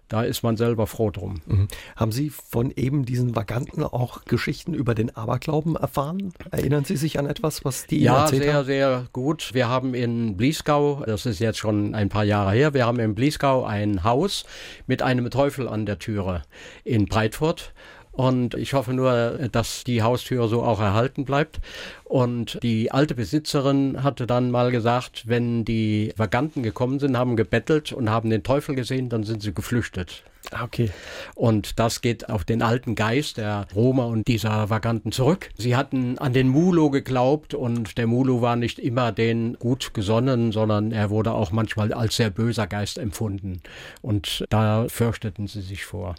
Da 0.09 0.23
ist 0.23 0.43
man 0.43 0.57
selber 0.57 0.87
froh 0.87 1.11
drum. 1.11 1.43
Mhm. 1.47 1.69
Haben 1.95 2.13
Sie 2.13 2.31
von 2.31 2.71
eben 2.75 3.05
diesen 3.05 3.37
Vaganten 3.37 3.83
auch 3.83 4.25
Geschichten 4.25 4.73
über 4.73 4.95
den 4.95 5.15
Aberglauben 5.15 5.77
erfahren? 5.77 6.33
Erinnern 6.51 6.85
Sie 6.85 6.97
sich 6.97 7.19
an 7.19 7.27
etwas, 7.27 7.65
was 7.65 7.87
die 7.87 8.01
ja, 8.01 8.13
Ihnen 8.13 8.23
erzählt 8.23 8.43
sehr, 8.43 8.55
haben? 8.55 8.67
sehr 8.67 9.07
gut. 9.13 9.51
Wir 9.53 9.69
haben 9.69 9.93
in 9.93 10.37
Bliesgau, 10.37 11.03
das 11.05 11.27
ist 11.27 11.41
jetzt 11.41 11.59
schon 11.59 11.95
ein 11.95 12.09
paar 12.09 12.25
Jahre 12.25 12.53
her, 12.53 12.73
wir 12.73 12.87
haben 12.87 12.99
in 13.01 13.15
Bliesgau 13.15 13.65
ein 13.65 14.03
Haus 14.03 14.47
mit 14.87 15.03
einem 15.03 15.31
Teufel 15.31 15.69
an 15.69 15.85
der 15.85 15.99
Türe 15.99 16.43
in 16.85 17.05
Breitfurt. 17.05 17.75
Und 18.19 18.55
ich 18.55 18.75
hoffe 18.75 18.95
nur, 18.95 19.49
dass 19.53 19.85
die 19.85 20.03
Haustür 20.03 20.49
so 20.49 20.65
auch 20.65 20.81
erhalten 20.81 21.25
bleibt. 21.25 21.61
Und 22.03 22.59
die 22.65 22.91
alte 22.91 23.15
Besitzerin 23.15 24.03
hatte 24.03 24.27
dann 24.27 24.51
mal 24.51 24.73
gesagt, 24.73 25.29
wenn 25.29 25.65
die 25.65 26.13
Vaganten 26.17 26.65
gekommen 26.65 26.99
sind, 26.99 27.17
haben 27.17 27.37
gebettelt 27.37 27.93
und 27.93 28.11
haben 28.11 28.29
den 28.29 28.43
Teufel 28.43 28.75
gesehen, 28.75 29.09
dann 29.09 29.23
sind 29.23 29.41
sie 29.41 29.55
geflüchtet. 29.55 30.25
Ah, 30.51 30.65
okay. 30.65 30.91
Und 31.37 31.79
das 31.79 32.01
geht 32.01 32.29
auf 32.29 32.45
den 32.45 32.61
alten 32.61 32.97
Geist 32.97 33.37
der 33.37 33.69
Roma 33.73 34.07
und 34.07 34.27
dieser 34.27 34.69
Vaganten 34.69 35.13
zurück. 35.13 35.51
Sie 35.57 35.77
hatten 35.77 36.19
an 36.19 36.33
den 36.33 36.49
Mulo 36.49 36.91
geglaubt 36.91 37.55
und 37.55 37.99
der 37.99 38.09
Mulo 38.09 38.43
war 38.43 38.57
nicht 38.57 38.81
immer 38.81 39.13
den 39.13 39.55
gut 39.61 39.95
gesonnen, 39.95 40.51
sondern 40.51 40.91
er 40.91 41.11
wurde 41.11 41.31
auch 41.35 41.53
manchmal 41.53 41.93
als 41.93 42.17
sehr 42.17 42.31
böser 42.31 42.67
Geist 42.67 42.99
empfunden. 42.99 43.61
Und 44.03 44.45
da 44.51 44.87
fürchteten 44.89 45.47
sie 45.47 45.61
sich 45.61 45.85
vor. 45.85 46.17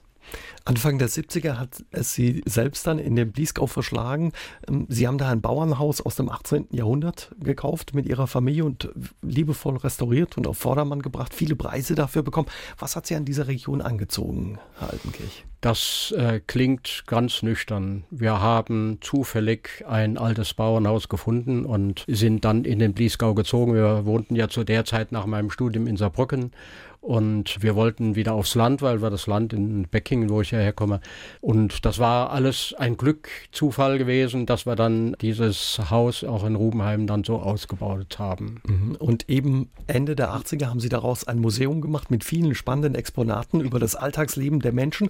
Anfang 0.66 1.00
der 1.00 1.10
70er 1.10 1.58
hat 1.58 1.84
es 1.92 2.14
Sie 2.14 2.44
selbst 2.46 2.86
dann 2.86 3.00
in 3.00 3.16
den 3.16 3.32
Bliesgau 3.32 3.66
verschlagen. 3.68 4.34
Ähm, 4.68 4.86
Sie 4.90 5.08
haben 5.08 5.18
da 5.18 5.30
ein 5.30 5.42
Bauernhaus 5.42 6.02
aus 6.02 6.16
dem 6.16 6.30
18. 6.30 6.68
Jahrhundert 6.72 7.36
gekauft 7.40 7.94
mit 7.94 8.06
Ihrer 8.06 8.28
Familie 8.28 8.66
und 8.66 8.90
liebevoll 9.22 9.78
restauriert 9.78 10.38
und 10.38 10.48
auf 10.48 10.58
Vordermann 10.58 11.02
gebracht, 11.02 11.34
viele 11.34 11.56
Preise 11.56 11.96
dafür 11.96 12.24
bekommen. 12.24 12.48
Was 12.78 12.96
hat 12.96 13.08
Sie 13.08 13.16
an 13.16 13.26
dieser 13.26 13.48
Region 13.48 13.82
angezogen, 13.82 14.60
Herr 14.78 14.92
Altenkirch? 14.92 15.46
Das 15.62 16.14
äh, 16.18 16.40
klingt 16.40 17.04
ganz 17.06 17.44
nüchtern. 17.44 18.06
Wir 18.12 18.40
haben 18.40 19.00
zufällig 19.02 19.84
ein 19.86 20.18
altes 20.18 20.54
Bauernhaus 20.54 21.10
gefunden 21.10 21.66
und 21.66 22.06
sind 22.08 22.46
dann 22.46 22.64
in 22.64 22.80
den 22.80 22.94
Bliesgau 22.94 23.34
gezogen. 23.34 23.74
Wir 23.74 24.06
wohnten 24.06 24.38
ja 24.38 24.48
zu 24.48 24.64
der 24.64 24.86
Zeit 24.86 25.12
nach 25.12 25.26
meinem 25.26 25.52
Studium 25.52 25.86
in 25.86 25.98
Saarbrücken 25.98 26.52
und 27.02 27.62
wir 27.62 27.76
wollten 27.76 28.16
wieder 28.16 28.34
aufs 28.34 28.56
Land, 28.56 28.82
weil 28.82 29.02
wir 29.02 29.10
das 29.10 29.28
Land 29.28 29.54
in 29.54 29.88
Beckingen, 29.88 30.30
wo 30.30 30.42
ich 30.42 30.52
herkomme. 30.52 31.00
Und 31.42 31.86
das 31.86 32.00
war 32.00 32.32
alles 32.32 32.76
ein 32.78 32.98
Glück, 32.98 33.30
Zufall 33.52 33.98
gewesen, 33.98 34.46
dass 34.46 34.66
wir 34.66 34.76
dann 34.76 35.16
dieses 35.22 35.80
Haus 35.90 36.24
auch 36.24 36.46
in 36.46 36.56
Rubenheim 36.56 37.08
dann 37.08 37.24
so 37.24 37.38
ausgebaut 37.38 38.20
haben. 38.20 38.62
Mhm. 38.66 38.96
Und 38.96 39.30
eben 39.30 39.70
Ende 39.88 40.16
der 40.16 40.34
80er 40.34 40.68
haben 40.68 40.80
Sie 40.80 40.90
daraus 40.90 41.28
ein 41.28 41.40
Museum 41.40 41.82
gemacht 41.82 42.12
mit 42.12 42.24
vielen 42.24 42.54
spannenden 42.56 42.96
Exponaten 42.96 43.62
über 43.62 43.80
das 43.80 43.96
Alltagsleben 43.96 44.60
der 44.60 44.74
Menschen. 44.74 45.10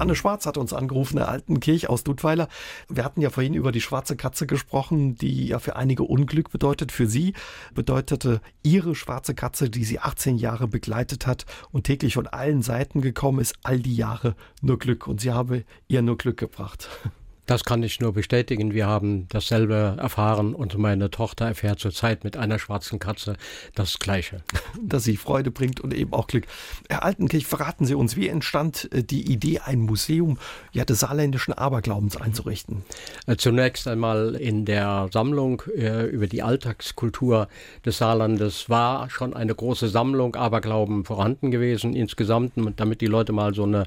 Anne 0.00 0.14
Schwarz 0.14 0.46
hat 0.46 0.56
uns 0.56 0.72
angerufen, 0.72 1.16
der 1.16 1.28
Altenkirch 1.28 1.90
aus 1.90 2.04
Dudweiler. 2.04 2.48
Wir 2.88 3.04
hatten 3.04 3.20
ja 3.20 3.28
vorhin 3.28 3.52
über 3.52 3.70
die 3.70 3.82
schwarze 3.82 4.16
Katze 4.16 4.46
gesprochen, 4.46 5.16
die 5.16 5.48
ja 5.48 5.58
für 5.58 5.76
einige 5.76 6.04
Unglück 6.04 6.50
bedeutet. 6.50 6.90
Für 6.90 7.06
sie 7.06 7.34
bedeutete 7.74 8.40
ihre 8.62 8.94
schwarze 8.94 9.34
Katze, 9.34 9.68
die 9.68 9.84
sie 9.84 9.98
18 9.98 10.38
Jahre 10.38 10.68
begleitet 10.68 11.26
hat 11.26 11.44
und 11.70 11.84
täglich 11.84 12.14
von 12.14 12.26
allen 12.26 12.62
Seiten 12.62 13.02
gekommen 13.02 13.40
ist, 13.40 13.56
all 13.62 13.78
die 13.78 13.94
Jahre 13.94 14.36
nur 14.62 14.78
Glück. 14.78 15.06
Und 15.06 15.20
sie 15.20 15.32
habe 15.32 15.64
ihr 15.86 16.00
nur 16.00 16.16
Glück 16.16 16.38
gebracht. 16.38 16.88
Das 17.50 17.64
kann 17.64 17.82
ich 17.82 17.98
nur 17.98 18.12
bestätigen. 18.12 18.74
Wir 18.74 18.86
haben 18.86 19.26
dasselbe 19.28 19.96
erfahren 19.98 20.54
und 20.54 20.78
meine 20.78 21.10
Tochter 21.10 21.46
erfährt 21.46 21.80
zurzeit 21.80 22.22
mit 22.22 22.36
einer 22.36 22.60
schwarzen 22.60 23.00
Katze 23.00 23.34
das 23.74 23.98
Gleiche. 23.98 24.42
Dass 24.80 25.02
sie 25.02 25.16
Freude 25.16 25.50
bringt 25.50 25.80
und 25.80 25.92
eben 25.92 26.12
auch 26.12 26.28
Glück. 26.28 26.44
Herr 26.88 27.02
Altenkirch, 27.02 27.48
verraten 27.48 27.86
Sie 27.86 27.96
uns, 27.96 28.14
wie 28.14 28.28
entstand 28.28 28.88
äh, 28.92 29.02
die 29.02 29.32
Idee, 29.32 29.62
ein 29.64 29.80
Museum 29.80 30.38
ja, 30.70 30.84
des 30.84 31.00
saarländischen 31.00 31.52
Aberglaubens 31.52 32.16
einzurichten? 32.16 32.84
Äh, 33.26 33.34
zunächst 33.34 33.88
einmal 33.88 34.36
in 34.36 34.64
der 34.64 35.08
Sammlung 35.12 35.64
äh, 35.76 36.04
über 36.04 36.28
die 36.28 36.44
Alltagskultur 36.44 37.48
des 37.84 37.98
Saarlandes 37.98 38.70
war 38.70 39.10
schon 39.10 39.34
eine 39.34 39.56
große 39.56 39.88
Sammlung 39.88 40.36
Aberglauben 40.36 41.04
vorhanden 41.04 41.50
gewesen 41.50 41.96
insgesamt, 41.96 42.52
damit 42.76 43.00
die 43.00 43.06
Leute 43.06 43.32
mal 43.32 43.54
so 43.54 43.64
eine 43.64 43.86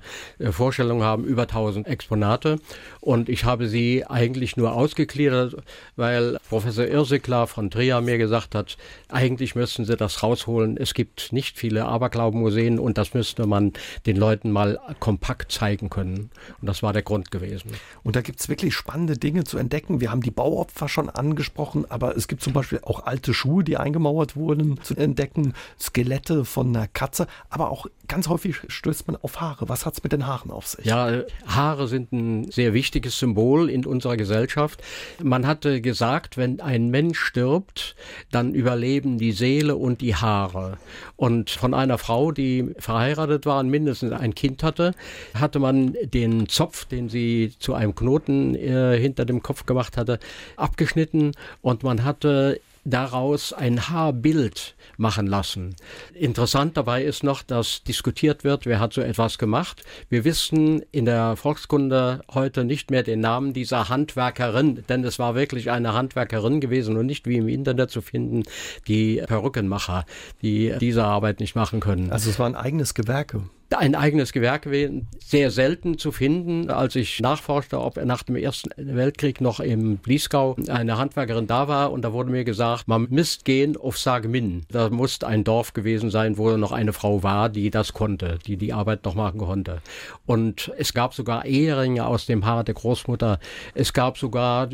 Vorstellung 0.51 1.01
haben, 1.01 1.23
über 1.23 1.43
1000 1.43 1.87
Exponate. 1.87 2.59
Und 2.99 3.29
ich 3.29 3.45
habe 3.45 3.52
sie 3.61 4.05
eigentlich 4.05 4.57
nur 4.57 4.73
ausgegliedert, 4.73 5.55
weil 5.95 6.37
Professor 6.49 6.85
Irseklar 6.85 7.47
von 7.47 7.69
Trier 7.69 8.01
mir 8.01 8.17
gesagt 8.17 8.55
hat, 8.55 8.77
eigentlich 9.09 9.55
müssten 9.55 9.85
sie 9.85 9.95
das 9.95 10.23
rausholen. 10.23 10.77
Es 10.77 10.93
gibt 10.93 11.31
nicht 11.31 11.57
viele 11.57 11.85
Aberglaubenmuseen 11.85 12.79
und 12.79 12.97
das 12.97 13.13
müsste 13.13 13.45
man 13.45 13.73
den 14.05 14.17
Leuten 14.17 14.51
mal 14.51 14.79
kompakt 14.99 15.51
zeigen 15.51 15.89
können. 15.89 16.29
Und 16.61 16.67
das 16.67 16.83
war 16.83 16.93
der 16.93 17.01
Grund 17.03 17.31
gewesen. 17.31 17.71
Und 18.03 18.15
da 18.15 18.21
gibt 18.21 18.39
es 18.39 18.49
wirklich 18.49 18.73
spannende 18.73 19.17
Dinge 19.17 19.43
zu 19.43 19.57
entdecken. 19.57 20.01
Wir 20.01 20.11
haben 20.11 20.21
die 20.21 20.31
Bauopfer 20.31 20.89
schon 20.89 21.09
angesprochen, 21.09 21.85
aber 21.89 22.15
es 22.15 22.27
gibt 22.27 22.41
zum 22.41 22.53
Beispiel 22.53 22.79
auch 22.83 23.05
alte 23.05 23.33
Schuhe, 23.33 23.63
die 23.63 23.77
eingemauert 23.77 24.35
wurden, 24.35 24.79
zu 24.83 24.95
entdecken, 24.95 25.53
Skelette 25.79 26.45
von 26.45 26.75
einer 26.75 26.87
Katze, 26.87 27.27
aber 27.49 27.71
auch 27.71 27.87
ganz 28.07 28.27
häufig 28.27 28.57
stößt 28.67 29.07
man 29.07 29.17
auf 29.17 29.41
Haare. 29.41 29.69
Was 29.69 29.85
hat 29.85 29.93
es 29.93 30.03
mit 30.03 30.11
den 30.11 30.27
Haaren 30.27 30.51
auf 30.51 30.67
sich? 30.67 30.85
Ja, 30.85 31.23
Haare 31.47 31.87
sind 31.87 32.11
ein 32.11 32.51
sehr 32.51 32.73
wichtiges 32.73 33.17
Symbol 33.17 33.32
in 33.69 33.85
unserer 33.85 34.17
Gesellschaft. 34.17 34.81
Man 35.21 35.47
hatte 35.47 35.81
gesagt, 35.81 36.37
wenn 36.37 36.59
ein 36.61 36.89
Mensch 36.89 37.19
stirbt, 37.19 37.95
dann 38.31 38.53
überleben 38.53 39.17
die 39.17 39.31
Seele 39.31 39.75
und 39.75 40.01
die 40.01 40.15
Haare. 40.15 40.77
Und 41.15 41.49
von 41.49 41.73
einer 41.73 41.97
Frau, 41.97 42.31
die 42.31 42.73
verheiratet 42.77 43.45
war 43.45 43.59
und 43.59 43.69
mindestens 43.69 44.11
ein 44.11 44.35
Kind 44.35 44.63
hatte, 44.63 44.93
hatte 45.33 45.59
man 45.59 45.95
den 46.03 46.47
Zopf, 46.47 46.85
den 46.85 47.09
sie 47.09 47.53
zu 47.59 47.73
einem 47.73 47.95
Knoten 47.95 48.55
äh, 48.55 48.97
hinter 48.99 49.25
dem 49.25 49.41
Kopf 49.41 49.65
gemacht 49.65 49.97
hatte, 49.97 50.19
abgeschnitten 50.55 51.31
und 51.61 51.83
man 51.83 52.03
hatte 52.03 52.59
daraus 52.85 53.53
ein 53.53 53.89
Haarbild 53.89 54.75
machen 54.97 55.27
lassen. 55.27 55.75
Interessant 56.13 56.77
dabei 56.77 57.03
ist 57.03 57.23
noch, 57.23 57.41
dass 57.41 57.83
diskutiert 57.83 58.43
wird, 58.43 58.65
wer 58.65 58.79
hat 58.79 58.93
so 58.93 59.01
etwas 59.01 59.37
gemacht. 59.37 59.83
Wir 60.09 60.23
wissen 60.23 60.83
in 60.91 61.05
der 61.05 61.35
Volkskunde 61.35 62.21
heute 62.33 62.63
nicht 62.63 62.91
mehr 62.91 63.03
den 63.03 63.21
Namen 63.21 63.53
dieser 63.53 63.89
Handwerkerin, 63.89 64.83
denn 64.89 65.03
es 65.03 65.19
war 65.19 65.35
wirklich 65.35 65.71
eine 65.71 65.93
Handwerkerin 65.93 66.61
gewesen 66.61 66.97
und 66.97 67.05
nicht 67.05 67.27
wie 67.27 67.37
im 67.37 67.47
Internet 67.47 67.91
zu 67.91 68.01
finden, 68.01 68.43
die 68.87 69.23
Perückenmacher, 69.25 70.05
die 70.41 70.73
diese 70.79 71.03
Arbeit 71.03 71.39
nicht 71.39 71.55
machen 71.55 71.79
können. 71.79 72.11
Also 72.11 72.29
es 72.29 72.39
war 72.39 72.47
ein 72.47 72.55
eigenes 72.55 72.93
Gewerke 72.93 73.43
ein 73.73 73.95
eigenes 73.95 74.31
Gewerk 74.31 74.63
gewesen, 74.63 75.07
sehr 75.19 75.51
selten 75.51 75.97
zu 75.97 76.11
finden. 76.11 76.69
Als 76.69 76.95
ich 76.95 77.19
nachforschte, 77.19 77.79
ob 77.79 78.03
nach 78.03 78.23
dem 78.23 78.35
Ersten 78.35 78.69
Weltkrieg 78.77 79.41
noch 79.41 79.59
im 79.59 79.97
Bliesgau 79.97 80.55
eine 80.67 80.97
Handwerkerin 80.97 81.47
da 81.47 81.67
war 81.67 81.91
und 81.91 82.03
da 82.03 82.13
wurde 82.13 82.31
mir 82.31 82.43
gesagt, 82.43 82.87
man 82.87 83.07
misst 83.09 83.45
gehen 83.45 83.77
auf 83.77 83.97
Sagemin. 83.97 84.65
Da 84.71 84.89
muss 84.89 85.23
ein 85.23 85.43
Dorf 85.43 85.73
gewesen 85.73 86.09
sein, 86.09 86.37
wo 86.37 86.55
noch 86.57 86.71
eine 86.71 86.93
Frau 86.93 87.23
war, 87.23 87.49
die 87.49 87.69
das 87.69 87.93
konnte, 87.93 88.39
die 88.45 88.57
die 88.57 88.73
Arbeit 88.73 89.05
noch 89.05 89.15
machen 89.15 89.39
konnte. 89.39 89.81
Und 90.25 90.71
es 90.77 90.93
gab 90.93 91.13
sogar 91.13 91.45
Eheringe 91.45 92.05
aus 92.05 92.25
dem 92.25 92.45
Haar 92.45 92.63
der 92.63 92.75
Großmutter. 92.75 93.39
Es 93.73 93.93
gab 93.93 94.17
sogar 94.17 94.69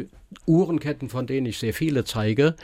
Uhrenketten, 0.46 1.10
von 1.10 1.28
denen 1.28 1.48
ich 1.48 1.58
sehr 1.58 1.74
viele 1.74 2.04
zeige, 2.04 2.56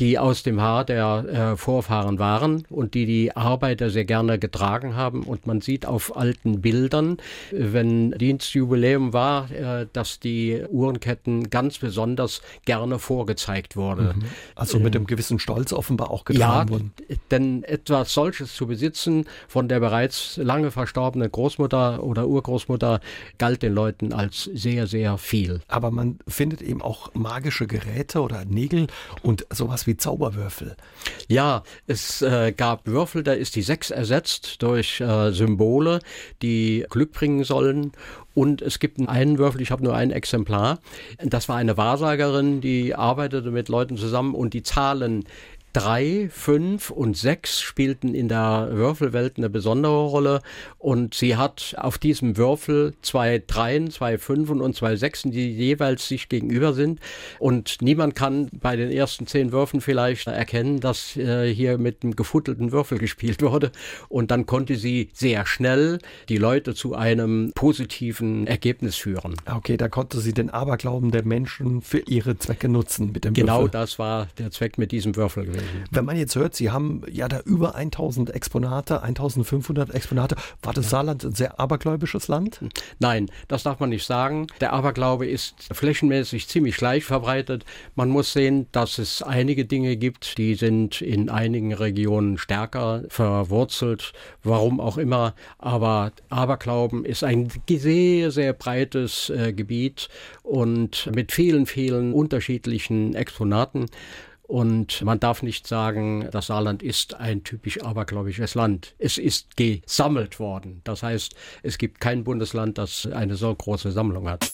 die 0.00 0.18
aus 0.18 0.42
dem 0.42 0.60
Haar 0.60 0.84
der 0.86 1.52
äh, 1.52 1.56
Vorfahren 1.56 2.18
waren 2.18 2.64
und 2.70 2.94
die 2.94 3.04
die 3.04 3.36
Arbeiter 3.36 3.90
sehr 3.90 4.06
gerne 4.06 4.38
getragen 4.38 4.96
haben. 4.96 5.24
Und 5.24 5.46
man 5.46 5.60
sieht 5.60 5.84
auf 5.84 6.16
alten 6.16 6.62
Bildern, 6.62 7.18
wenn 7.50 8.12
Dienstjubiläum 8.12 9.12
war, 9.12 9.50
äh, 9.50 9.86
dass 9.92 10.18
die 10.18 10.62
Uhrenketten 10.70 11.50
ganz 11.50 11.78
besonders 11.78 12.40
gerne 12.64 12.98
vorgezeigt 12.98 13.76
wurde. 13.76 14.14
Mhm. 14.14 14.24
Also 14.54 14.78
mit 14.78 14.96
einem 14.96 15.06
gewissen 15.06 15.38
Stolz 15.38 15.74
offenbar 15.74 16.10
auch 16.10 16.24
getragen 16.24 16.68
ja, 16.68 16.74
wurden. 16.74 16.92
Denn 17.30 17.62
etwas 17.64 18.14
solches 18.14 18.54
zu 18.54 18.66
besitzen 18.66 19.26
von 19.48 19.68
der 19.68 19.80
bereits 19.80 20.38
lange 20.38 20.70
verstorbenen 20.70 21.30
Großmutter 21.30 22.02
oder 22.02 22.26
Urgroßmutter 22.26 23.00
galt 23.36 23.62
den 23.62 23.74
Leuten 23.74 24.14
als 24.14 24.44
sehr, 24.44 24.86
sehr 24.86 25.18
viel. 25.18 25.60
Aber 25.68 25.90
man 25.90 26.18
findet 26.26 26.62
eben 26.62 26.80
auch 26.80 27.09
magische 27.14 27.66
Geräte 27.66 28.20
oder 28.20 28.44
Nägel 28.44 28.86
und 29.22 29.46
sowas 29.50 29.86
wie 29.86 29.96
Zauberwürfel. 29.96 30.76
Ja, 31.28 31.62
es 31.86 32.22
äh, 32.22 32.52
gab 32.52 32.86
Würfel, 32.86 33.22
da 33.22 33.32
ist 33.32 33.56
die 33.56 33.62
Sechs 33.62 33.90
ersetzt 33.90 34.62
durch 34.62 35.00
äh, 35.00 35.32
Symbole, 35.32 36.00
die 36.42 36.86
Glück 36.90 37.12
bringen 37.12 37.44
sollen. 37.44 37.92
Und 38.34 38.62
es 38.62 38.78
gibt 38.78 39.00
einen 39.08 39.38
Würfel, 39.38 39.60
ich 39.60 39.70
habe 39.70 39.82
nur 39.82 39.94
ein 39.94 40.12
Exemplar. 40.12 40.78
Das 41.18 41.48
war 41.48 41.56
eine 41.56 41.76
Wahrsagerin, 41.76 42.60
die 42.60 42.94
arbeitete 42.94 43.50
mit 43.50 43.68
Leuten 43.68 43.96
zusammen 43.96 44.34
und 44.34 44.54
die 44.54 44.62
Zahlen 44.62 45.24
drei, 45.72 46.28
fünf 46.32 46.90
und 46.90 47.16
sechs 47.16 47.60
spielten 47.60 48.14
in 48.14 48.28
der 48.28 48.68
Würfelwelt 48.72 49.36
eine 49.36 49.48
besondere 49.48 50.06
Rolle 50.06 50.42
und 50.78 51.14
sie 51.14 51.36
hat 51.36 51.74
auf 51.78 51.98
diesem 51.98 52.36
Würfel 52.36 52.94
zwei 53.02 53.42
Dreien, 53.46 53.90
zwei 53.90 54.18
Fünfen 54.18 54.60
und 54.60 54.74
zwei 54.74 54.96
Sechsen, 54.96 55.30
die 55.30 55.50
jeweils 55.50 56.08
sich 56.08 56.28
gegenüber 56.28 56.72
sind 56.72 57.00
und 57.38 57.78
niemand 57.80 58.14
kann 58.14 58.48
bei 58.52 58.76
den 58.76 58.90
ersten 58.90 59.26
zehn 59.26 59.52
Würfen 59.52 59.80
vielleicht 59.80 60.26
erkennen, 60.26 60.80
dass 60.80 61.16
äh, 61.16 61.52
hier 61.52 61.78
mit 61.78 62.02
einem 62.02 62.16
gefuttelten 62.16 62.72
Würfel 62.72 62.98
gespielt 62.98 63.42
wurde 63.42 63.70
und 64.08 64.30
dann 64.30 64.46
konnte 64.46 64.76
sie 64.76 65.10
sehr 65.12 65.46
schnell 65.46 65.98
die 66.28 66.38
Leute 66.38 66.74
zu 66.74 66.94
einem 66.94 67.52
positiven 67.54 68.46
Ergebnis 68.46 68.96
führen. 68.96 69.36
Okay, 69.46 69.76
da 69.76 69.88
konnte 69.88 70.20
sie 70.20 70.32
den 70.32 70.50
Aberglauben 70.50 71.10
der 71.10 71.24
Menschen 71.24 71.80
für 71.82 72.00
ihre 72.00 72.38
Zwecke 72.38 72.68
nutzen 72.68 73.12
mit 73.12 73.24
dem 73.24 73.34
genau 73.34 73.60
Würfel. 73.60 73.70
Genau 73.70 73.80
das 73.80 73.98
war 73.98 74.28
der 74.38 74.50
Zweck 74.50 74.78
mit 74.78 74.92
diesem 74.92 75.14
Würfel 75.16 75.46
gewesen. 75.46 75.59
Wenn 75.90 76.04
man 76.04 76.16
jetzt 76.16 76.36
hört, 76.36 76.54
Sie 76.54 76.70
haben 76.70 77.02
ja 77.10 77.28
da 77.28 77.40
über 77.40 77.74
1000 77.74 78.30
Exponate, 78.34 79.02
1500 79.02 79.94
Exponate. 79.94 80.36
War 80.62 80.72
das 80.72 80.90
Saarland 80.90 81.24
ein 81.24 81.34
sehr 81.34 81.58
abergläubisches 81.58 82.28
Land? 82.28 82.60
Nein, 82.98 83.30
das 83.48 83.62
darf 83.62 83.80
man 83.80 83.90
nicht 83.90 84.06
sagen. 84.06 84.46
Der 84.60 84.72
Aberglaube 84.72 85.26
ist 85.26 85.68
flächenmäßig 85.72 86.48
ziemlich 86.48 86.76
gleich 86.76 87.04
verbreitet. 87.04 87.64
Man 87.94 88.08
muss 88.08 88.32
sehen, 88.32 88.66
dass 88.72 88.98
es 88.98 89.22
einige 89.22 89.64
Dinge 89.64 89.96
gibt, 89.96 90.38
die 90.38 90.54
sind 90.54 91.00
in 91.00 91.28
einigen 91.28 91.72
Regionen 91.72 92.38
stärker 92.38 93.02
verwurzelt, 93.08 94.12
warum 94.42 94.80
auch 94.80 94.98
immer. 94.98 95.34
Aber 95.58 96.12
Aberglauben 96.28 97.04
ist 97.04 97.24
ein 97.24 97.48
sehr, 97.68 98.30
sehr 98.30 98.52
breites 98.52 99.30
äh, 99.30 99.52
Gebiet 99.52 100.08
und 100.42 101.10
mit 101.14 101.32
vielen, 101.32 101.66
vielen 101.66 102.12
unterschiedlichen 102.12 103.14
Exponaten. 103.14 103.86
Und 104.50 105.02
man 105.02 105.20
darf 105.20 105.44
nicht 105.44 105.68
sagen, 105.68 106.28
das 106.32 106.48
Saarland 106.48 106.82
ist 106.82 107.14
ein 107.14 107.44
typisch 107.44 107.80
abergläubisches 107.84 108.56
Land. 108.56 108.96
Es 108.98 109.16
ist 109.16 109.56
gesammelt 109.56 110.40
worden. 110.40 110.80
Das 110.82 111.04
heißt, 111.04 111.36
es 111.62 111.78
gibt 111.78 112.00
kein 112.00 112.24
Bundesland, 112.24 112.76
das 112.76 113.06
eine 113.06 113.36
so 113.36 113.54
große 113.54 113.92
Sammlung 113.92 114.28
hat. 114.28 114.50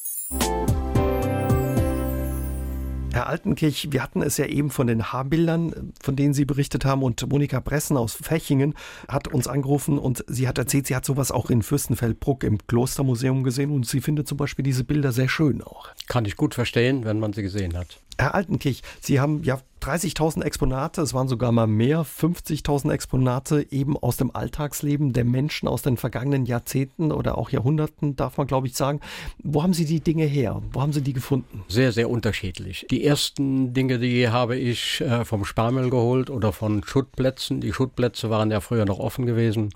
Herr 3.14 3.30
Altenkirch, 3.30 3.88
wir 3.90 4.02
hatten 4.02 4.20
es 4.20 4.36
ja 4.36 4.44
eben 4.44 4.68
von 4.68 4.86
den 4.86 5.14
Haarbildern, 5.14 5.94
von 6.02 6.14
denen 6.14 6.34
Sie 6.34 6.44
berichtet 6.44 6.84
haben, 6.84 7.02
und 7.02 7.26
Monika 7.30 7.60
Bressen 7.60 7.96
aus 7.96 8.12
Fechingen 8.12 8.74
hat 9.08 9.28
uns 9.28 9.48
angerufen 9.48 9.98
und 9.98 10.22
sie 10.28 10.46
hat 10.46 10.58
erzählt, 10.58 10.88
sie 10.88 10.94
hat 10.94 11.06
sowas 11.06 11.32
auch 11.32 11.48
in 11.48 11.62
Fürstenfeldbruck 11.62 12.44
im 12.44 12.58
Klostermuseum 12.66 13.44
gesehen 13.44 13.70
und 13.70 13.86
sie 13.86 14.02
findet 14.02 14.28
zum 14.28 14.36
Beispiel 14.36 14.62
diese 14.62 14.84
Bilder 14.84 15.12
sehr 15.12 15.30
schön 15.30 15.62
auch. 15.62 15.88
Kann 16.06 16.26
ich 16.26 16.36
gut 16.36 16.52
verstehen, 16.52 17.06
wenn 17.06 17.18
man 17.18 17.32
sie 17.32 17.40
gesehen 17.40 17.78
hat. 17.78 17.98
Herr 18.18 18.34
Altenkirch, 18.34 18.82
Sie 19.00 19.20
haben 19.20 19.42
ja 19.42 19.60
30.000 19.86 20.42
Exponate, 20.42 21.00
es 21.00 21.14
waren 21.14 21.28
sogar 21.28 21.52
mal 21.52 21.68
mehr, 21.68 22.04
50.000 22.04 22.92
Exponate 22.92 23.66
eben 23.70 23.96
aus 23.96 24.16
dem 24.16 24.34
Alltagsleben 24.34 25.12
der 25.12 25.24
Menschen 25.24 25.68
aus 25.68 25.82
den 25.82 25.96
vergangenen 25.96 26.44
Jahrzehnten 26.44 27.12
oder 27.12 27.38
auch 27.38 27.50
Jahrhunderten, 27.50 28.16
darf 28.16 28.36
man 28.36 28.48
glaube 28.48 28.66
ich 28.66 28.74
sagen. 28.74 28.98
Wo 29.44 29.62
haben 29.62 29.74
Sie 29.74 29.84
die 29.84 30.00
Dinge 30.00 30.24
her? 30.24 30.60
Wo 30.72 30.80
haben 30.80 30.92
Sie 30.92 31.02
die 31.02 31.12
gefunden? 31.12 31.62
Sehr, 31.68 31.92
sehr 31.92 32.10
unterschiedlich. 32.10 32.86
Die 32.90 33.04
ersten 33.04 33.74
Dinge, 33.74 34.00
die 34.00 34.28
habe 34.28 34.56
ich 34.56 35.00
äh, 35.02 35.24
vom 35.24 35.44
Sparmüll 35.44 35.90
geholt 35.90 36.30
oder 36.30 36.52
von 36.52 36.82
Schuttplätzen. 36.82 37.60
Die 37.60 37.72
Schuttplätze 37.72 38.28
waren 38.28 38.50
ja 38.50 38.60
früher 38.60 38.86
noch 38.86 38.98
offen 38.98 39.24
gewesen. 39.24 39.70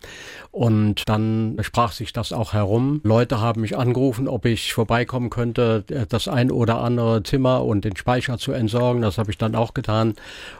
Und 0.51 1.09
dann 1.09 1.57
sprach 1.61 1.93
sich 1.93 2.13
das 2.13 2.33
auch 2.33 2.53
herum. 2.53 3.01
Leute 3.05 3.41
haben 3.41 3.61
mich 3.61 3.77
angerufen, 3.77 4.29
ob 4.29 4.47
ich 4.47 4.73
vorbeikommen 4.73 5.31
könnte, 5.31 5.85
äh, 5.89 6.07
das 6.09 6.27
ein 6.29 6.51
oder 6.51 6.81
andere 6.81 7.23
Zimmer 7.23 7.65
und 7.65 7.85
den 7.85 7.97
Speicher 7.97 8.39
zu 8.39 8.53
entsorgen. 8.53 9.03
Das 9.03 9.19
habe 9.19 9.31
ich 9.31 9.39
dann 9.39 9.55
auch 9.55 9.75
getan 9.75 9.91
getan. 9.91 10.15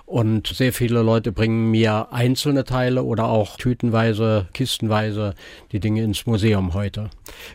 Und 0.07 0.49
sehr 0.49 0.73
viele 0.73 1.03
Leute 1.03 1.31
bringen 1.31 1.71
mir 1.71 2.13
einzelne 2.13 2.65
Teile 2.65 3.05
oder 3.05 3.29
auch 3.29 3.57
tütenweise, 3.57 4.49
kistenweise 4.53 5.35
die 5.71 5.79
Dinge 5.79 6.03
ins 6.03 6.27
Museum 6.27 6.75
heute. 6.75 7.11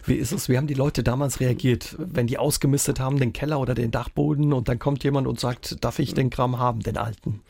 Wie 0.06 0.13
ist 0.13 0.32
es? 0.32 0.48
Wie 0.48 0.58
haben 0.58 0.67
die 0.67 0.74
Leute 0.74 1.04
damals 1.04 1.41
reagiert, 1.41 1.95
wenn 2.00 2.28
die 2.28 2.38
ausgemistet 2.38 3.00
haben, 3.00 3.19
den 3.19 3.34
Keller 3.34 3.60
oder 3.60 3.76
den 3.76 3.91
Dachboden 3.91 4.54
und 4.54 4.69
dann 4.69 4.80
kommt 4.80 5.04
jemand 5.04 5.28
und 5.28 5.39
sagt, 5.39 5.84
darf 5.84 6.00
ich 6.00 6.13
den 6.13 6.30
Kram 6.30 6.60
haben, 6.60 6.80
den 6.80 6.98
alten? 6.98 7.41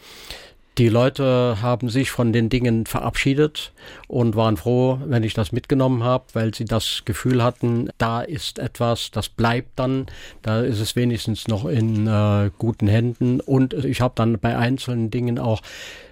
Die 0.77 0.89
Leute 0.89 1.57
haben 1.61 1.89
sich 1.89 2.11
von 2.11 2.33
den 2.33 2.49
Dingen 2.49 2.85
verabschiedet 2.85 3.71
und 4.09 4.35
waren 4.35 4.57
froh, 4.57 4.99
wenn 5.05 5.23
ich 5.23 5.33
das 5.33 5.53
mitgenommen 5.53 6.03
habe, 6.03 6.25
weil 6.33 6.53
sie 6.53 6.65
das 6.65 7.03
Gefühl 7.05 7.41
hatten, 7.41 7.89
da 7.97 8.21
ist 8.21 8.59
etwas, 8.59 9.09
das 9.11 9.29
bleibt 9.29 9.79
dann, 9.79 10.07
da 10.41 10.61
ist 10.61 10.81
es 10.81 10.97
wenigstens 10.97 11.47
noch 11.47 11.65
in 11.65 12.07
äh, 12.07 12.51
guten 12.57 12.87
Händen 12.87 13.39
und 13.39 13.73
ich 13.73 14.01
habe 14.01 14.15
dann 14.17 14.37
bei 14.37 14.57
einzelnen 14.57 15.11
Dingen 15.11 15.39
auch 15.39 15.61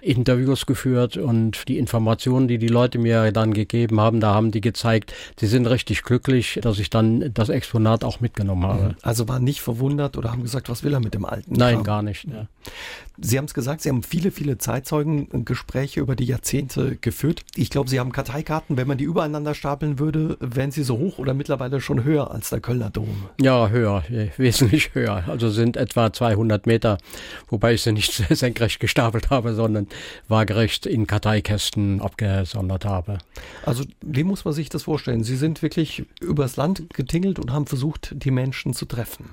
Interviews 0.00 0.64
geführt 0.64 1.18
und 1.18 1.68
die 1.68 1.78
Informationen, 1.78 2.48
die 2.48 2.56
die 2.56 2.68
Leute 2.68 2.98
mir 2.98 3.32
dann 3.32 3.52
gegeben 3.52 4.00
haben, 4.00 4.20
da 4.20 4.32
haben 4.32 4.50
die 4.50 4.62
gezeigt, 4.62 5.12
sie 5.38 5.46
sind 5.46 5.66
richtig 5.66 6.04
glücklich, 6.04 6.58
dass 6.62 6.78
ich 6.78 6.88
dann 6.88 7.32
das 7.34 7.50
Exponat 7.50 8.02
auch 8.02 8.20
mitgenommen 8.20 8.64
habe. 8.64 8.96
Also 9.02 9.28
waren 9.28 9.44
nicht 9.44 9.60
verwundert 9.60 10.16
oder 10.16 10.30
haben 10.32 10.42
gesagt, 10.42 10.70
was 10.70 10.84
will 10.84 10.94
er 10.94 11.00
mit 11.00 11.12
dem 11.12 11.26
alten? 11.26 11.52
Nein, 11.54 11.74
Kram? 11.74 11.84
gar 11.84 12.02
nicht. 12.02 12.24
Ja. 12.24 12.46
Sie 13.16 13.38
haben 13.38 13.44
es 13.44 13.54
gesagt, 13.54 13.82
Sie 13.82 13.88
haben 13.88 14.02
viele, 14.02 14.30
viele 14.30 14.58
Zeitzeugengespräche 14.58 16.00
über 16.00 16.16
die 16.16 16.24
Jahrzehnte 16.24 16.96
geführt. 16.96 17.42
Ich 17.54 17.70
glaube, 17.70 17.88
Sie 17.88 18.00
haben 18.00 18.10
Karteikarten, 18.10 18.76
wenn 18.76 18.88
man 18.88 18.98
die 18.98 19.04
übereinander 19.04 19.54
stapeln 19.54 19.98
würde, 19.98 20.36
wären 20.40 20.72
sie 20.72 20.82
so 20.82 20.98
hoch 20.98 21.18
oder 21.18 21.32
mittlerweile 21.32 21.80
schon 21.80 22.02
höher 22.02 22.30
als 22.30 22.50
der 22.50 22.60
Kölner 22.60 22.90
Dom? 22.90 23.28
Ja, 23.40 23.68
höher, 23.68 24.02
wesentlich 24.36 24.94
höher. 24.94 25.24
Also 25.28 25.48
sind 25.50 25.76
etwa 25.76 26.12
200 26.12 26.66
Meter, 26.66 26.98
wobei 27.48 27.74
ich 27.74 27.82
sie 27.82 27.92
nicht 27.92 28.12
senkrecht 28.30 28.80
gestapelt 28.80 29.30
habe, 29.30 29.54
sondern 29.54 29.86
waagerecht 30.28 30.86
in 30.86 31.06
Karteikästen 31.06 32.00
abgesondert 32.00 32.84
habe. 32.84 33.18
Also 33.64 33.84
wie 34.00 34.24
muss 34.24 34.44
man 34.44 34.54
sich 34.54 34.68
das 34.68 34.84
vorstellen? 34.84 35.22
Sie 35.22 35.36
sind 35.36 35.62
wirklich 35.62 36.04
übers 36.20 36.56
Land 36.56 36.92
getingelt 36.92 37.38
und 37.38 37.52
haben 37.52 37.66
versucht, 37.66 38.14
die 38.16 38.30
Menschen 38.30 38.74
zu 38.74 38.86
treffen. 38.86 39.30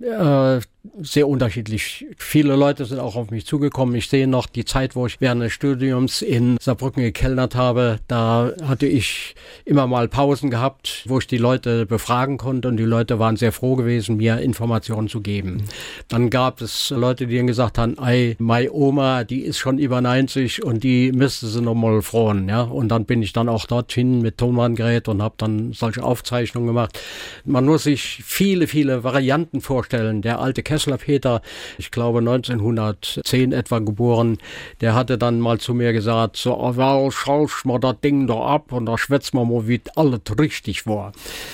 Äh, 0.00 0.60
sehr 1.00 1.28
unterschiedlich. 1.28 2.06
Viele 2.18 2.56
Leute 2.56 2.84
sind 2.84 2.98
auch 2.98 3.16
auf 3.16 3.30
mich 3.30 3.46
zugekommen. 3.46 3.94
Ich 3.94 4.08
sehe 4.08 4.26
noch 4.26 4.46
die 4.46 4.64
Zeit, 4.64 4.94
wo 4.94 5.06
ich 5.06 5.20
während 5.20 5.42
des 5.42 5.52
Studiums 5.52 6.20
in 6.20 6.58
Saarbrücken 6.60 7.02
gekellnert 7.02 7.54
habe. 7.54 8.00
Da 8.06 8.52
hatte 8.64 8.86
ich 8.86 9.34
immer 9.64 9.86
mal 9.86 10.08
Pausen 10.08 10.50
gehabt, 10.50 11.04
wo 11.06 11.18
ich 11.18 11.26
die 11.26 11.38
Leute 11.38 11.86
befragen 11.86 12.36
konnte 12.36 12.68
und 12.68 12.76
die 12.76 12.84
Leute 12.84 13.18
waren 13.18 13.36
sehr 13.36 13.52
froh 13.52 13.76
gewesen, 13.76 14.18
mir 14.18 14.38
Informationen 14.40 15.08
zu 15.08 15.20
geben. 15.20 15.64
Dann 16.08 16.28
gab 16.28 16.60
es 16.60 16.90
Leute, 16.90 17.26
die 17.26 17.36
dann 17.36 17.46
gesagt 17.46 17.78
haben, 17.78 17.96
ey, 17.98 18.36
meine 18.38 18.70
Oma, 18.72 19.24
die 19.24 19.40
ist 19.40 19.58
schon 19.58 19.78
über 19.78 20.00
90 20.00 20.62
und 20.64 20.84
die 20.84 21.12
müsste 21.12 21.46
sie 21.46 21.62
noch 21.62 21.74
mal 21.74 22.02
freuen. 22.02 22.48
Ja? 22.48 22.62
Und 22.62 22.88
dann 22.88 23.06
bin 23.06 23.22
ich 23.22 23.32
dann 23.32 23.48
auch 23.48 23.64
dorthin 23.64 24.20
mit 24.20 24.36
Tonbandgerät 24.36 25.08
und 25.08 25.22
habe 25.22 25.34
dann 25.38 25.72
solche 25.72 26.02
Aufzeichnungen 26.02 26.66
gemacht. 26.66 27.00
Man 27.44 27.64
muss 27.64 27.84
sich 27.84 28.22
viele, 28.24 28.66
viele 28.66 29.02
Varianten 29.02 29.60
vorstellen. 29.62 30.20
Der 30.20 30.40
alte 30.40 30.62
Kessler 30.74 30.96
Peter, 30.96 31.40
ich 31.78 31.92
glaube 31.92 32.18
1910 32.18 33.52
etwa 33.52 33.78
geboren, 33.78 34.38
der 34.80 34.96
hatte 34.96 35.18
dann 35.18 35.38
mal 35.38 35.60
zu 35.60 35.72
mir 35.72 35.92
gesagt, 35.92 36.36
so, 36.36 36.50
well, 36.76 37.12
schaust 37.12 37.64
mal 37.64 37.78
das 37.78 38.00
Ding 38.02 38.26
da 38.26 38.40
ab 38.40 38.72
und 38.72 38.86
da 38.86 38.98
schwätzt 38.98 39.34
man 39.34 39.48
mal, 39.48 39.68
wie 39.68 39.80
alles 39.94 40.22
richtig 40.36 40.84
war. 40.84 41.12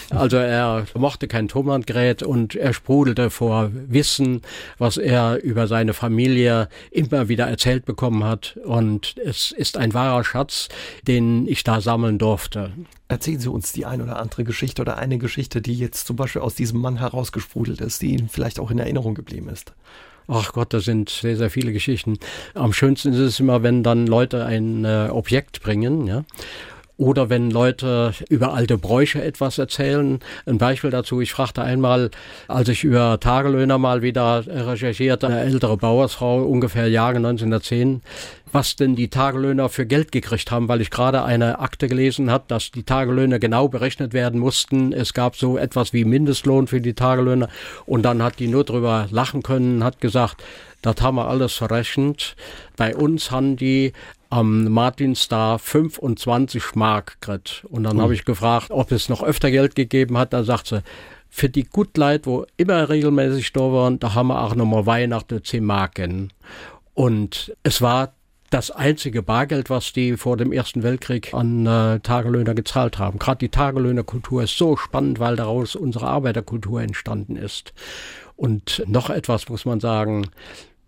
Also 0.08 0.38
er 0.38 0.86
mochte 0.94 1.28
kein 1.28 1.48
Tonbandgerät 1.48 2.22
und 2.22 2.54
er 2.54 2.72
sprudelte 2.72 3.28
vor 3.28 3.68
Wissen, 3.72 4.40
was 4.78 4.96
er 4.96 5.42
über 5.42 5.66
seine 5.66 5.92
Familie 5.92 6.70
immer 6.90 7.28
wieder 7.28 7.46
erzählt 7.46 7.84
bekommen 7.84 8.24
hat 8.24 8.58
und 8.64 9.16
es 9.22 9.52
ist 9.52 9.76
ein 9.76 9.92
wahrer 9.92 10.24
Schatz, 10.24 10.70
den 11.06 11.46
ich 11.46 11.62
da 11.62 11.82
sammeln 11.82 12.16
durfte. 12.16 12.72
Erzählen 13.10 13.40
Sie 13.40 13.50
uns 13.50 13.72
die 13.72 13.86
ein 13.86 14.00
oder 14.00 14.20
andere 14.20 14.44
Geschichte 14.44 14.82
oder 14.82 14.96
eine 14.96 15.18
Geschichte, 15.18 15.60
die 15.60 15.74
jetzt 15.74 16.06
zum 16.06 16.14
Beispiel 16.14 16.42
aus 16.42 16.54
diesem 16.54 16.80
Mann 16.80 16.96
herausgesprudelt 16.96 17.80
ist, 17.80 18.00
die 18.02 18.12
Ihnen 18.12 18.28
vielleicht 18.28 18.60
auch 18.60 18.70
in 18.70 18.78
Erinnerung 18.78 19.14
geblieben 19.16 19.48
ist. 19.48 19.72
Ach 20.28 20.52
Gott, 20.52 20.72
das 20.72 20.84
sind 20.84 21.08
sehr, 21.10 21.36
sehr 21.36 21.50
viele 21.50 21.72
Geschichten. 21.72 22.18
Am 22.54 22.72
schönsten 22.72 23.12
ist 23.12 23.18
es 23.18 23.40
immer, 23.40 23.64
wenn 23.64 23.82
dann 23.82 24.06
Leute 24.06 24.44
ein 24.46 24.84
äh, 24.84 25.08
Objekt 25.10 25.60
bringen, 25.60 26.06
ja. 26.06 26.22
Oder 27.00 27.30
wenn 27.30 27.50
Leute 27.50 28.12
über 28.28 28.52
alte 28.52 28.76
Bräuche 28.76 29.24
etwas 29.24 29.56
erzählen. 29.56 30.18
Ein 30.44 30.58
Beispiel 30.58 30.90
dazu, 30.90 31.22
ich 31.22 31.32
fragte 31.32 31.62
einmal, 31.62 32.10
als 32.46 32.68
ich 32.68 32.84
über 32.84 33.18
Tagelöhner 33.18 33.78
mal 33.78 34.02
wieder 34.02 34.44
recherchierte, 34.46 35.26
eine 35.26 35.40
ältere 35.40 35.78
Bauersfrau, 35.78 36.42
ungefähr 36.42 36.88
Jahre 36.88 37.16
1910, 37.16 38.02
was 38.52 38.76
denn 38.76 38.96
die 38.96 39.08
Tagelöhner 39.08 39.70
für 39.70 39.86
Geld 39.86 40.12
gekriegt 40.12 40.50
haben, 40.50 40.68
weil 40.68 40.82
ich 40.82 40.90
gerade 40.90 41.24
eine 41.24 41.60
Akte 41.60 41.88
gelesen 41.88 42.30
habe, 42.30 42.44
dass 42.48 42.70
die 42.70 42.82
Tagelöhner 42.82 43.38
genau 43.38 43.68
berechnet 43.68 44.12
werden 44.12 44.38
mussten. 44.38 44.92
Es 44.92 45.14
gab 45.14 45.36
so 45.36 45.56
etwas 45.56 45.94
wie 45.94 46.04
Mindestlohn 46.04 46.66
für 46.66 46.82
die 46.82 46.92
Tagelöhner 46.92 47.48
und 47.86 48.02
dann 48.02 48.22
hat 48.22 48.40
die 48.40 48.48
nur 48.48 48.64
drüber 48.64 49.08
lachen 49.10 49.42
können, 49.42 49.84
hat 49.84 50.02
gesagt, 50.02 50.44
das 50.82 50.96
haben 51.00 51.16
wir 51.16 51.28
alles 51.28 51.54
verrechnet. 51.54 52.36
Bei 52.76 52.94
uns 52.94 53.30
haben 53.30 53.56
die 53.56 53.94
am 54.30 54.64
Martinstag 54.72 55.60
25 55.60 56.74
Mark 56.76 57.20
gekriegt. 57.20 57.66
Und 57.68 57.82
dann 57.82 57.96
mhm. 57.96 58.02
habe 58.02 58.14
ich 58.14 58.24
gefragt, 58.24 58.70
ob 58.70 58.92
es 58.92 59.08
noch 59.08 59.22
öfter 59.22 59.50
Geld 59.50 59.74
gegeben 59.74 60.16
hat. 60.16 60.32
Da 60.32 60.44
sagt 60.44 60.68
sie, 60.68 60.82
für 61.28 61.48
die 61.48 61.64
Gutleit, 61.64 62.26
wo 62.26 62.46
immer 62.56 62.88
regelmäßig 62.88 63.52
da 63.52 63.60
waren, 63.60 63.98
da 63.98 64.14
haben 64.14 64.28
wir 64.28 64.42
auch 64.42 64.54
nochmal 64.54 64.86
Weihnachten 64.86 65.44
10 65.44 65.64
Marken. 65.64 66.32
Und 66.94 67.54
es 67.62 67.82
war 67.82 68.14
das 68.50 68.72
einzige 68.72 69.22
Bargeld, 69.22 69.70
was 69.70 69.92
die 69.92 70.16
vor 70.16 70.36
dem 70.36 70.52
Ersten 70.52 70.82
Weltkrieg 70.82 71.32
an 71.32 71.66
äh, 71.66 72.00
Tagelöhner 72.00 72.54
gezahlt 72.54 72.98
haben. 72.98 73.20
Gerade 73.20 73.38
die 73.38 73.48
Tagelöhnerkultur 73.48 74.42
ist 74.42 74.58
so 74.58 74.76
spannend, 74.76 75.20
weil 75.20 75.36
daraus 75.36 75.76
unsere 75.76 76.08
Arbeiterkultur 76.08 76.82
entstanden 76.82 77.36
ist. 77.36 77.72
Und 78.34 78.82
noch 78.86 79.08
etwas 79.08 79.48
muss 79.48 79.64
man 79.64 79.78
sagen, 79.78 80.30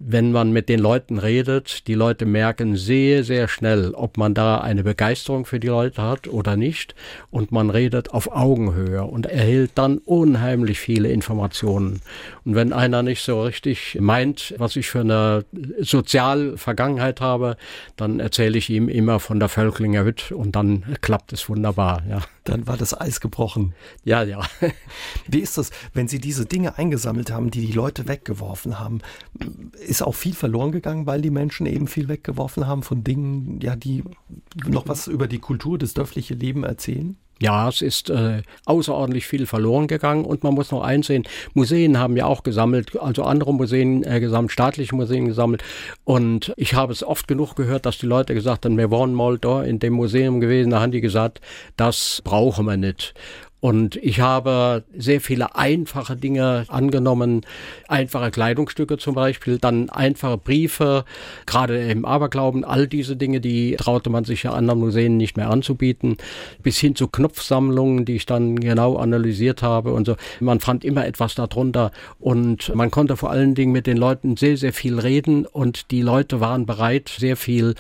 wenn 0.05 0.33
man 0.33 0.53
mit 0.53 0.69
den 0.69 0.81
Leuten 0.81 1.19
redet, 1.19 1.87
die 1.87 1.95
Leute 1.95 2.27
merken 2.27 2.77
sehr, 2.77 3.25
sehr 3.25 3.49
schnell, 3.49 3.93
ob 3.95 4.17
man 4.17 4.35
da 4.35 4.59
eine 4.61 4.83
Begeisterung 4.83 5.45
für 5.45 5.61
die 5.61 5.69
Leute 5.69 6.03
hat 6.03 6.27
oder 6.29 6.57
nicht. 6.57 6.95
Und 7.31 7.53
man 7.53 7.71
redet 7.71 8.11
auf 8.11 8.35
Augenhöhe 8.35 9.05
und 9.05 9.27
erhält 9.27 9.73
dann 9.77 9.99
unheimlich 9.99 10.81
viele 10.81 11.09
Informationen. 11.09 12.01
Und 12.45 12.55
wenn 12.55 12.73
einer 12.73 13.03
nicht 13.03 13.23
so 13.23 13.43
richtig 13.43 13.99
meint, 14.01 14.55
was 14.59 14.77
ich 14.77 14.89
für 14.89 15.01
eine 15.01 15.45
Sozialvergangenheit 15.81 17.21
habe, 17.21 17.57
dann 17.97 18.21
erzähle 18.21 18.59
ich 18.59 18.71
ihm 18.71 18.89
immer 18.89 19.21
von 19.21 19.39
der 19.39 19.49
Völklinger 19.49 20.05
Hütte 20.05 20.37
und 20.37 20.57
dann 20.57 20.97
klappt 21.01 21.33
es 21.33 21.49
wunderbar, 21.49 22.03
ja. 22.09 22.21
Dann 22.45 22.67
war 22.67 22.77
das 22.77 23.01
Eis 23.01 23.21
gebrochen. 23.21 23.73
Ja, 24.03 24.25
ja. 24.25 24.41
Wie 25.29 25.39
ist 25.39 25.59
das, 25.59 25.71
wenn 25.95 26.09
Sie 26.09 26.19
diese 26.19 26.45
Dinge 26.45 26.77
eingesammelt 26.77 27.31
haben, 27.31 27.53
die 27.53 27.65
die 27.65 27.73
Leute 27.73 28.09
weggeworfen 28.09 28.81
haben? 28.81 29.01
ist 29.87 30.03
auch 30.03 30.15
viel 30.15 30.35
verloren 30.35 30.73
gegangen, 30.73 31.07
weil 31.07 31.23
die 31.23 31.31
Menschen 31.31 31.67
eben 31.67 31.87
viel 31.87 32.09
weggeworfen 32.09 32.67
haben 32.67 32.83
von 32.83 33.05
Dingen, 33.05 33.61
ja, 33.61 33.77
die 33.77 34.03
noch 34.67 34.89
was 34.89 35.07
über 35.07 35.29
die 35.29 35.39
Kultur, 35.39 35.79
das 35.79 35.95
dörfliche 35.95 36.35
Leben 36.35 36.65
erzählen? 36.65 37.17
Ja, 37.43 37.69
es 37.69 37.83
ist 37.83 38.09
äh, 38.09 38.43
außerordentlich 38.67 39.27
viel 39.27 39.47
verloren 39.47 39.89
gegangen 39.89 40.25
und 40.25 40.45
man 40.45 40.55
muss 40.55 40.71
noch 40.71 40.83
einsehen, 40.83 41.25
Museen 41.55 41.99
haben 41.99 42.17
ja 42.17 42.25
auch 42.27 42.45
gesammelt, 42.45 42.97
also 43.01 43.25
andere 43.25 43.53
Museen 43.53 44.05
äh, 44.05 44.21
gesammelt, 44.21 44.53
staatliche 44.53 44.95
Museen 44.95 45.27
gesammelt 45.27 45.65
und 46.05 46.53
ich 46.57 46.75
habe 46.75 46.93
es 46.93 47.03
oft 47.03 47.27
genug 47.27 47.57
gehört, 47.57 47.85
dass 47.85 47.99
die 47.99 48.07
Leute 48.07 48.35
gesagt 48.35 48.65
haben, 48.65 48.79
wir 48.79 48.93
waren 48.93 49.13
mal 49.13 49.39
da 49.39 49.65
in 49.65 49.81
dem 49.81 49.95
Museum 49.95 50.39
gewesen, 50.39 50.71
da 50.71 50.81
haben 50.81 50.93
die 50.93 51.01
gesagt, 51.01 51.41
das 51.77 52.23
brauchen 52.23 52.65
wir 52.65 52.77
nicht. 52.77 53.13
Und 53.63 53.95
ich 53.95 54.19
habe 54.19 54.83
sehr 54.93 55.21
viele 55.21 55.55
einfache 55.55 56.17
Dinge 56.17 56.65
angenommen, 56.67 57.43
einfache 57.87 58.33
Kleidungsstücke 58.33 58.99
zum 58.99 59.15
Beispiel, 59.15 59.59
dann 59.59 59.89
einfache 59.89 60.37
Briefe, 60.37 61.05
gerade 61.47 61.79
im 61.79 62.05
Aberglauben, 62.05 62.65
all 62.65 62.89
diese 62.89 63.15
Dinge, 63.15 63.41
die 63.41 63.77
traute 63.77 64.11
man 64.11 64.25
sich 64.25 64.43
ja 64.43 64.51
anderen 64.51 64.81
Museen 64.81 65.17
nicht 65.17 65.37
mehr 65.37 65.49
anzubieten, 65.49 66.17
bis 66.65 66.79
hin 66.79 66.97
zu 66.97 67.07
Knopfsammlungen, 67.07 68.05
die 68.05 68.17
ich 68.17 68.27
dann 68.27 68.59
genau 68.59 68.97
analysiert 68.97 69.63
habe 69.63 69.93
und 69.93 70.07
so. 70.07 70.17
Man 70.41 70.59
fand 70.59 70.85
immer 70.85 71.07
etwas 71.07 71.37
darunter. 71.37 71.93
Und 72.19 72.75
man 72.75 72.91
konnte 72.91 73.17
vor 73.17 73.31
allen 73.31 73.55
Dingen 73.55 73.71
mit 73.71 73.87
den 73.87 73.97
Leuten 73.97 74.37
sehr, 74.37 74.57
sehr 74.57 74.73
viel 74.73 74.99
reden 74.99 75.47
und 75.47 75.93
die 75.93 76.03
Leute 76.03 76.41
waren 76.41 76.67
bereit, 76.67 77.13
sehr 77.17 77.37
viel 77.37 77.77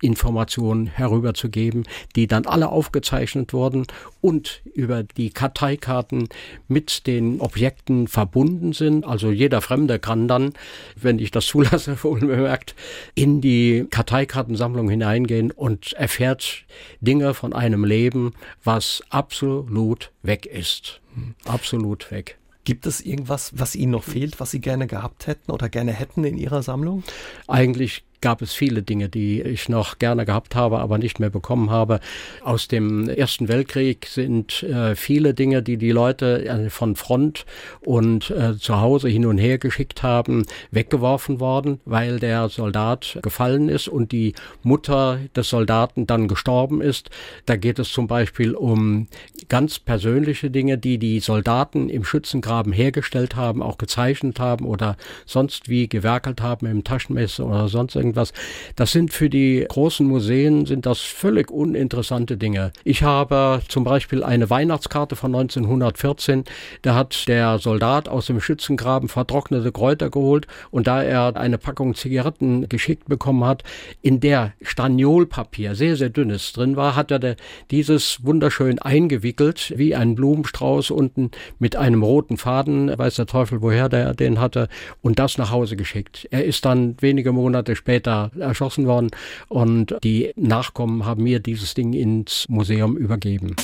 Informationen 0.00 0.86
herüberzugeben, 0.86 1.84
die 2.14 2.26
dann 2.26 2.46
alle 2.46 2.70
aufgezeichnet 2.70 3.52
wurden 3.52 3.86
und 4.22 4.62
über 4.74 5.02
die 5.02 5.25
Karteikarten 5.30 6.28
mit 6.68 7.06
den 7.06 7.40
Objekten 7.40 8.08
verbunden 8.08 8.72
sind. 8.72 9.04
Also 9.04 9.30
jeder 9.30 9.60
Fremde 9.60 9.98
kann 9.98 10.28
dann, 10.28 10.52
wenn 10.94 11.18
ich 11.18 11.30
das 11.30 11.46
zulasse, 11.46 11.96
wohlbemerkt, 12.02 12.74
in 13.14 13.40
die 13.40 13.86
Karteikartensammlung 13.90 14.88
hineingehen 14.88 15.50
und 15.50 15.92
erfährt 15.94 16.64
Dinge 17.00 17.34
von 17.34 17.52
einem 17.52 17.84
Leben, 17.84 18.32
was 18.64 19.02
absolut 19.10 20.12
weg 20.22 20.46
ist. 20.46 21.00
Absolut 21.44 22.10
weg. 22.10 22.38
Gibt 22.64 22.86
es 22.86 23.00
irgendwas, 23.00 23.52
was 23.54 23.76
Ihnen 23.76 23.92
noch 23.92 24.02
fehlt, 24.02 24.40
was 24.40 24.50
Sie 24.50 24.60
gerne 24.60 24.88
gehabt 24.88 25.28
hätten 25.28 25.52
oder 25.52 25.68
gerne 25.68 25.92
hätten 25.92 26.24
in 26.24 26.36
Ihrer 26.36 26.64
Sammlung? 26.64 27.04
Eigentlich 27.46 28.02
gab 28.20 28.42
es 28.42 28.52
viele 28.52 28.82
Dinge, 28.82 29.08
die 29.08 29.42
ich 29.42 29.68
noch 29.68 29.98
gerne 29.98 30.24
gehabt 30.24 30.54
habe, 30.54 30.78
aber 30.78 30.98
nicht 30.98 31.20
mehr 31.20 31.30
bekommen 31.30 31.70
habe. 31.70 32.00
Aus 32.42 32.68
dem 32.68 33.08
Ersten 33.08 33.48
Weltkrieg 33.48 34.06
sind 34.06 34.62
äh, 34.62 34.94
viele 34.96 35.34
Dinge, 35.34 35.62
die 35.62 35.76
die 35.76 35.90
Leute 35.90 36.44
äh, 36.44 36.70
von 36.70 36.96
Front 36.96 37.46
und 37.80 38.30
äh, 38.30 38.56
zu 38.56 38.80
Hause 38.80 39.08
hin 39.08 39.26
und 39.26 39.38
her 39.38 39.58
geschickt 39.58 40.02
haben, 40.02 40.44
weggeworfen 40.70 41.40
worden, 41.40 41.80
weil 41.84 42.18
der 42.18 42.48
Soldat 42.48 43.18
gefallen 43.22 43.68
ist 43.68 43.88
und 43.88 44.12
die 44.12 44.34
Mutter 44.62 45.20
des 45.34 45.48
Soldaten 45.48 46.06
dann 46.06 46.28
gestorben 46.28 46.80
ist. 46.80 47.10
Da 47.46 47.56
geht 47.56 47.78
es 47.78 47.90
zum 47.90 48.06
Beispiel 48.06 48.54
um 48.54 49.08
ganz 49.48 49.78
persönliche 49.78 50.50
Dinge, 50.50 50.78
die 50.78 50.98
die 50.98 51.20
Soldaten 51.20 51.88
im 51.88 52.04
Schützengraben 52.04 52.72
hergestellt 52.72 53.36
haben, 53.36 53.62
auch 53.62 53.78
gezeichnet 53.78 54.40
haben 54.40 54.64
oder 54.66 54.96
sonst 55.24 55.68
wie 55.68 55.88
gewerkelt 55.88 56.40
haben 56.40 56.66
im 56.66 56.84
Taschenmesser 56.84 57.46
oder 57.46 57.68
sonst 57.68 57.94
irgendwas. 57.94 58.32
Das 58.74 58.92
sind 58.92 59.12
für 59.12 59.30
die 59.30 59.64
großen 59.68 60.06
Museen 60.06 60.66
sind 60.66 60.86
das 60.86 61.00
völlig 61.00 61.50
uninteressante 61.50 62.36
Dinge. 62.36 62.72
Ich 62.84 63.02
habe 63.02 63.62
zum 63.68 63.84
Beispiel 63.84 64.24
eine 64.24 64.50
Weihnachtskarte 64.50 65.16
von 65.16 65.34
1914. 65.34 66.44
Da 66.82 66.94
hat 66.94 67.28
der 67.28 67.58
Soldat 67.58 68.08
aus 68.08 68.26
dem 68.26 68.40
Schützengraben 68.40 69.08
vertrocknete 69.08 69.72
Kräuter 69.72 70.10
geholt 70.10 70.46
und 70.70 70.86
da 70.86 71.02
er 71.02 71.36
eine 71.36 71.58
Packung 71.58 71.94
Zigaretten 71.94 72.68
geschickt 72.68 73.08
bekommen 73.08 73.44
hat, 73.44 73.62
in 74.02 74.20
der 74.20 74.52
Staniolpapier, 74.62 75.74
sehr, 75.74 75.96
sehr 75.96 76.10
dünnes 76.10 76.52
drin 76.52 76.76
war, 76.76 76.96
hat 76.96 77.10
er 77.10 77.36
dieses 77.70 78.24
wunderschön 78.24 78.78
eingewickelt, 78.78 79.35
wie 79.76 79.94
ein 79.94 80.14
Blumenstrauß 80.14 80.90
unten 80.90 81.30
mit 81.58 81.76
einem 81.76 82.02
roten 82.02 82.36
Faden, 82.36 82.96
weiß 82.96 83.16
der 83.16 83.26
Teufel, 83.26 83.62
woher 83.62 83.88
der 83.88 84.14
den 84.14 84.40
hatte, 84.40 84.68
und 85.02 85.18
das 85.18 85.38
nach 85.38 85.50
Hause 85.50 85.76
geschickt. 85.76 86.28
Er 86.30 86.44
ist 86.44 86.64
dann 86.64 86.96
wenige 87.00 87.32
Monate 87.32 87.74
später 87.76 87.96
später 87.96 88.30
erschossen 88.38 88.86
worden 88.86 89.10
und 89.48 89.96
die 90.02 90.32
Nachkommen 90.36 91.04
haben 91.04 91.22
mir 91.22 91.40
dieses 91.40 91.74
Ding 91.74 91.92
ins 91.92 92.46
Museum 92.48 92.96
übergeben. 92.96 93.56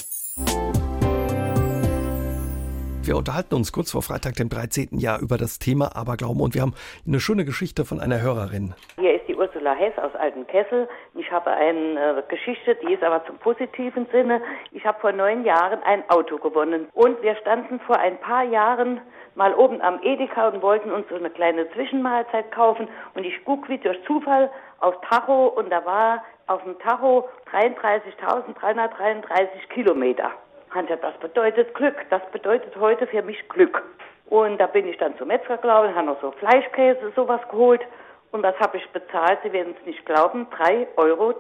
Wir 3.04 3.16
unterhalten 3.16 3.56
uns 3.56 3.72
kurz 3.72 3.90
vor 3.90 4.02
Freitag, 4.02 4.34
dem 4.34 4.48
13. 4.48 4.96
Jahr, 4.96 5.20
über 5.20 5.36
das 5.36 5.58
Thema 5.58 5.96
Aberglauben 5.96 6.40
und 6.40 6.54
wir 6.54 6.62
haben 6.62 6.74
eine 7.04 7.18
schöne 7.18 7.44
Geschichte 7.44 7.84
von 7.84 7.98
einer 7.98 8.22
Hörerin. 8.22 8.74
Hier 8.96 9.16
ist 9.16 9.26
die 9.26 9.34
Ursula 9.34 9.74
Hess 9.74 9.98
aus 9.98 10.14
Altenkessel. 10.14 10.88
Ich 11.16 11.28
habe 11.32 11.50
eine 11.50 12.18
äh, 12.18 12.22
Geschichte, 12.28 12.76
die 12.76 12.94
ist 12.94 13.02
aber 13.02 13.26
zum 13.26 13.38
positiven 13.38 14.06
Sinne. 14.12 14.40
Ich 14.70 14.86
habe 14.86 15.00
vor 15.00 15.10
neun 15.10 15.44
Jahren 15.44 15.82
ein 15.82 16.08
Auto 16.10 16.38
gewonnen 16.38 16.86
und 16.94 17.20
wir 17.22 17.34
standen 17.40 17.80
vor 17.80 17.98
ein 17.98 18.20
paar 18.20 18.44
Jahren 18.44 19.00
mal 19.34 19.52
oben 19.52 19.82
am 19.82 20.00
Edeka 20.04 20.46
und 20.46 20.62
wollten 20.62 20.92
uns 20.92 21.08
so 21.08 21.16
eine 21.16 21.30
kleine 21.30 21.68
Zwischenmahlzeit 21.72 22.52
kaufen 22.52 22.86
und 23.14 23.24
ich 23.24 23.34
guck 23.44 23.68
wie 23.68 23.78
durch 23.78 23.98
Zufall 24.06 24.48
auf 24.78 24.94
Tacho 25.10 25.48
und 25.48 25.70
da 25.70 25.84
war 25.84 26.22
auf 26.46 26.62
dem 26.62 26.78
Tacho 26.78 27.28
33.333 27.50 29.68
Kilometer. 29.74 30.30
Und 30.74 30.88
das 30.88 31.14
bedeutet 31.20 31.74
Glück. 31.74 31.96
Das 32.10 32.22
bedeutet 32.32 32.74
heute 32.76 33.06
für 33.06 33.22
mich 33.22 33.48
Glück. 33.48 33.82
Und 34.26 34.58
da 34.58 34.66
bin 34.66 34.86
ich 34.86 34.96
dann 34.96 35.16
zum 35.18 35.28
Metzger 35.28 35.58
gelaufen, 35.58 35.94
habe 35.94 36.06
noch 36.06 36.20
so 36.22 36.30
Fleischkäse, 36.32 37.12
sowas 37.14 37.40
geholt. 37.50 37.82
Und 38.30 38.42
was 38.42 38.58
habe 38.58 38.78
ich 38.78 38.88
bezahlt? 38.90 39.38
Sie 39.42 39.52
werden 39.52 39.74
es 39.78 39.86
nicht 39.86 40.04
glauben, 40.06 40.46
3,33 40.50 40.96
Euro. 40.96 41.34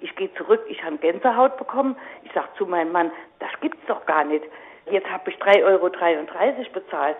Ich 0.00 0.16
gehe 0.16 0.34
zurück, 0.34 0.62
ich 0.68 0.82
habe 0.82 0.96
Gänsehaut 0.96 1.56
bekommen. 1.56 1.96
Ich 2.24 2.32
sage 2.32 2.48
zu 2.58 2.66
meinem 2.66 2.90
Mann, 2.90 3.12
das 3.38 3.50
gibt's 3.60 3.86
doch 3.86 4.04
gar 4.06 4.24
nicht. 4.24 4.44
Jetzt 4.90 5.08
habe 5.08 5.30
ich 5.30 5.36
3,33 5.36 5.64
Euro 5.64 5.88
bezahlt. 6.72 7.16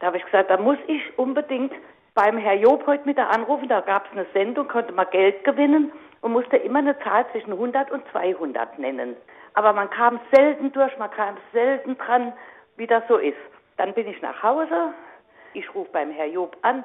Da 0.00 0.06
habe 0.06 0.16
ich 0.16 0.24
gesagt, 0.24 0.50
da 0.50 0.56
muss 0.56 0.78
ich 0.86 1.02
unbedingt 1.18 1.72
beim 2.14 2.38
Herr 2.38 2.54
Job 2.54 2.86
heute 2.86 3.04
mit 3.04 3.18
anrufen. 3.18 3.68
Da 3.68 3.80
gab 3.80 4.06
es 4.06 4.12
eine 4.12 4.26
Sendung, 4.32 4.66
konnte 4.68 4.92
man 4.92 5.08
Geld 5.10 5.44
gewinnen 5.44 5.92
und 6.22 6.32
musste 6.32 6.56
immer 6.56 6.78
eine 6.78 6.98
Zahl 7.00 7.26
zwischen 7.32 7.52
100 7.52 7.90
und 7.90 8.02
200 8.10 8.78
nennen. 8.78 9.14
Aber 9.54 9.72
man 9.72 9.88
kam 9.90 10.20
selten 10.32 10.72
durch, 10.72 10.96
man 10.98 11.10
kam 11.10 11.36
selten 11.52 11.96
dran, 11.98 12.32
wie 12.76 12.86
das 12.86 13.02
so 13.08 13.16
ist. 13.16 13.36
Dann 13.76 13.94
bin 13.94 14.08
ich 14.08 14.20
nach 14.22 14.42
Hause, 14.42 14.92
ich 15.52 15.72
rufe 15.74 15.90
beim 15.92 16.10
Herr 16.10 16.26
Job 16.26 16.56
an, 16.62 16.84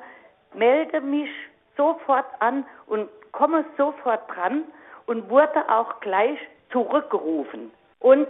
melde 0.54 1.02
mich 1.02 1.30
sofort 1.78 2.26
an 2.40 2.66
und 2.88 3.10
komme 3.32 3.66
sofort 3.78 4.22
dran 4.34 4.64
und 5.06 5.30
wurde 5.30 5.68
auch 5.70 6.00
gleich 6.00 6.40
zurückgerufen. 6.72 7.72
Und 8.00 8.28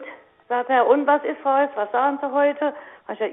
Sagt 0.49 0.71
er, 0.71 0.87
und 0.87 1.05
was 1.05 1.23
ist 1.23 1.45
heute? 1.45 1.71
Was 1.75 1.91
sagen 1.91 2.17
Sie 2.19 2.31
heute? 2.31 2.73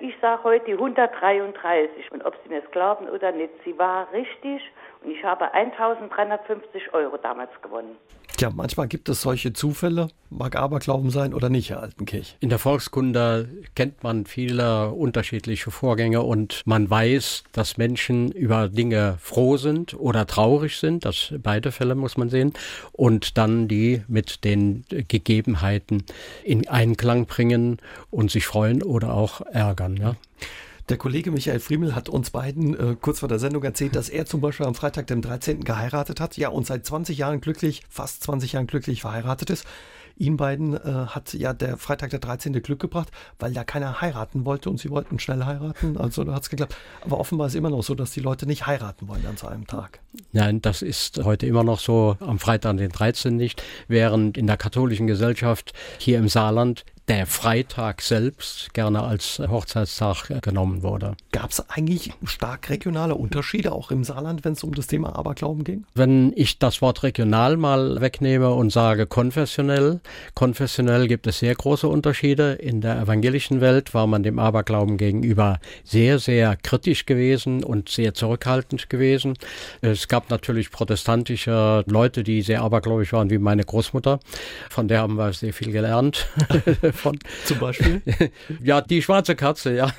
Ich 0.02 0.14
sage 0.20 0.44
heute 0.44 0.66
die 0.66 0.74
133. 0.74 2.12
Und 2.12 2.22
ob 2.26 2.36
Sie 2.42 2.50
mir 2.50 2.62
es 2.62 2.70
glauben 2.72 3.08
oder 3.08 3.32
nicht, 3.32 3.54
sie 3.64 3.76
war 3.78 4.06
richtig. 4.12 4.62
Und 5.02 5.10
ich 5.10 5.24
habe 5.24 5.50
1350 5.50 6.92
Euro 6.92 7.16
damals 7.16 7.50
gewonnen. 7.62 7.96
Tja, 8.36 8.52
manchmal 8.54 8.86
gibt 8.86 9.08
es 9.08 9.22
solche 9.22 9.54
Zufälle, 9.54 10.08
mag 10.28 10.56
Aberglauben 10.56 11.08
sein 11.08 11.32
oder 11.32 11.48
nicht, 11.48 11.70
Herr 11.70 11.80
Altenkirch. 11.80 12.36
In 12.40 12.50
der 12.50 12.58
Volkskunde 12.58 13.48
kennt 13.74 14.02
man 14.02 14.26
viele 14.26 14.90
unterschiedliche 14.90 15.70
Vorgänge 15.70 16.20
und 16.20 16.60
man 16.66 16.90
weiß, 16.90 17.44
dass 17.52 17.78
Menschen 17.78 18.30
über 18.30 18.68
Dinge 18.68 19.16
froh 19.22 19.56
sind 19.56 19.98
oder 19.98 20.26
traurig 20.26 20.76
sind, 20.76 21.06
das 21.06 21.32
beide 21.42 21.72
Fälle 21.72 21.94
muss 21.94 22.18
man 22.18 22.28
sehen, 22.28 22.52
und 22.92 23.38
dann 23.38 23.68
die 23.68 24.02
mit 24.06 24.44
den 24.44 24.84
Gegebenheiten 24.90 26.04
in 26.44 26.68
Einklang 26.68 27.24
bringen 27.24 27.78
und 28.10 28.30
sich 28.30 28.44
freuen 28.44 28.82
oder 28.82 29.14
auch 29.14 29.40
ärgern. 29.40 29.96
Ja. 29.96 30.14
Der 30.88 30.98
Kollege 30.98 31.32
Michael 31.32 31.58
Friemel 31.58 31.96
hat 31.96 32.08
uns 32.08 32.30
beiden 32.30 32.78
äh, 32.78 32.94
kurz 33.00 33.18
vor 33.18 33.28
der 33.28 33.40
Sendung 33.40 33.64
erzählt, 33.64 33.96
dass 33.96 34.08
er 34.08 34.24
zum 34.24 34.40
Beispiel 34.40 34.66
am 34.66 34.76
Freitag, 34.76 35.08
dem 35.08 35.20
13. 35.20 35.64
geheiratet 35.64 36.20
hat, 36.20 36.36
ja, 36.36 36.48
und 36.48 36.64
seit 36.64 36.86
20 36.86 37.18
Jahren 37.18 37.40
glücklich, 37.40 37.82
fast 37.88 38.22
20 38.22 38.52
Jahren 38.52 38.68
glücklich 38.68 39.00
verheiratet 39.00 39.50
ist. 39.50 39.66
Ihnen 40.16 40.36
beiden 40.36 40.74
äh, 40.74 41.06
hat 41.08 41.34
ja 41.34 41.52
der 41.52 41.76
Freitag 41.76 42.10
der 42.10 42.20
13. 42.20 42.52
Glück 42.62 42.78
gebracht, 42.78 43.10
weil 43.40 43.52
da 43.52 43.64
keiner 43.64 44.00
heiraten 44.00 44.44
wollte 44.44 44.70
und 44.70 44.78
sie 44.78 44.90
wollten 44.90 45.18
schnell 45.18 45.44
heiraten. 45.44 45.96
Also 45.98 46.22
da 46.22 46.34
hat 46.34 46.44
es 46.44 46.50
geklappt. 46.50 46.76
Aber 47.02 47.18
offenbar 47.18 47.48
ist 47.48 47.56
immer 47.56 47.70
noch 47.70 47.82
so, 47.82 47.96
dass 47.96 48.12
die 48.12 48.20
Leute 48.20 48.46
nicht 48.46 48.66
heiraten 48.66 49.08
wollen 49.08 49.26
an 49.26 49.36
so 49.36 49.48
einem 49.48 49.66
Tag. 49.66 50.00
Nein, 50.32 50.60
das 50.62 50.82
ist 50.82 51.24
heute 51.24 51.46
immer 51.46 51.64
noch 51.64 51.80
so 51.80 52.16
am 52.20 52.38
Freitag 52.38 52.76
den 52.76 52.90
13. 52.90 53.36
nicht, 53.36 53.62
während 53.88 54.36
in 54.36 54.46
der 54.46 54.56
katholischen 54.56 55.06
Gesellschaft 55.06 55.72
hier 55.98 56.18
im 56.18 56.28
Saarland 56.28 56.84
der 57.08 57.26
Freitag 57.26 58.02
selbst 58.02 58.74
gerne 58.74 59.02
als 59.02 59.38
Hochzeitstag 59.38 60.42
genommen 60.42 60.82
wurde. 60.82 61.16
Gab 61.30 61.50
es 61.50 61.70
eigentlich 61.70 62.12
stark 62.24 62.68
regionale 62.68 63.14
Unterschiede 63.14 63.72
auch 63.72 63.90
im 63.92 64.02
Saarland, 64.02 64.44
wenn 64.44 64.54
es 64.54 64.64
um 64.64 64.74
das 64.74 64.88
Thema 64.88 65.14
Aberglauben 65.16 65.62
ging? 65.62 65.84
Wenn 65.94 66.32
ich 66.34 66.58
das 66.58 66.82
Wort 66.82 67.04
regional 67.04 67.56
mal 67.56 68.00
wegnehme 68.00 68.50
und 68.50 68.72
sage 68.72 69.06
konfessionell, 69.06 70.00
konfessionell 70.34 71.06
gibt 71.06 71.28
es 71.28 71.38
sehr 71.38 71.54
große 71.54 71.86
Unterschiede. 71.86 72.54
In 72.54 72.80
der 72.80 73.00
evangelischen 73.00 73.60
Welt 73.60 73.94
war 73.94 74.08
man 74.08 74.24
dem 74.24 74.40
Aberglauben 74.40 74.96
gegenüber 74.96 75.60
sehr, 75.84 76.18
sehr 76.18 76.56
kritisch 76.56 77.06
gewesen 77.06 77.62
und 77.62 77.88
sehr 77.88 78.14
zurückhaltend 78.14 78.90
gewesen. 78.90 79.34
Es 79.80 80.05
gab 80.08 80.30
natürlich 80.30 80.70
protestantische 80.70 81.84
Leute, 81.86 82.22
die 82.22 82.42
sehr 82.42 82.62
abergläubig 82.62 83.12
waren, 83.12 83.30
wie 83.30 83.38
meine 83.38 83.64
Großmutter. 83.64 84.20
Von 84.70 84.88
der 84.88 85.00
haben 85.00 85.16
wir 85.16 85.32
sehr 85.32 85.52
viel 85.52 85.72
gelernt. 85.72 86.26
von 86.92 87.18
zum 87.44 87.58
Beispiel? 87.58 88.02
ja, 88.62 88.80
die 88.80 89.02
schwarze 89.02 89.36
Katze, 89.36 89.74
ja. 89.74 89.92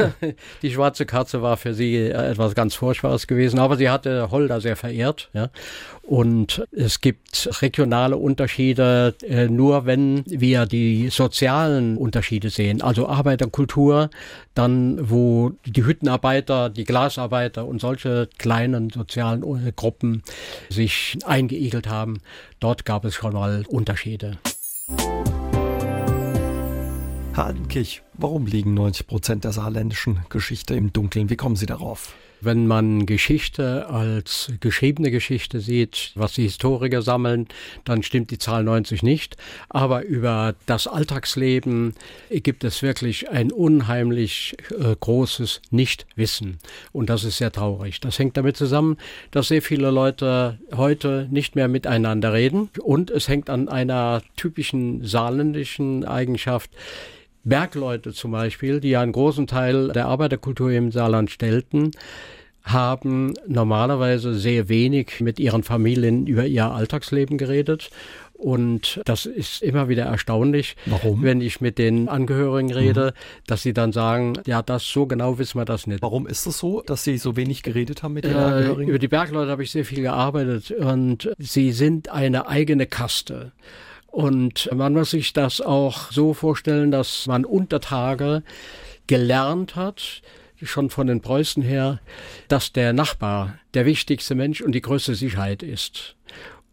Die 0.61 0.71
schwarze 0.71 1.05
Katze 1.05 1.41
war 1.41 1.57
für 1.57 1.73
sie 1.73 1.97
etwas 2.07 2.55
ganz 2.55 2.75
Furchtbares 2.75 3.27
gewesen, 3.27 3.59
aber 3.59 3.77
sie 3.77 3.89
hatte 3.89 4.31
Holder 4.31 4.61
sehr 4.61 4.75
verehrt, 4.75 5.29
ja. 5.33 5.49
Und 6.07 6.63
es 6.71 7.01
gibt 7.01 7.49
regionale 7.61 8.15
Unterschiede, 8.15 9.13
äh, 9.23 9.49
nur 9.49 9.85
wenn 9.85 10.23
wir 10.25 10.65
die 10.65 11.09
sozialen 11.09 11.97
Unterschiede 11.97 12.49
sehen, 12.49 12.81
also 12.81 13.09
Arbeiterkultur, 13.09 14.09
dann 14.53 15.09
wo 15.09 15.51
die 15.65 15.85
Hüttenarbeiter, 15.85 16.69
die 16.69 16.85
Glasarbeiter 16.85 17.65
und 17.65 17.81
solche 17.81 18.29
kleinen 18.37 18.89
sozialen 18.89 19.43
Gruppen 19.75 19.96
sich 20.69 21.17
eingeigelt 21.25 21.87
haben, 21.87 22.19
dort 22.59 22.85
gab 22.85 23.05
es 23.05 23.15
schon 23.15 23.33
mal 23.33 23.65
Unterschiede. 23.67 24.37
Hadenkirch, 27.33 28.01
warum 28.13 28.47
liegen 28.47 28.73
90 28.73 29.05
Prozent 29.05 29.43
der 29.43 29.51
saarländischen 29.51 30.25
Geschichte 30.29 30.73
im 30.73 30.91
Dunkeln? 30.91 31.29
Wie 31.29 31.35
kommen 31.35 31.55
Sie 31.55 31.67
darauf? 31.67 32.15
Wenn 32.39 32.67
man 32.67 33.05
Geschichte 33.05 33.89
als 33.89 34.51
geschriebene 34.59 35.09
Geschichte 35.09 35.59
sieht, 35.59 36.11
was 36.15 36.33
die 36.33 36.43
Historiker 36.43 37.01
sammeln, 37.01 37.47
dann 37.83 38.03
stimmt 38.03 38.29
die 38.31 38.37
Zahl 38.37 38.63
90 38.63 39.01
nicht. 39.01 39.37
Aber 39.69 40.03
über 40.03 40.55
das 40.65 40.87
Alltagsleben 40.87 41.93
gibt 42.29 42.63
es 42.63 42.81
wirklich 42.81 43.29
ein 43.29 43.51
unheimlich 43.51 44.55
äh, 44.71 44.95
großes 44.99 45.61
Nichtwissen. 45.71 46.59
Und 46.91 47.09
das 47.09 47.23
ist 47.23 47.37
sehr 47.37 47.51
traurig. 47.51 47.99
Das 48.01 48.19
hängt 48.19 48.37
damit 48.37 48.55
zusammen, 48.55 48.97
dass 49.31 49.47
sehr 49.47 49.61
viele 49.61 49.89
Leute 49.89 50.59
heute 50.75 51.27
nicht 51.31 51.55
mehr 51.55 51.67
miteinander 51.67 52.33
reden. 52.33 52.69
Und 52.81 53.09
es 53.09 53.27
hängt 53.27 53.49
an 53.49 53.67
einer 53.67 54.21
typischen 54.35 55.03
saarländischen 55.03 56.05
Eigenschaft. 56.05 56.69
Bergleute 57.47 58.13
zum 58.13 58.31
Beispiel, 58.31 58.79
die 58.79 58.89
ja 58.89 59.01
einen 59.01 59.11
großen 59.11 59.47
Teil 59.47 59.89
der 59.89 60.07
Arbeiterkultur 60.07 60.71
im 60.71 60.91
Saarland 60.91 61.31
stellten, 61.31 61.91
haben 62.63 63.33
normalerweise 63.47 64.33
sehr 64.33 64.67
wenig 64.69 65.21
mit 65.21 65.39
ihren 65.39 65.63
Familien 65.63 66.27
über 66.27 66.45
ihr 66.45 66.69
Alltagsleben 66.69 67.37
geredet. 67.37 67.89
Und 68.33 69.01
das 69.05 69.25
ist 69.25 69.63
immer 69.63 69.89
wieder 69.89 70.03
erstaunlich, 70.03 70.75
Warum? 70.85 71.23
wenn 71.23 71.41
ich 71.41 71.59
mit 71.59 71.79
den 71.79 72.07
Angehörigen 72.07 72.71
rede, 72.71 73.13
mhm. 73.15 73.43
dass 73.47 73.63
sie 73.63 73.73
dann 73.73 73.91
sagen, 73.91 74.33
ja, 74.45 74.61
das 74.61 74.85
so 74.85 75.07
genau 75.07 75.39
wissen 75.39 75.59
wir 75.59 75.65
das 75.65 75.87
nicht. 75.87 76.03
Warum 76.03 76.27
ist 76.27 76.45
es 76.45 76.59
so, 76.59 76.81
dass 76.81 77.03
sie 77.03 77.17
so 77.17 77.35
wenig 77.35 77.63
geredet 77.63 78.03
haben 78.03 78.13
mit 78.13 78.25
den 78.25 78.35
äh, 78.35 78.39
Angehörigen? 78.39 78.89
Über 78.89 78.99
die 78.99 79.07
Bergleute 79.07 79.49
habe 79.49 79.63
ich 79.63 79.71
sehr 79.71 79.85
viel 79.85 80.01
gearbeitet 80.01 80.69
und 80.69 81.31
sie 81.39 81.71
sind 81.71 82.09
eine 82.09 82.47
eigene 82.47 82.85
Kaste. 82.85 83.53
Und 84.07 84.69
man 84.73 84.93
muss 84.93 85.11
sich 85.11 85.33
das 85.33 85.61
auch 85.61 86.11
so 86.11 86.33
vorstellen, 86.33 86.91
dass 86.91 87.27
man 87.27 87.45
unter 87.45 87.79
Tage 87.79 88.43
gelernt 89.05 89.75
hat, 89.75 90.21
schon 90.61 90.89
von 90.89 91.07
den 91.07 91.21
Preußen 91.21 91.61
her, 91.61 91.99
dass 92.47 92.73
der 92.73 92.93
Nachbar 92.93 93.59
der 93.73 93.85
wichtigste 93.85 94.33
Mensch 94.33 94.61
und 94.61 94.71
die 94.73 94.81
größte 94.81 95.15
Sicherheit 95.15 95.61
ist. 95.61 96.15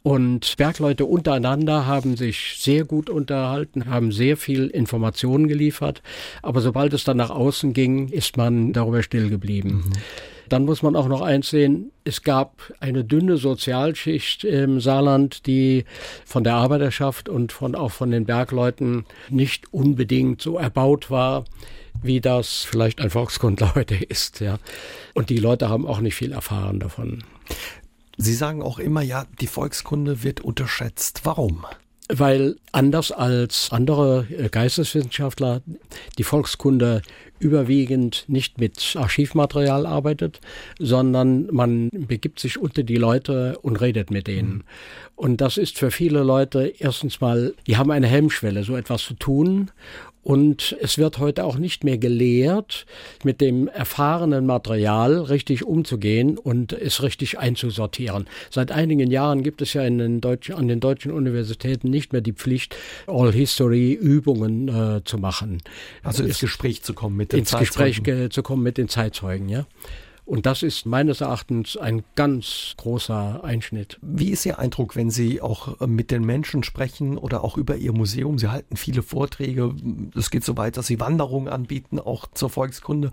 Und 0.05 0.59
Bergleute 0.59 1.07
untereinander 1.07 1.86
haben 1.86 2.18
sich 2.18 2.57
sehr 2.59 2.84
gut 2.84 3.09
unterhalten, 3.09 3.86
haben 3.86 4.12
sehr 4.12 4.36
viel 4.36 4.66
Informationen 4.66 5.48
geliefert, 5.48 6.02
aber 6.42 6.61
sobald 6.61 6.92
es 6.92 7.05
dann 7.05 7.16
nach 7.16 7.30
außen 7.30 7.72
ging, 7.72 8.09
ist 8.09 8.36
man 8.36 8.74
darüber 8.74 9.02
still 9.02 9.30
geblieben. 9.30 9.84
Mhm. 9.86 9.92
Dann 10.50 10.66
muss 10.66 10.82
man 10.82 10.94
auch 10.94 11.09
noch 11.09 11.22
eins 11.22 11.48
sehen, 11.48 11.90
es 12.05 12.22
gab 12.22 12.70
eine 12.80 13.02
dünne 13.02 13.38
Sozialschicht 13.38 14.44
im 14.44 14.78
Saarland, 14.78 15.46
die 15.46 15.86
von 16.26 16.44
der 16.44 16.52
Arbeiterschaft 16.57 17.30
und 17.30 17.50
von, 17.50 17.74
auch 17.74 17.90
von 17.90 18.11
den 18.11 18.26
Bergleuten 18.26 19.07
nicht 19.30 19.72
unbedingt 19.72 20.42
so 20.42 20.59
erbaut 20.59 21.11
war, 21.11 21.44
wie 22.02 22.20
das 22.20 22.62
vielleicht 22.62 23.00
ein 23.00 23.09
Volkskundler 23.09 23.74
heute 23.74 23.94
ist. 23.94 24.40
Ja. 24.40 24.59
Und 25.14 25.30
die 25.30 25.38
Leute 25.38 25.70
haben 25.70 25.86
auch 25.86 26.00
nicht 26.00 26.14
viel 26.14 26.32
erfahren 26.32 26.78
davon. 26.78 27.24
Sie 28.16 28.34
sagen 28.34 28.62
auch 28.62 28.78
immer, 28.78 29.02
ja, 29.02 29.26
die 29.40 29.46
Volkskunde 29.46 30.22
wird 30.22 30.40
unterschätzt. 30.40 31.20
Warum? 31.24 31.64
Weil 32.08 32.56
anders 32.72 33.12
als 33.12 33.72
andere 33.72 34.26
äh, 34.30 34.48
Geisteswissenschaftler 34.50 35.62
die 36.18 36.24
Volkskunde 36.24 37.02
überwiegend 37.38 38.24
nicht 38.28 38.58
mit 38.58 38.96
Archivmaterial 38.96 39.86
arbeitet, 39.86 40.40
sondern 40.78 41.46
man 41.50 41.90
begibt 41.92 42.40
sich 42.40 42.58
unter 42.58 42.82
die 42.82 42.96
Leute 42.96 43.58
und 43.62 43.76
redet 43.76 44.10
mit 44.10 44.26
denen. 44.26 44.52
Mhm. 44.52 44.64
Und 45.16 45.40
das 45.40 45.56
ist 45.56 45.78
für 45.78 45.90
viele 45.90 46.22
Leute 46.22 46.72
erstens 46.78 47.20
mal, 47.20 47.54
die 47.66 47.76
haben 47.76 47.90
eine 47.90 48.06
Hemmschwelle, 48.06 48.64
so 48.64 48.76
etwas 48.76 49.02
zu 49.02 49.14
tun. 49.14 49.70
Und 50.24 50.76
es 50.80 50.96
wird 50.96 51.18
heute 51.18 51.44
auch 51.44 51.58
nicht 51.58 51.84
mehr 51.84 51.98
gelehrt, 51.98 52.86
mit 53.22 53.42
dem 53.42 53.68
erfahrenen 53.68 54.46
Material 54.46 55.20
richtig 55.20 55.64
umzugehen 55.64 56.38
und 56.38 56.72
es 56.72 57.02
richtig 57.02 57.38
einzusortieren. 57.38 58.26
Seit 58.50 58.72
einigen 58.72 59.10
Jahren 59.10 59.42
gibt 59.42 59.60
es 59.60 59.74
ja 59.74 59.82
in 59.82 59.98
den 59.98 60.20
deutschen, 60.22 60.54
an 60.54 60.66
den 60.66 60.80
deutschen 60.80 61.12
Universitäten 61.12 61.90
nicht 61.90 62.12
mehr 62.12 62.22
die 62.22 62.32
Pflicht, 62.32 62.74
All 63.06 63.32
History 63.32 63.92
Übungen 63.92 64.68
äh, 64.68 65.04
zu 65.04 65.18
machen. 65.18 65.60
Also 66.02 66.24
ins 66.24 66.40
Gespräch 66.40 66.82
zu 66.82 66.94
kommen 66.94 67.16
mit 67.16 67.32
den 67.32 67.40
ins 67.40 67.50
Zeitzeugen. 67.50 68.02
Gespräch 68.02 68.30
zu 68.30 68.42
kommen 68.42 68.62
mit 68.62 68.78
den 68.78 68.88
Zeitzeugen, 68.88 69.50
ja. 69.50 69.66
Und 70.26 70.46
das 70.46 70.62
ist 70.62 70.86
meines 70.86 71.20
Erachtens 71.20 71.76
ein 71.76 72.02
ganz 72.14 72.74
großer 72.78 73.44
Einschnitt. 73.44 73.98
Wie 74.00 74.30
ist 74.30 74.46
Ihr 74.46 74.58
Eindruck, 74.58 74.96
wenn 74.96 75.10
Sie 75.10 75.42
auch 75.42 75.80
äh, 75.80 75.86
mit 75.86 76.10
den 76.10 76.24
Menschen 76.24 76.62
sprechen 76.62 77.18
oder 77.18 77.44
auch 77.44 77.58
über 77.58 77.76
Ihr 77.76 77.92
Museum? 77.92 78.38
Sie 78.38 78.48
halten 78.48 78.76
viele 78.76 79.02
Vorträge. 79.02 79.74
Es 80.16 80.30
geht 80.30 80.44
so 80.44 80.56
weit, 80.56 80.78
dass 80.78 80.86
Sie 80.86 80.98
Wanderungen 80.98 81.48
anbieten, 81.48 81.98
auch 81.98 82.26
zur 82.32 82.48
Volkskunde. 82.48 83.10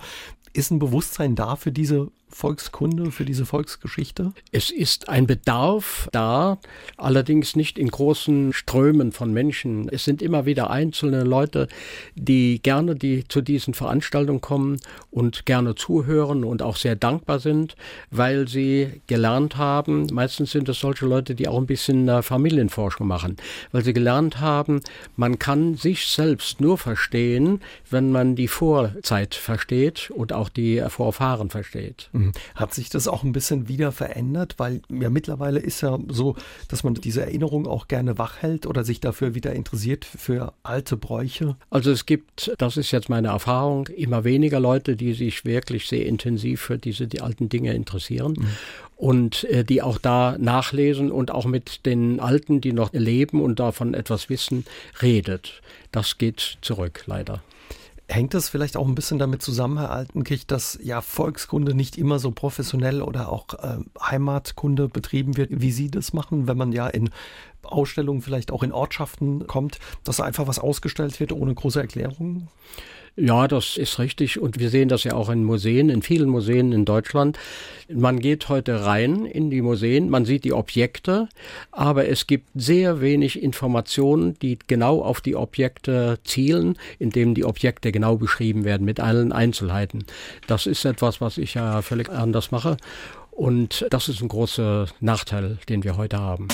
Ist 0.54 0.72
ein 0.72 0.80
Bewusstsein 0.80 1.36
da 1.36 1.58
für 1.58 1.72
diese 1.72 2.12
Volkskunde, 2.32 3.12
für 3.12 3.26
diese 3.26 3.46
Volksgeschichte? 3.46 4.34
Es 4.52 4.72
ist 4.72 5.10
ein 5.10 5.28
Bedarf 5.28 6.10
da, 6.12 6.58
allerdings 6.98 7.56
nicht 7.56 7.78
in 7.78 7.90
großen 7.90 8.54
Strömen 8.54 9.12
von 9.12 9.34
Menschen. 9.34 9.90
Es 9.90 10.04
sind 10.04 10.22
immer 10.22 10.46
wieder 10.46 10.70
einzelne 10.70 11.24
Leute, 11.24 11.68
die 12.16 12.62
gerne 12.62 12.96
die 12.96 13.28
zu 13.28 13.42
diesen 13.42 13.74
Veranstaltungen 13.74 14.42
kommen 14.42 14.78
und 15.10 15.46
gerne 15.46 15.76
zuhören 15.76 16.44
und 16.44 16.62
auch 16.62 16.78
sehr 16.78 16.96
dankbar 16.96 17.40
sind, 17.40 17.76
weil 18.10 18.48
sie 18.48 19.02
gelernt 19.08 19.58
haben, 19.58 20.08
meistens 20.12 20.52
sind 20.52 20.70
es 20.70 20.80
solche 20.80 21.06
Leute, 21.06 21.36
die 21.36 21.48
auch 21.48 21.58
ein 21.58 21.66
bisschen 21.66 22.08
äh, 22.08 22.22
Familienforschung 22.22 23.08
machen, 23.08 23.38
weil 23.72 23.84
sie 23.84 23.94
gelernt 23.94 24.40
haben, 24.40 24.82
man 25.16 25.40
kann 25.40 25.76
sich 25.76 26.08
selbst 26.08 26.62
nur 26.62 26.78
verstehen, 26.78 27.62
wenn 27.90 28.12
man 28.12 28.36
die 28.36 28.48
Vorzeit 28.48 29.36
versteht 29.36 30.12
und 30.12 30.34
auch 30.34 30.50
die 30.50 30.84
Vorfahren 30.88 31.50
versteht. 31.50 32.10
Mhm. 32.26 32.32
Hat 32.56 32.74
sich 32.74 32.90
das 32.90 33.08
auch 33.08 33.24
ein 33.24 33.32
bisschen 33.32 33.68
wieder 33.68 33.92
verändert? 33.92 34.56
Weil 34.58 34.82
ja 34.90 35.10
mittlerweile 35.10 35.60
ist 35.60 35.82
ja 35.82 36.00
so, 36.10 36.36
dass 36.68 36.84
man 36.84 36.96
diese 36.96 37.22
Erinnerung 37.22 37.68
auch 37.68 37.88
gerne 37.88 38.18
wachhält 38.18 38.66
oder 38.66 38.84
sich 38.84 39.00
dafür 39.00 39.36
wieder 39.36 39.54
interessiert 39.54 40.06
für 40.06 40.54
alte 40.64 40.98
Bräuche. 40.98 41.56
Also 41.70 41.92
es 41.92 42.06
gibt, 42.06 42.54
das 42.58 42.78
ist 42.78 42.92
jetzt 42.92 43.10
meine 43.10 43.30
Erfahrung, 43.30 43.88
immer 43.88 44.24
weniger 44.24 44.60
Leute, 44.60 44.96
die 44.96 45.14
sich 45.14 45.46
wirklich 45.46 45.88
sehr 45.88 46.06
intensiv 46.06 46.62
für 46.62 46.78
diese 46.78 47.08
die 47.08 47.22
alten 47.22 47.50
Dinge 47.50 47.74
interessieren. 47.74 48.34
Mhm 48.38 48.48
und 49.02 49.46
äh, 49.46 49.64
die 49.64 49.82
auch 49.82 49.98
da 49.98 50.38
nachlesen 50.38 51.12
und 51.12 51.32
auch 51.32 51.46
mit 51.46 51.88
den 51.88 52.20
Alten, 52.20 52.62
die 52.62 52.72
noch 52.72 52.94
leben 52.94 53.42
und 53.42 53.60
davon 53.60 53.96
etwas 53.96 54.30
wissen, 54.30 54.64
redet. 55.02 55.62
Das 55.92 56.20
geht 56.20 56.60
zurück, 56.62 57.04
leider. 57.08 57.42
Hängt 58.12 58.34
das 58.34 58.50
vielleicht 58.50 58.76
auch 58.76 58.88
ein 58.88 58.94
bisschen 58.96 59.20
damit 59.20 59.42
zusammen, 59.42 59.78
Herr 59.78 59.92
Altenkirch, 59.92 60.46
dass 60.46 60.78
ja 60.84 61.00
Volkskunde 61.00 61.74
nicht 61.74 61.98
immer 61.98 62.20
so 62.20 62.32
professionell 62.32 63.02
oder 63.02 63.32
auch 63.32 63.54
äh, 63.54 63.78
Heimatkunde 64.02 64.90
betrieben 64.90 65.38
wird, 65.38 65.50
wie 65.54 65.72
Sie 65.72 65.90
das 65.90 66.12
machen, 66.12 66.46
wenn 66.46 66.58
man 66.58 66.74
ja 66.74 66.88
in 66.88 67.10
Ausstellungen 67.64 68.22
vielleicht 68.22 68.52
auch 68.52 68.64
in 68.64 68.74
Ortschaften 68.74 69.48
kommt, 69.48 69.80
dass 70.04 70.20
einfach 70.20 70.46
was 70.46 70.60
ausgestellt 70.60 71.22
wird 71.22 71.32
ohne 71.32 71.56
große 71.56 71.80
Erklärungen? 71.80 72.50
Ja, 73.18 73.48
das 73.48 73.78
ist 73.78 74.00
richtig. 74.00 74.40
Und 74.40 74.58
wir 74.60 74.70
sehen 74.70 74.88
das 74.88 75.04
ja 75.04 75.14
auch 75.14 75.30
in 75.30 75.44
Museen, 75.44 75.90
in 75.90 76.02
vielen 76.02 76.30
Museen 76.30 76.72
in 76.72 76.86
Deutschland. 76.86 77.38
Man 77.94 78.20
geht 78.20 78.48
heute 78.48 78.86
rein 78.86 79.26
in 79.26 79.50
die 79.50 79.62
Museen, 79.62 80.10
man 80.10 80.24
sieht 80.24 80.46
die 80.46 80.54
Objekte, 80.54 81.28
aber 81.72 82.08
es 82.08 82.26
gibt 82.26 82.48
sehr 82.56 83.02
wenig 83.02 83.42
Informationen, 83.42 84.36
die 84.42 84.58
genau 84.66 85.02
auf 85.02 85.20
die 85.20 85.36
Objekte 85.36 86.20
zielen, 86.24 86.78
indem 87.00 87.36
die 87.36 87.44
Objekte 87.44 87.92
genau 87.92 88.16
beschrieben 88.16 88.64
werden 88.64 88.86
mit 88.86 89.02
allen 89.02 89.34
Einzelheiten. 89.34 90.06
Das 90.48 90.66
ist 90.66 90.86
etwas, 90.86 91.20
was 91.20 91.38
ich 91.38 91.56
ja 91.56 91.82
völlig 91.82 92.10
anders 92.10 92.52
mache. 92.52 92.78
Und 93.32 93.86
das 93.90 94.08
ist 94.08 94.22
ein 94.22 94.30
großer 94.30 94.88
Nachteil, 95.02 95.58
den 95.68 95.84
wir 95.84 95.98
heute 95.98 96.20
haben. 96.20 96.48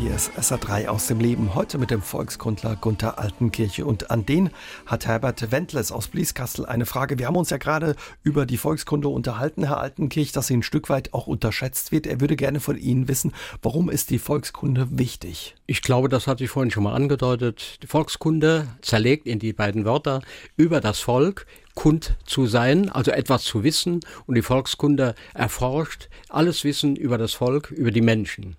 Hier 0.00 0.14
ist 0.14 0.30
SA3 0.38 0.86
aus 0.86 1.08
dem 1.08 1.18
Leben, 1.18 1.56
heute 1.56 1.76
mit 1.76 1.90
dem 1.90 2.02
Volkskundler 2.02 2.76
Gunther 2.76 3.18
Altenkirche. 3.18 3.84
Und 3.84 4.12
an 4.12 4.24
den 4.24 4.50
hat 4.86 5.08
Herbert 5.08 5.50
Wendles 5.50 5.90
aus 5.90 6.06
Blieskastel 6.06 6.66
eine 6.66 6.86
Frage. 6.86 7.18
Wir 7.18 7.26
haben 7.26 7.34
uns 7.34 7.50
ja 7.50 7.56
gerade 7.56 7.96
über 8.22 8.46
die 8.46 8.58
Volkskunde 8.58 9.08
unterhalten, 9.08 9.64
Herr 9.64 9.80
Altenkirch, 9.80 10.30
dass 10.30 10.46
sie 10.46 10.56
ein 10.56 10.62
Stück 10.62 10.88
weit 10.88 11.14
auch 11.14 11.26
unterschätzt 11.26 11.90
wird. 11.90 12.06
Er 12.06 12.20
würde 12.20 12.36
gerne 12.36 12.60
von 12.60 12.78
Ihnen 12.78 13.08
wissen, 13.08 13.32
warum 13.60 13.90
ist 13.90 14.10
die 14.10 14.20
Volkskunde 14.20 14.86
wichtig? 14.92 15.56
Ich 15.66 15.82
glaube, 15.82 16.08
das 16.08 16.28
hatte 16.28 16.44
ich 16.44 16.50
vorhin 16.50 16.70
schon 16.70 16.84
mal 16.84 16.94
angedeutet. 16.94 17.82
Die 17.82 17.88
Volkskunde 17.88 18.68
zerlegt 18.82 19.26
in 19.26 19.40
die 19.40 19.52
beiden 19.52 19.84
Wörter 19.84 20.22
über 20.56 20.80
das 20.80 21.00
Volk, 21.00 21.44
kund 21.74 22.14
zu 22.24 22.46
sein, 22.46 22.88
also 22.88 23.10
etwas 23.10 23.42
zu 23.42 23.64
wissen. 23.64 23.98
Und 24.26 24.36
die 24.36 24.42
Volkskunde 24.42 25.16
erforscht 25.34 26.08
alles 26.28 26.62
Wissen 26.62 26.94
über 26.94 27.18
das 27.18 27.34
Volk, 27.34 27.72
über 27.72 27.90
die 27.90 28.00
Menschen. 28.00 28.54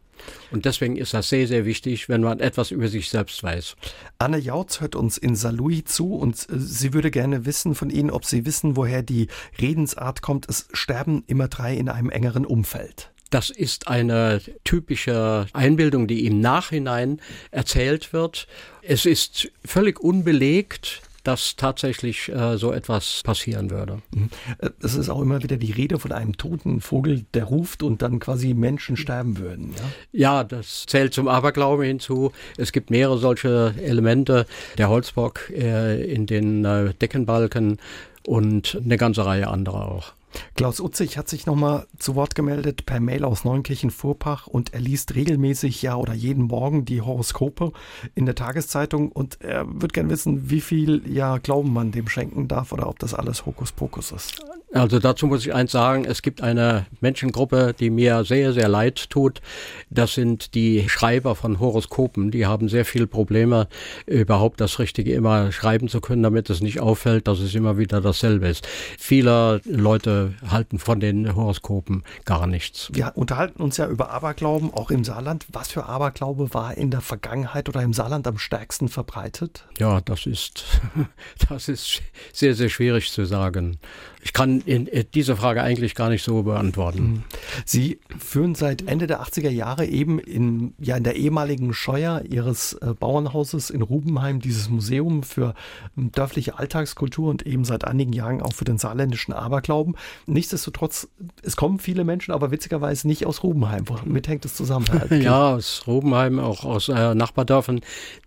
Und 0.52 0.66
deswegen 0.66 0.96
ist 0.96 1.14
das 1.14 1.30
sehr, 1.30 1.48
sehr 1.48 1.66
wichtig, 1.66 2.10
wenn 2.10 2.22
man 2.22 2.40
etwas 2.40 2.72
über 2.72 2.88
sich 2.88 3.10
selbst 3.10 3.44
weiß. 3.44 3.76
Anne 4.18 4.38
Jautz 4.38 4.82
hört 4.82 4.96
uns 4.96 5.18
in 5.18 5.36
Salui 5.36 5.84
zu 5.84 6.16
und 6.16 6.36
äh, 6.50 6.58
sie 6.58 6.94
würde 6.94 7.12
gerne 7.12 7.46
wissen 7.46 7.76
von 7.76 7.90
Ihnen, 7.90 8.12
ob 8.12 8.26
Sie 8.26 8.46
wissen, 8.46 8.76
woher 8.76 9.04
die 9.04 9.28
Redensart 9.60 10.22
kommt. 10.22 10.48
Es 10.50 10.68
sterben 10.74 11.24
immer 11.28 11.48
drei 11.48 11.76
in 11.76 11.90
einem 11.90 12.10
engeren 12.10 12.46
Umfeld. 12.46 13.12
Das 13.30 13.52
ist 13.52 13.88
eine 13.88 14.42
typische 14.64 15.46
Einbildung, 15.54 16.08
die 16.08 16.26
im 16.26 16.42
Nachhinein 16.42 17.22
erzählt 17.52 18.12
wird. 18.12 18.48
Es 18.82 19.06
ist 19.06 19.52
völlig 19.64 20.00
unbelegt 20.00 21.04
dass 21.24 21.56
tatsächlich 21.56 22.30
äh, 22.30 22.58
so 22.58 22.72
etwas 22.72 23.22
passieren 23.24 23.70
würde. 23.70 24.00
Mhm. 24.14 24.30
Äh, 24.60 24.70
es 24.82 24.96
ist 24.96 25.10
auch 25.10 25.22
immer 25.22 25.44
wieder 25.44 25.58
die 25.58 25.72
Rede 25.72 26.00
von 26.00 26.12
einem 26.12 26.38
toten 26.38 26.82
Vogel, 26.82 27.26
der 27.34 27.46
ruft 27.46 27.84
und 27.84 28.02
dann 28.02 28.20
quasi 28.20 28.54
Menschen 28.54 28.98
sterben 28.98 29.38
würden. 29.38 29.74
Ja, 30.12 30.40
ja 30.40 30.44
das 30.44 30.86
zählt 30.88 31.14
zum 31.14 31.28
Aberglauben 31.28 31.86
hinzu. 31.86 32.32
Es 32.58 32.72
gibt 32.72 32.90
mehrere 32.90 33.18
solche 33.18 33.74
Elemente. 33.82 34.46
Der 34.78 34.90
Holzbock 34.90 35.50
äh, 35.52 36.04
in 36.04 36.26
den 36.26 36.66
äh, 36.66 36.94
Deckenbalken 36.94 37.78
und 38.26 38.78
eine 38.84 38.98
ganze 38.98 39.26
Reihe 39.26 39.48
anderer 39.48 39.92
auch. 39.92 40.14
Klaus 40.56 40.80
Utzig 40.80 41.18
hat 41.18 41.30
sich 41.30 41.46
nochmal 41.46 41.88
zu 41.98 42.16
Wort 42.16 42.36
gemeldet 42.36 42.86
per 42.86 43.00
Mail 43.00 43.24
aus 43.24 43.46
Neunkirchen-Vorpach 43.46 44.48
und 44.48 44.74
er 44.74 44.82
liest 44.82 45.16
regelmäßig 45.16 45.82
ja 45.82 45.96
oder 45.96 46.14
jeden 46.14 46.44
Morgen 46.44 46.86
die 46.86 47.02
Horoskope 47.02 47.72
in 48.16 48.26
der 48.26 48.36
Tageszeitung 48.36 49.12
und 49.12 49.42
er 49.42 49.66
würde 49.68 49.94
gerne 49.94 50.10
wissen, 50.10 50.50
wie 50.50 50.62
viel 50.62 51.02
ja 51.08 51.38
Glauben 51.38 51.74
man 51.74 51.92
dem 51.92 52.08
schenken 52.08 52.48
darf 52.48 52.72
oder 52.72 52.88
ob 52.88 53.00
das 53.00 53.14
alles 53.14 53.46
Hokuspokus 53.46 54.12
ist. 54.12 54.44
Also 54.72 55.00
dazu 55.00 55.26
muss 55.26 55.44
ich 55.44 55.54
eins 55.54 55.72
sagen, 55.72 56.06
es 56.06 56.22
gibt 56.22 56.44
eine 56.44 56.86
Menschengruppe, 57.02 57.74
die 57.80 57.90
mir 57.90 58.24
sehr, 58.24 58.54
sehr 58.54 58.68
leid 58.68 59.10
tut. 59.10 59.42
Das 59.90 60.14
sind 60.14 60.54
die 60.54 60.88
Schreiber 60.88 61.36
von 61.36 61.60
Horoskopen. 61.60 62.30
Die 62.30 62.46
haben 62.46 62.70
sehr 62.70 62.86
viele 62.86 63.08
Probleme, 63.08 63.68
überhaupt 64.06 64.62
das 64.62 64.78
Richtige 64.78 65.14
immer 65.14 65.52
schreiben 65.52 65.88
zu 65.88 66.02
können, 66.02 66.22
damit 66.22 66.52
es 66.52 66.62
nicht 66.62 66.82
auffällt, 66.82 67.28
dass 67.28 67.40
es 67.40 67.56
immer 67.56 67.80
wieder 67.80 68.00
dasselbe 68.00 68.48
ist. 68.48 68.68
Viele 69.00 69.62
Leute 69.66 70.19
halten 70.48 70.80
von 70.80 71.00
den 71.00 71.36
Horoskopen 71.36 72.04
gar 72.26 72.48
nichts. 72.48 72.90
Wir 72.94 73.14
unterhalten 73.16 73.62
uns 73.62 73.78
ja 73.78 73.88
über 73.88 74.10
Aberglauben, 74.10 74.74
auch 74.74 74.92
im 74.92 75.04
Saarland. 75.04 75.46
Was 75.52 75.70
für 75.70 75.86
Aberglaube 75.86 76.54
war 76.54 76.76
in 76.76 76.92
der 76.92 77.02
Vergangenheit 77.02 77.70
oder 77.70 77.82
im 77.82 77.94
Saarland 77.94 78.28
am 78.28 78.38
stärksten 78.38 78.90
verbreitet? 78.90 79.66
Ja, 79.78 80.02
das 80.02 80.26
ist, 80.26 80.64
das 81.50 81.68
ist 81.68 82.02
sehr, 82.34 82.56
sehr 82.56 82.70
schwierig 82.70 83.12
zu 83.12 83.26
sagen. 83.26 83.78
Ich 84.22 84.34
kann 84.34 84.62
in, 84.62 84.86
in 84.88 85.06
diese 85.14 85.36
Frage 85.36 85.62
eigentlich 85.64 85.96
gar 85.96 86.10
nicht 86.10 86.24
so 86.24 86.44
beantworten. 86.44 87.02
Mhm. 87.02 87.24
Sie 87.66 88.00
führen 88.18 88.54
seit 88.54 88.86
Ende 88.88 89.08
der 89.08 89.22
80er 89.22 89.50
Jahre 89.50 89.86
eben 89.86 90.20
in, 90.20 90.74
ja, 90.78 90.98
in 90.98 91.04
der 91.04 91.16
ehemaligen 91.16 91.74
Scheuer 91.74 92.24
Ihres 92.30 92.74
äh, 92.74 92.94
Bauernhauses 93.00 93.70
in 93.70 93.82
Rubenheim 93.82 94.40
dieses 94.42 94.70
Museum 94.70 95.24
für 95.24 95.54
ähm, 95.98 96.12
dörfliche 96.12 96.60
Alltagskultur 96.60 97.30
und 97.30 97.46
eben 97.46 97.64
seit 97.64 97.86
einigen 97.86 98.12
Jahren 98.12 98.42
auch 98.42 98.54
für 98.54 98.66
den 98.66 98.78
saarländischen 98.78 99.34
Aberglauben. 99.34 99.96
Nichtsdestotrotz, 100.26 101.08
es 101.42 101.56
kommen 101.56 101.80
viele 101.80 102.04
Menschen, 102.04 102.34
aber 102.34 102.52
witzigerweise 102.52 103.08
nicht 103.08 103.26
aus 103.26 103.44
Rubenheim. 103.44 103.88
Womit 103.88 104.28
hängt 104.28 104.44
es 104.44 104.56
zusammen? 104.56 104.86
ja, 105.22 105.56
aus 105.56 105.84
Rubenheim, 105.88 106.40
auch 106.40 106.66
aus 106.66 106.90
äh, 106.90 107.16
Nachbardörfern. 107.16 107.80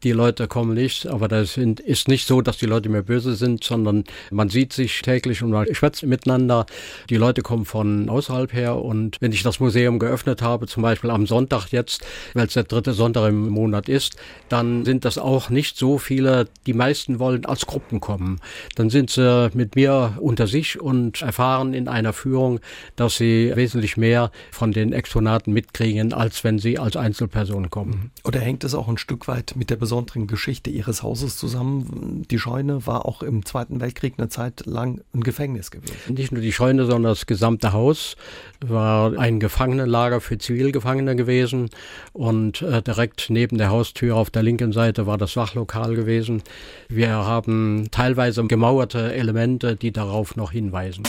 Die 0.02 0.12
Leute 0.12 0.48
kommen 0.48 0.74
nicht, 0.74 1.06
aber 1.06 1.28
das 1.28 1.54
sind, 1.54 1.80
ist 1.80 2.08
nicht 2.08 2.26
so, 2.26 2.40
dass 2.40 2.56
die 2.56 2.66
Leute 2.66 2.88
mehr 2.88 3.02
böse 3.02 3.34
sind, 3.34 3.62
sondern 3.62 4.04
man 4.30 4.48
sieht 4.48 4.72
sich 4.72 5.02
täglich 5.02 5.42
und 5.42 5.50
man 5.50 5.66
schwätzt 5.82 6.04
miteinander. 6.04 6.64
Die 7.10 7.16
Leute 7.16 7.42
kommen 7.42 7.64
von 7.64 8.08
außerhalb 8.08 8.52
her 8.52 8.76
und 8.76 9.16
wenn 9.20 9.32
ich 9.32 9.42
das 9.42 9.58
Museum 9.58 9.98
geöffnet 9.98 10.40
habe, 10.40 10.68
zum 10.68 10.84
Beispiel 10.84 11.10
am 11.10 11.26
Sonntag 11.26 11.72
jetzt, 11.72 12.06
weil 12.34 12.46
es 12.46 12.54
der 12.54 12.62
dritte 12.62 12.92
Sonntag 12.92 13.28
im 13.28 13.48
Monat 13.48 13.88
ist, 13.88 14.14
dann 14.48 14.84
sind 14.84 15.04
das 15.04 15.18
auch 15.18 15.50
nicht 15.50 15.76
so 15.76 15.98
viele. 15.98 16.46
Die 16.66 16.72
meisten 16.72 17.18
wollen 17.18 17.46
als 17.46 17.66
Gruppen 17.66 17.98
kommen. 17.98 18.38
Dann 18.76 18.90
sind 18.90 19.10
sie 19.10 19.50
mit 19.54 19.74
mir 19.74 20.18
unter 20.20 20.46
sich 20.46 20.80
und 20.80 21.20
erfahren 21.20 21.74
in 21.74 21.88
einer 21.88 22.12
Führung, 22.12 22.60
dass 22.94 23.16
sie 23.16 23.50
wesentlich 23.56 23.96
mehr 23.96 24.30
von 24.52 24.70
den 24.70 24.92
Exponaten 24.92 25.52
mitkriegen, 25.52 26.12
als 26.12 26.44
wenn 26.44 26.60
sie 26.60 26.78
als 26.78 26.96
Einzelpersonen 26.96 27.70
kommen. 27.70 28.12
Oder 28.22 28.38
hängt 28.38 28.62
es 28.62 28.76
auch 28.76 28.86
ein 28.86 28.98
Stück 28.98 29.26
weit 29.26 29.54
mit 29.56 29.68
der 29.68 29.76
besonderen 29.76 30.28
Geschichte 30.28 30.70
Ihres 30.70 31.02
Hauses 31.02 31.36
zusammen? 31.36 32.24
Die 32.30 32.38
Scheune 32.38 32.86
war 32.86 33.04
auch 33.04 33.24
im 33.24 33.44
Zweiten 33.44 33.80
Weltkrieg 33.80 34.14
eine 34.18 34.28
Zeit 34.28 34.64
lang 34.64 35.00
ein 35.12 35.24
Gefängnis 35.24 35.71
gewesen. 35.72 36.14
Nicht 36.14 36.30
nur 36.30 36.40
die 36.40 36.52
Scheune, 36.52 36.86
sondern 36.86 37.10
das 37.10 37.26
gesamte 37.26 37.72
Haus 37.72 38.16
war 38.60 39.18
ein 39.18 39.40
Gefangenenlager 39.40 40.20
für 40.20 40.38
Zivilgefangene 40.38 41.16
gewesen 41.16 41.70
und 42.12 42.62
äh, 42.62 42.80
direkt 42.80 43.26
neben 43.28 43.58
der 43.58 43.70
Haustür 43.70 44.14
auf 44.14 44.30
der 44.30 44.44
linken 44.44 44.72
Seite 44.72 45.06
war 45.06 45.18
das 45.18 45.36
Wachlokal 45.36 45.96
gewesen. 45.96 46.42
Wir 46.88 47.10
haben 47.10 47.88
teilweise 47.90 48.44
gemauerte 48.44 49.12
Elemente, 49.12 49.74
die 49.74 49.92
darauf 49.92 50.36
noch 50.36 50.52
hinweisen. 50.52 51.02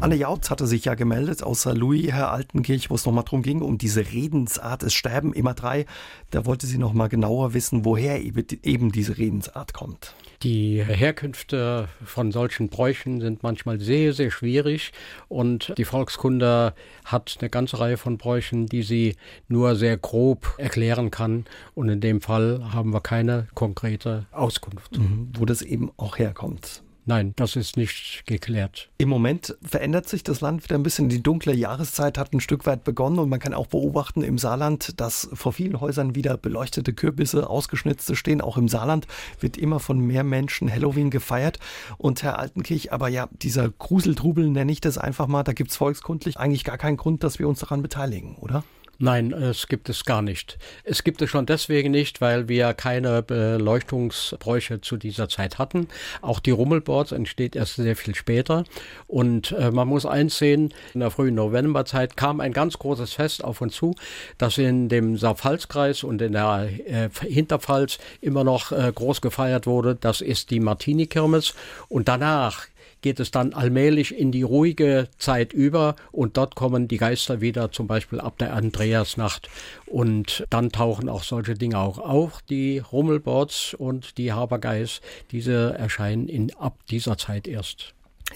Anne 0.00 0.14
Jautz 0.14 0.48
hatte 0.48 0.66
sich 0.66 0.86
ja 0.86 0.94
gemeldet 0.94 1.42
aus 1.42 1.66
Louis, 1.66 2.10
Herr 2.10 2.32
Altenkirch, 2.32 2.88
wo 2.88 2.94
es 2.94 3.04
nochmal 3.04 3.24
drum 3.24 3.42
ging, 3.42 3.60
um 3.60 3.76
diese 3.76 4.00
Redensart, 4.12 4.82
es 4.82 4.94
sterben 4.94 5.34
immer 5.34 5.52
drei. 5.52 5.84
Da 6.30 6.46
wollte 6.46 6.66
sie 6.66 6.78
nochmal 6.78 7.10
genauer 7.10 7.52
wissen, 7.52 7.84
woher 7.84 8.18
eben 8.22 8.92
diese 8.92 9.18
Redensart 9.18 9.74
kommt. 9.74 10.14
Die 10.42 10.82
Herkünfte 10.82 11.88
von 12.02 12.32
solchen 12.32 12.70
Bräuchen 12.70 13.20
sind 13.20 13.42
manchmal 13.42 13.78
sehr, 13.78 14.14
sehr 14.14 14.30
schwierig 14.30 14.92
und 15.28 15.74
die 15.76 15.84
Volkskunde 15.84 16.72
hat 17.04 17.36
eine 17.40 17.50
ganze 17.50 17.78
Reihe 17.78 17.98
von 17.98 18.16
Bräuchen, 18.16 18.64
die 18.64 18.82
sie 18.82 19.16
nur 19.48 19.76
sehr 19.76 19.98
grob 19.98 20.54
erklären 20.56 21.10
kann 21.10 21.44
und 21.74 21.90
in 21.90 22.00
dem 22.00 22.22
Fall 22.22 22.72
haben 22.72 22.94
wir 22.94 23.02
keine 23.02 23.48
konkrete 23.54 24.26
Auskunft. 24.32 24.96
Mhm, 24.96 25.30
wo 25.36 25.44
das 25.44 25.60
eben 25.60 25.90
auch 25.98 26.16
herkommt. 26.16 26.82
Nein, 27.06 27.32
das 27.36 27.56
ist 27.56 27.76
nicht 27.76 28.24
geklärt. 28.26 28.90
Im 28.98 29.08
Moment 29.08 29.56
verändert 29.62 30.08
sich 30.08 30.22
das 30.22 30.40
Land 30.40 30.62
wieder 30.64 30.76
ein 30.76 30.82
bisschen. 30.82 31.08
Die 31.08 31.22
dunkle 31.22 31.54
Jahreszeit 31.54 32.18
hat 32.18 32.32
ein 32.32 32.40
Stück 32.40 32.66
weit 32.66 32.84
begonnen 32.84 33.18
und 33.18 33.28
man 33.28 33.40
kann 33.40 33.54
auch 33.54 33.66
beobachten 33.66 34.22
im 34.22 34.38
Saarland, 34.38 35.00
dass 35.00 35.28
vor 35.32 35.52
vielen 35.52 35.80
Häusern 35.80 36.14
wieder 36.14 36.36
beleuchtete 36.36 36.92
Kürbisse, 36.92 37.48
ausgeschnitzte 37.48 38.16
stehen. 38.16 38.40
Auch 38.40 38.58
im 38.58 38.68
Saarland 38.68 39.06
wird 39.40 39.56
immer 39.56 39.80
von 39.80 39.98
mehr 39.98 40.24
Menschen 40.24 40.70
Halloween 40.70 41.10
gefeiert. 41.10 41.58
Und 41.98 42.22
Herr 42.22 42.38
Altenkirch, 42.38 42.92
aber 42.92 43.08
ja, 43.08 43.28
dieser 43.32 43.70
Gruseltrubel 43.70 44.48
nenne 44.48 44.70
ich 44.70 44.80
das 44.80 44.98
einfach 44.98 45.26
mal, 45.26 45.42
da 45.42 45.52
gibt 45.52 45.70
es 45.70 45.76
volkskundlich 45.76 46.38
eigentlich 46.38 46.64
gar 46.64 46.78
keinen 46.78 46.96
Grund, 46.96 47.24
dass 47.24 47.38
wir 47.38 47.48
uns 47.48 47.60
daran 47.60 47.82
beteiligen, 47.82 48.36
oder? 48.36 48.62
Nein, 49.02 49.32
es 49.32 49.66
gibt 49.66 49.88
es 49.88 50.04
gar 50.04 50.20
nicht. 50.20 50.58
Es 50.84 51.04
gibt 51.04 51.22
es 51.22 51.30
schon 51.30 51.46
deswegen 51.46 51.90
nicht, 51.90 52.20
weil 52.20 52.48
wir 52.48 52.74
keine 52.74 53.22
Beleuchtungsbräuche 53.22 54.82
zu 54.82 54.98
dieser 54.98 55.26
Zeit 55.30 55.56
hatten. 55.56 55.88
Auch 56.20 56.38
die 56.38 56.50
Rummelboards 56.50 57.12
entsteht 57.12 57.56
erst 57.56 57.76
sehr 57.76 57.96
viel 57.96 58.14
später. 58.14 58.64
Und 59.06 59.52
äh, 59.52 59.70
man 59.70 59.88
muss 59.88 60.04
eins 60.04 60.36
sehen, 60.36 60.74
in 60.92 61.00
der 61.00 61.10
frühen 61.10 61.36
Novemberzeit 61.36 62.18
kam 62.18 62.40
ein 62.40 62.52
ganz 62.52 62.78
großes 62.78 63.14
Fest 63.14 63.42
auf 63.42 63.62
uns 63.62 63.74
zu, 63.74 63.94
das 64.36 64.58
in 64.58 64.90
dem 64.90 65.16
Saarpfalzkreis 65.16 66.04
und 66.04 66.20
in 66.20 66.32
der 66.32 66.68
äh, 66.84 67.08
Hinterpfalz 67.26 68.00
immer 68.20 68.44
noch 68.44 68.70
äh, 68.70 68.92
groß 68.94 69.22
gefeiert 69.22 69.66
wurde. 69.66 69.96
Das 69.98 70.20
ist 70.20 70.50
die 70.50 70.60
Martini-Kirmes. 70.60 71.54
Und 71.88 72.06
danach 72.06 72.66
geht 73.00 73.20
es 73.20 73.30
dann 73.30 73.52
allmählich 73.52 74.16
in 74.16 74.32
die 74.32 74.42
ruhige 74.42 75.08
Zeit 75.18 75.52
über 75.52 75.96
und 76.12 76.36
dort 76.36 76.54
kommen 76.54 76.88
die 76.88 76.96
Geister 76.96 77.40
wieder, 77.40 77.72
zum 77.72 77.86
Beispiel 77.86 78.20
ab 78.20 78.38
der 78.38 78.54
Andreasnacht. 78.54 79.48
Und 79.86 80.44
dann 80.50 80.70
tauchen 80.70 81.08
auch 81.08 81.22
solche 81.22 81.54
Dinge 81.54 81.78
auch 81.78 81.98
auf. 81.98 82.42
Die 82.48 82.78
Rummelboards 82.78 83.74
und 83.74 84.18
die 84.18 84.32
Habergeis, 84.32 85.00
diese 85.30 85.74
erscheinen 85.74 86.28
in, 86.28 86.54
ab 86.56 86.78
dieser 86.90 87.16
Zeit 87.18 87.48
erst. 87.48 87.94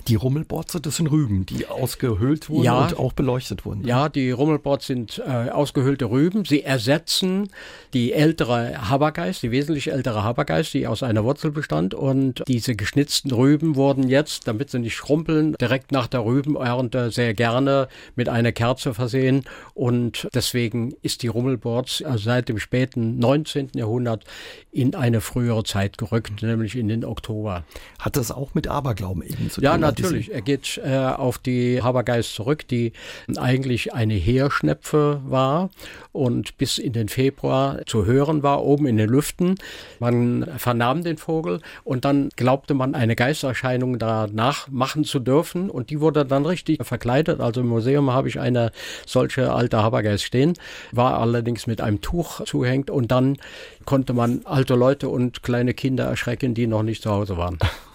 Die 0.09 0.17
Rummelborze, 0.17 0.81
das 0.81 0.97
sind 0.97 1.07
Rüben, 1.07 1.47
die 1.47 1.67
ausgehöhlt 1.67 2.51
wurden 2.51 2.65
ja, 2.65 2.83
und 2.83 2.99
auch 2.99 3.13
beleuchtet 3.13 3.65
wurden. 3.65 3.87
Ja, 3.87 4.09
die 4.09 4.31
Rummelbords 4.31 4.87
sind 4.87 5.23
äh, 5.27 5.51
ausgehöhlte 5.51 6.11
Rüben. 6.11 6.45
Sie 6.45 6.63
ersetzen 6.63 7.49
die 7.95 8.13
ältere 8.13 8.91
Habergeist, 8.91 9.43
die 9.43 9.51
wesentlich 9.51 9.91
ältere 9.91 10.23
Habergeist, 10.23 10.75
die 10.75 10.87
aus 10.87 11.03
einer 11.03 11.25
Wurzel 11.25 11.51
bestand. 11.53 11.95
Und 11.95 12.43
diese 12.49 12.75
geschnitzten 12.75 13.31
Rüben 13.33 13.77
wurden 13.77 14.09
jetzt, 14.09 14.47
damit 14.47 14.71
sie 14.71 14.81
nicht 14.81 14.95
schrumpeln, 14.95 15.55
direkt 15.61 15.93
nach 15.93 16.07
der 16.07 16.25
Rübenernte 16.25 17.11
sehr 17.11 17.33
gerne 17.33 17.89
mit 18.15 18.29
einer 18.29 18.53
Kerze 18.53 18.95
versehen. 18.95 19.45
Und 19.73 20.29
deswegen 20.35 20.95
ist 21.03 21.23
die 21.23 21.29
Rummelbords 21.29 22.03
also 22.03 22.25
seit 22.25 22.49
dem 22.49 22.59
späten 22.59 23.19
19. 23.19 23.71
Jahrhundert 23.75 24.25
in 24.71 24.95
eine 24.95 25.21
frühere 25.21 25.65
Zeit 25.65 25.99
gerückt, 25.99 26.43
nämlich 26.43 26.77
in 26.77 26.89
den 26.89 27.05
Oktober. 27.05 27.65
Hat 27.99 28.17
das 28.17 28.31
auch 28.31 28.55
mit 28.55 28.67
Aberglauben 28.67 29.23
eben 29.23 29.49
zu 29.49 29.61
tun? 29.61 29.65
Ja, 29.65 29.79
natürlich. 29.85 30.33
Er 30.33 30.43
geht 30.43 30.81
äh, 30.85 30.97
auf 30.97 31.39
die 31.39 31.83
Habergeist 31.83 32.35
zurück, 32.35 32.67
die 32.69 32.93
eigentlich 33.37 33.95
eine 33.95 34.15
Heerschnepfe 34.15 35.21
war 35.25 35.71
und 36.13 36.57
bis 36.59 36.79
in 36.79 36.93
den 36.93 37.09
Februar 37.09 37.81
zu 37.87 38.07
hören 38.07 38.43
war, 38.43 38.63
oben 38.63 38.87
in 38.87 38.97
den 38.97 39.09
Lüften. 39.09 39.57
Man 39.99 40.47
vernahm 40.59 41.03
den 41.03 41.17
Vogel 41.17 41.61
und 41.83 42.05
dann 42.05 42.29
glaubte 42.37 42.75
man, 42.75 42.95
eine 42.95 43.17
Geistererscheinung 43.17 43.99
danach 43.99 44.69
machen 44.69 45.05
zu 45.05 45.19
dürfen 45.19 45.71
und 45.71 45.91
die 45.91 46.01
wurde 46.01 46.25
dann 46.25 46.47
richtig 46.47 46.79
verkleidet. 46.85 47.41
Also 47.41 47.61
im 47.61 47.69
Museum 47.69 48.13
habe 48.13 48.29
ich 48.29 48.39
eine 48.39 48.71
solche 49.07 49.53
alte 49.53 49.83
Habergeist 49.83 50.25
stehen, 50.25 50.55
war 50.93 51.19
allerdings 51.19 51.67
mit 51.67 51.81
einem 51.81 52.01
Tuch 52.01 52.45
zuhängt 52.45 52.91
und 52.91 53.11
dann 53.11 53.39
konnte 53.85 54.13
man 54.13 54.43
alte 54.45 54.75
Leute 54.75 55.09
und 55.09 55.43
kleine 55.43 55.75
Kinder 55.75 56.05
erschrecken, 56.05 56.55
die 56.55 56.67
noch 56.67 56.83
nicht 56.83 57.03
zu 57.03 57.11
Hause 57.11 57.37
waren. 57.37 57.59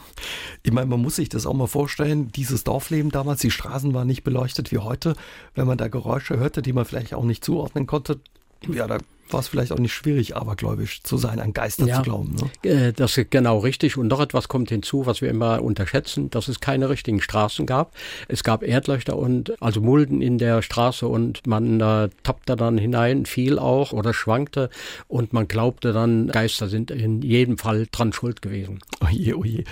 Ich 0.64 0.72
meine, 0.72 0.88
man 0.88 1.02
muss 1.02 1.18
sich 1.18 1.30
das 1.30 1.46
auch 1.46 1.54
mal 1.54 1.68
vorstellen, 1.68 2.32
dieses 2.32 2.64
Dorfleben 2.64 3.12
damals, 3.12 3.42
die 3.42 3.52
Straßen 3.52 3.94
waren 3.94 4.08
nicht 4.08 4.24
beleuchtet 4.24 4.72
wie 4.72 4.80
heute. 4.80 5.16
Wenn 5.56 5.68
man 5.68 5.78
da 5.78 5.88
Geräusche 5.88 6.38
hörte, 6.38 6.62
die 6.62 6.74
man 6.74 6.86
vielleicht 6.86 7.14
auch 7.14 7.24
nicht 7.24 7.44
zuordnen 7.44 7.88
konnte, 7.88 8.20
ja, 8.68 8.88
da 8.88 8.98
war 9.34 9.40
es 9.40 9.48
vielleicht 9.48 9.72
auch 9.72 9.80
nicht 9.80 9.94
schwierig, 9.94 10.36
abergläubisch 10.36 11.04
zu 11.04 11.18
sein, 11.18 11.40
an 11.40 11.54
Geister 11.54 11.86
ja, 11.86 11.98
zu 11.98 12.02
glauben. 12.04 12.36
Ne? 12.36 12.70
Äh, 12.70 12.94
das 12.94 13.18
ist 13.18 13.32
genau 13.32 13.60
richtig. 13.60 13.98
Und 13.98 14.08
noch 14.08 14.20
etwas 14.20 14.48
kommt 14.48 14.70
hinzu, 14.70 15.06
was 15.06 15.22
wir 15.22 15.30
immer 15.30 15.62
unterschätzen, 15.62 16.30
dass 16.30 16.48
es 16.48 16.60
keine 16.60 16.90
richtigen 16.90 17.22
Straßen 17.22 17.66
gab. 17.66 17.96
Es 18.28 18.44
gab 18.44 18.64
Erdlöcher 18.64 19.18
und 19.18 19.62
also 19.62 19.82
Mulden 19.82 20.22
in 20.22 20.38
der 20.38 20.62
Straße 20.62 21.08
und 21.08 21.46
man 21.48 21.80
äh, 21.82 22.10
tappte 22.24 22.56
dann 22.56 22.78
hinein, 22.78 23.26
fiel 23.26 23.60
auch 23.60 23.92
oder 23.92 24.14
schwankte 24.14 24.70
und 25.08 25.34
man 25.34 25.48
glaubte 25.48 25.94
dann, 25.94 26.28
Geister 26.28 26.70
sind 26.70 26.92
in 26.92 27.22
jedem 27.22 27.58
Fall 27.58 27.88
dran 27.92 28.14
schuld 28.14 28.42
gewesen. 28.42 28.80
Oje, 29.02 29.38
oje. 29.38 29.64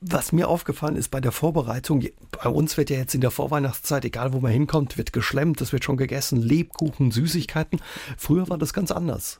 Was 0.00 0.32
mir 0.32 0.48
aufgefallen 0.48 0.96
ist 0.96 1.10
bei 1.10 1.20
der 1.20 1.32
Vorbereitung, 1.32 2.04
bei 2.42 2.50
uns 2.50 2.76
wird 2.76 2.90
ja 2.90 2.96
jetzt 2.96 3.14
in 3.14 3.20
der 3.20 3.30
Vorweihnachtszeit, 3.30 4.04
egal 4.04 4.32
wo 4.32 4.40
man 4.40 4.50
hinkommt, 4.50 4.98
wird 4.98 5.12
geschlemmt, 5.12 5.60
es 5.60 5.72
wird 5.72 5.84
schon 5.84 5.96
gegessen, 5.96 6.42
Lebkuchen, 6.42 7.10
Süßigkeiten. 7.10 7.80
Früher 8.16 8.48
war 8.48 8.58
das 8.58 8.72
ganz 8.72 8.81
anders. 8.90 9.38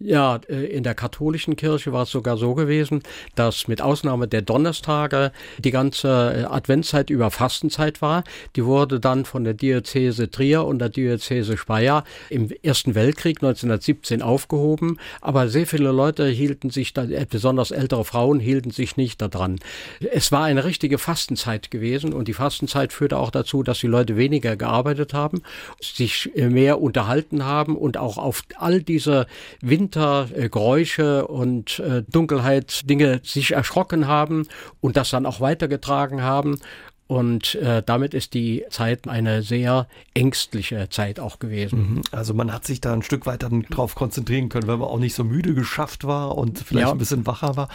Ja, 0.00 0.36
äh, 0.48 0.66
in 0.66 0.84
der 0.84 0.94
katholischen 0.94 1.56
Kirche 1.56 1.92
war 1.92 2.04
es 2.04 2.10
sogar 2.10 2.36
so 2.36 2.54
gewesen, 2.54 3.02
dass 3.34 3.66
mit 3.66 3.82
Ausnahme 3.82 4.28
der 4.28 4.42
Donnerstage 4.42 5.32
die 5.58 5.72
ganze 5.72 6.08
äh, 6.08 6.44
Adventszeit 6.44 7.10
über 7.10 7.32
Fastenzeit 7.32 8.00
war. 8.00 8.22
Die 8.54 8.64
wurde 8.64 9.00
dann 9.00 9.24
von 9.24 9.42
der 9.42 9.54
Diözese 9.54 10.30
Trier 10.30 10.64
und 10.64 10.78
der 10.78 10.88
Diözese 10.88 11.56
Speyer 11.56 12.04
im 12.30 12.48
Ersten 12.62 12.94
Weltkrieg 12.94 13.38
1917 13.38 14.22
aufgehoben. 14.22 14.98
Aber 15.20 15.48
sehr 15.48 15.66
viele 15.66 15.90
Leute 15.90 16.28
hielten 16.28 16.70
sich, 16.70 16.92
da, 16.92 17.02
äh, 17.02 17.26
besonders 17.28 17.72
ältere 17.72 18.04
Frauen, 18.04 18.38
hielten 18.38 18.70
sich 18.70 18.96
nicht 18.96 19.20
daran. 19.20 19.58
Es 20.12 20.30
war 20.30 20.44
eine 20.44 20.64
richtige 20.64 20.98
Fastenzeit 20.98 21.72
gewesen 21.72 22.12
und 22.12 22.28
die 22.28 22.34
Fastenzeit 22.34 22.92
führte 22.92 23.18
auch 23.18 23.32
dazu, 23.32 23.64
dass 23.64 23.80
die 23.80 23.88
Leute 23.88 24.16
weniger 24.16 24.54
gearbeitet 24.54 25.12
haben, 25.12 25.42
sich 25.80 26.30
mehr 26.36 26.80
unterhalten 26.80 27.44
haben 27.44 27.76
und 27.76 27.96
auch 27.96 28.16
auf 28.16 28.44
all 28.58 28.80
diese 28.80 29.26
Wind 29.60 29.87
Wintergeräusche 29.88 31.26
und 31.26 31.78
äh, 31.78 32.02
Dunkelheit 32.02 32.88
Dinge 32.88 33.20
sich 33.24 33.52
erschrocken 33.52 34.06
haben 34.06 34.46
und 34.80 34.96
das 34.96 35.10
dann 35.10 35.24
auch 35.24 35.40
weitergetragen 35.40 36.22
haben. 36.22 36.60
Und 37.08 37.54
äh, 37.54 37.82
damit 37.84 38.12
ist 38.12 38.34
die 38.34 38.64
Zeit 38.68 39.08
eine 39.08 39.42
sehr 39.42 39.88
ängstliche 40.12 40.90
Zeit 40.90 41.18
auch 41.18 41.38
gewesen. 41.38 41.94
Mhm. 41.94 42.02
Also 42.12 42.34
man 42.34 42.52
hat 42.52 42.66
sich 42.66 42.82
da 42.82 42.92
ein 42.92 43.02
Stück 43.02 43.24
weit 43.24 43.42
dann 43.42 43.62
drauf 43.62 43.94
konzentrieren 43.94 44.50
können, 44.50 44.68
weil 44.68 44.76
man 44.76 44.88
auch 44.88 44.98
nicht 44.98 45.14
so 45.14 45.24
müde 45.24 45.54
geschafft 45.54 46.04
war 46.04 46.36
und 46.36 46.58
vielleicht 46.58 46.86
ja. 46.86 46.92
ein 46.92 46.98
bisschen 46.98 47.26
wacher 47.26 47.56
war. 47.56 47.68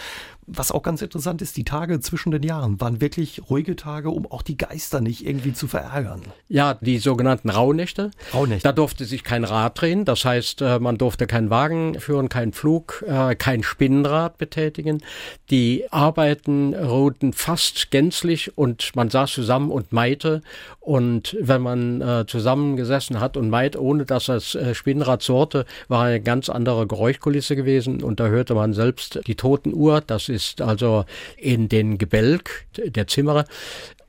Was 0.45 0.71
auch 0.71 0.84
ganz 0.84 1.01
interessant 1.01 1.41
ist, 1.41 1.55
die 1.55 1.63
Tage 1.63 1.99
zwischen 2.01 2.31
den 2.31 2.43
Jahren 2.43 2.79
waren 2.81 2.99
wirklich 2.99 3.41
ruhige 3.49 3.75
Tage, 3.75 4.09
um 4.09 4.29
auch 4.29 4.41
die 4.41 4.57
Geister 4.57 4.99
nicht 4.99 5.25
irgendwie 5.25 5.53
zu 5.53 5.67
verärgern. 5.67 6.21
Ja, 6.49 6.73
die 6.73 6.97
sogenannten 6.97 7.49
Rauhnächte. 7.49 8.11
Rauhnächte. 8.34 8.63
Da 8.63 8.73
durfte 8.73 9.05
sich 9.05 9.23
kein 9.23 9.45
Rad 9.45 9.79
drehen. 9.79 10.05
Das 10.05 10.25
heißt, 10.25 10.61
äh, 10.61 10.79
man 10.79 10.97
durfte 10.97 11.27
keinen 11.27 11.49
Wagen 11.49 11.99
führen, 11.99 12.29
keinen 12.29 12.51
Flug, 12.51 13.03
äh, 13.07 13.36
kein 13.36 13.63
Spinnrad 13.63 14.38
betätigen. 14.38 15.01
Die 15.49 15.86
Arbeiten 15.91 16.73
ruhten 16.73 17.31
fast 17.31 17.89
gänzlich 17.91 18.57
und 18.57 18.95
man 18.95 19.09
saß 19.24 19.34
zusammen 19.34 19.71
und 19.71 19.91
meite. 19.91 20.41
Und 20.80 21.36
wenn 21.39 21.61
man 21.61 22.01
äh, 22.01 22.26
zusammengesessen 22.28 23.19
hat 23.19 23.38
und 23.38 23.49
meit, 23.49 23.76
ohne 23.76 24.05
dass 24.05 24.26
das 24.26 24.57
Spinnrad 24.74 25.21
sorte, 25.21 25.65
war 25.88 26.03
eine 26.03 26.21
ganz 26.21 26.49
andere 26.49 26.88
Geräuschkulisse 26.88 27.55
gewesen. 27.55 28.03
Und 28.03 28.19
da 28.19 28.28
hörte 28.28 28.55
man 28.55 28.74
selbst 28.74 29.19
die 29.28 29.36
Totenuhr, 29.36 30.01
das 30.01 30.30
ist 30.30 30.61
also 30.61 31.05
in 31.38 31.69
den 31.69 31.97
Gebälk 31.97 32.65
der 32.78 33.07
Zimmerer 33.07 33.45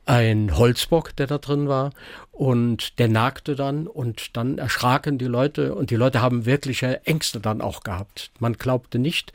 ein 0.05 0.55
Holzbock, 0.57 1.15
der 1.15 1.27
da 1.27 1.37
drin 1.37 1.67
war 1.67 1.91
und 2.31 2.99
der 2.99 3.07
nagte 3.07 3.55
dann 3.55 3.87
und 3.87 4.37
dann 4.37 4.57
erschraken 4.57 5.17
die 5.17 5.25
Leute 5.25 5.73
und 5.73 5.89
die 5.89 5.95
Leute 5.95 6.21
haben 6.21 6.45
wirkliche 6.45 7.05
Ängste 7.05 7.39
dann 7.39 7.61
auch 7.61 7.81
gehabt. 7.81 8.29
Man 8.39 8.53
glaubte 8.53 8.99
nicht, 8.99 9.33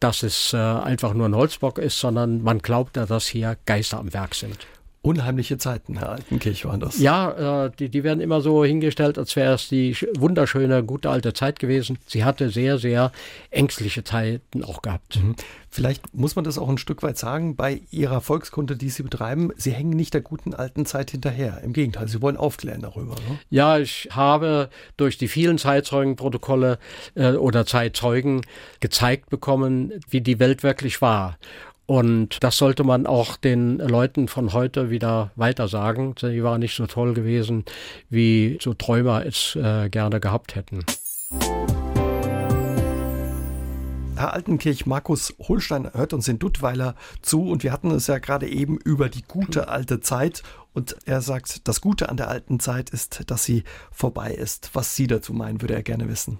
dass 0.00 0.22
es 0.22 0.52
äh, 0.52 0.56
einfach 0.56 1.12
nur 1.14 1.28
ein 1.28 1.34
Holzbock 1.34 1.78
ist, 1.78 1.98
sondern 1.98 2.42
man 2.42 2.60
glaubte, 2.60 3.06
dass 3.06 3.26
hier 3.26 3.56
Geister 3.66 3.98
am 3.98 4.12
Werk 4.12 4.34
sind. 4.34 4.66
Unheimliche 5.06 5.56
Zeiten, 5.56 5.98
Herr 5.98 6.08
Altenkirch, 6.08 6.64
waren 6.64 6.80
das. 6.80 6.98
Ja, 6.98 7.66
äh, 7.66 7.70
die, 7.78 7.88
die 7.90 8.02
werden 8.02 8.20
immer 8.20 8.40
so 8.40 8.64
hingestellt, 8.64 9.18
als 9.18 9.36
wäre 9.36 9.54
es 9.54 9.68
die 9.68 9.96
wunderschöne, 10.18 10.82
gute 10.82 11.10
alte 11.10 11.32
Zeit 11.32 11.60
gewesen. 11.60 11.96
Sie 12.08 12.24
hatte 12.24 12.50
sehr, 12.50 12.78
sehr 12.78 13.12
ängstliche 13.52 14.02
Zeiten 14.02 14.64
auch 14.64 14.82
gehabt. 14.82 15.22
Mhm. 15.22 15.36
Vielleicht 15.70 16.12
muss 16.12 16.34
man 16.34 16.44
das 16.44 16.58
auch 16.58 16.68
ein 16.68 16.78
Stück 16.78 17.04
weit 17.04 17.18
sagen, 17.18 17.54
bei 17.54 17.82
Ihrer 17.92 18.20
Volkskunde, 18.20 18.76
die 18.76 18.88
Sie 18.90 19.04
betreiben, 19.04 19.52
Sie 19.56 19.70
hängen 19.70 19.90
nicht 19.90 20.12
der 20.12 20.22
guten 20.22 20.54
alten 20.54 20.86
Zeit 20.86 21.12
hinterher. 21.12 21.60
Im 21.62 21.72
Gegenteil, 21.72 22.08
Sie 22.08 22.20
wollen 22.20 22.36
aufklären 22.36 22.82
darüber. 22.82 23.14
Ne? 23.14 23.38
Ja, 23.48 23.78
ich 23.78 24.08
habe 24.10 24.70
durch 24.96 25.18
die 25.18 25.28
vielen 25.28 25.58
Zeitzeugenprotokolle 25.58 26.80
äh, 27.14 27.34
oder 27.34 27.64
Zeitzeugen 27.64 28.40
gezeigt 28.80 29.30
bekommen, 29.30 29.92
wie 30.10 30.20
die 30.20 30.40
Welt 30.40 30.64
wirklich 30.64 31.00
war. 31.00 31.38
Und 31.86 32.42
das 32.42 32.58
sollte 32.58 32.82
man 32.82 33.06
auch 33.06 33.36
den 33.36 33.78
Leuten 33.78 34.26
von 34.26 34.52
heute 34.52 34.90
wieder 34.90 35.30
weiter 35.36 35.68
sagen. 35.68 36.14
Sie 36.20 36.42
waren 36.42 36.60
nicht 36.60 36.74
so 36.74 36.86
toll 36.86 37.14
gewesen, 37.14 37.64
wie 38.10 38.58
so 38.60 38.74
Träumer 38.74 39.24
es 39.24 39.56
äh, 39.56 39.88
gerne 39.88 40.18
gehabt 40.18 40.56
hätten. 40.56 40.84
Herr 44.16 44.32
Altenkirch, 44.32 44.86
Markus 44.86 45.34
Holstein 45.46 45.92
hört 45.92 46.14
uns 46.14 46.26
in 46.26 46.38
Duttweiler 46.38 46.94
zu 47.20 47.50
und 47.50 47.62
wir 47.62 47.70
hatten 47.70 47.90
es 47.90 48.06
ja 48.06 48.18
gerade 48.18 48.48
eben 48.48 48.78
über 48.78 49.10
die 49.10 49.22
gute 49.22 49.68
alte 49.68 50.00
Zeit 50.00 50.42
und 50.72 50.96
er 51.04 51.20
sagt, 51.20 51.68
das 51.68 51.82
Gute 51.82 52.08
an 52.08 52.16
der 52.16 52.28
alten 52.28 52.58
Zeit 52.58 52.90
ist, 52.90 53.30
dass 53.30 53.44
sie 53.44 53.62
vorbei 53.92 54.32
ist. 54.32 54.70
Was 54.72 54.96
Sie 54.96 55.06
dazu 55.06 55.34
meinen, 55.34 55.60
würde 55.60 55.74
er 55.74 55.82
gerne 55.82 56.08
wissen. 56.08 56.38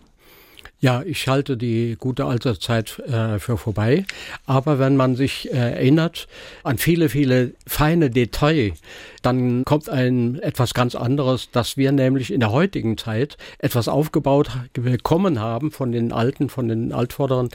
Ja, 0.78 1.02
ich 1.02 1.26
halte 1.26 1.56
die 1.56 1.96
gute 1.98 2.26
alte 2.26 2.58
Zeit 2.58 2.98
äh, 2.98 3.38
für 3.38 3.56
vorbei. 3.56 4.04
Aber 4.44 4.78
wenn 4.78 4.94
man 4.94 5.16
sich 5.16 5.50
äh, 5.50 5.56
erinnert 5.56 6.28
an 6.64 6.76
viele, 6.76 7.08
viele 7.08 7.54
feine 7.66 8.10
Details, 8.10 8.78
dann 9.22 9.64
kommt 9.64 9.88
ein 9.88 10.38
etwas 10.40 10.74
ganz 10.74 10.94
anderes, 10.94 11.50
dass 11.50 11.76
wir 11.76 11.90
nämlich 11.92 12.32
in 12.32 12.40
der 12.40 12.52
heutigen 12.52 12.96
Zeit 12.98 13.38
etwas 13.58 13.88
aufgebaut 13.88 14.50
bekommen 14.74 15.40
haben 15.40 15.72
von 15.72 15.92
den 15.92 16.12
Alten, 16.12 16.48
von 16.48 16.68
den 16.68 16.92
Altvorderen, 16.92 17.48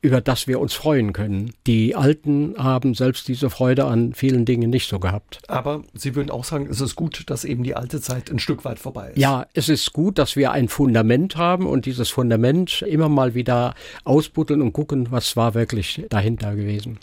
über 0.00 0.20
das 0.20 0.48
wir 0.48 0.58
uns 0.58 0.72
freuen 0.72 1.12
können. 1.12 1.52
Die 1.66 1.94
Alten 1.94 2.54
haben 2.58 2.94
selbst 2.94 3.28
diese 3.28 3.50
Freude 3.50 3.84
an 3.84 4.14
vielen 4.14 4.46
Dingen 4.46 4.70
nicht 4.70 4.88
so 4.88 4.98
gehabt. 4.98 5.40
Aber 5.46 5.84
Sie 5.94 6.14
würden 6.16 6.30
auch 6.30 6.44
sagen, 6.44 6.66
es 6.70 6.80
ist 6.80 6.96
gut, 6.96 7.24
dass 7.26 7.44
eben 7.44 7.62
die 7.62 7.76
alte 7.76 8.00
Zeit 8.00 8.30
ein 8.30 8.38
Stück 8.38 8.64
weit 8.64 8.78
vorbei 8.78 9.10
ist. 9.10 9.18
Ja, 9.18 9.46
es 9.52 9.68
ist 9.68 9.92
gut, 9.92 10.18
dass 10.18 10.36
wir 10.36 10.50
ein 10.52 10.68
Fundament 10.68 11.36
haben 11.36 11.66
und 11.66 11.86
dieses 11.86 12.08
Fundament 12.08 12.61
immer 12.66 13.08
mal 13.08 13.34
wieder 13.34 13.74
ausbuddeln 14.04 14.62
und 14.62 14.72
gucken, 14.72 15.08
was 15.10 15.36
war 15.36 15.54
wirklich 15.54 16.04
dahinter 16.08 16.54
gewesen. 16.54 16.98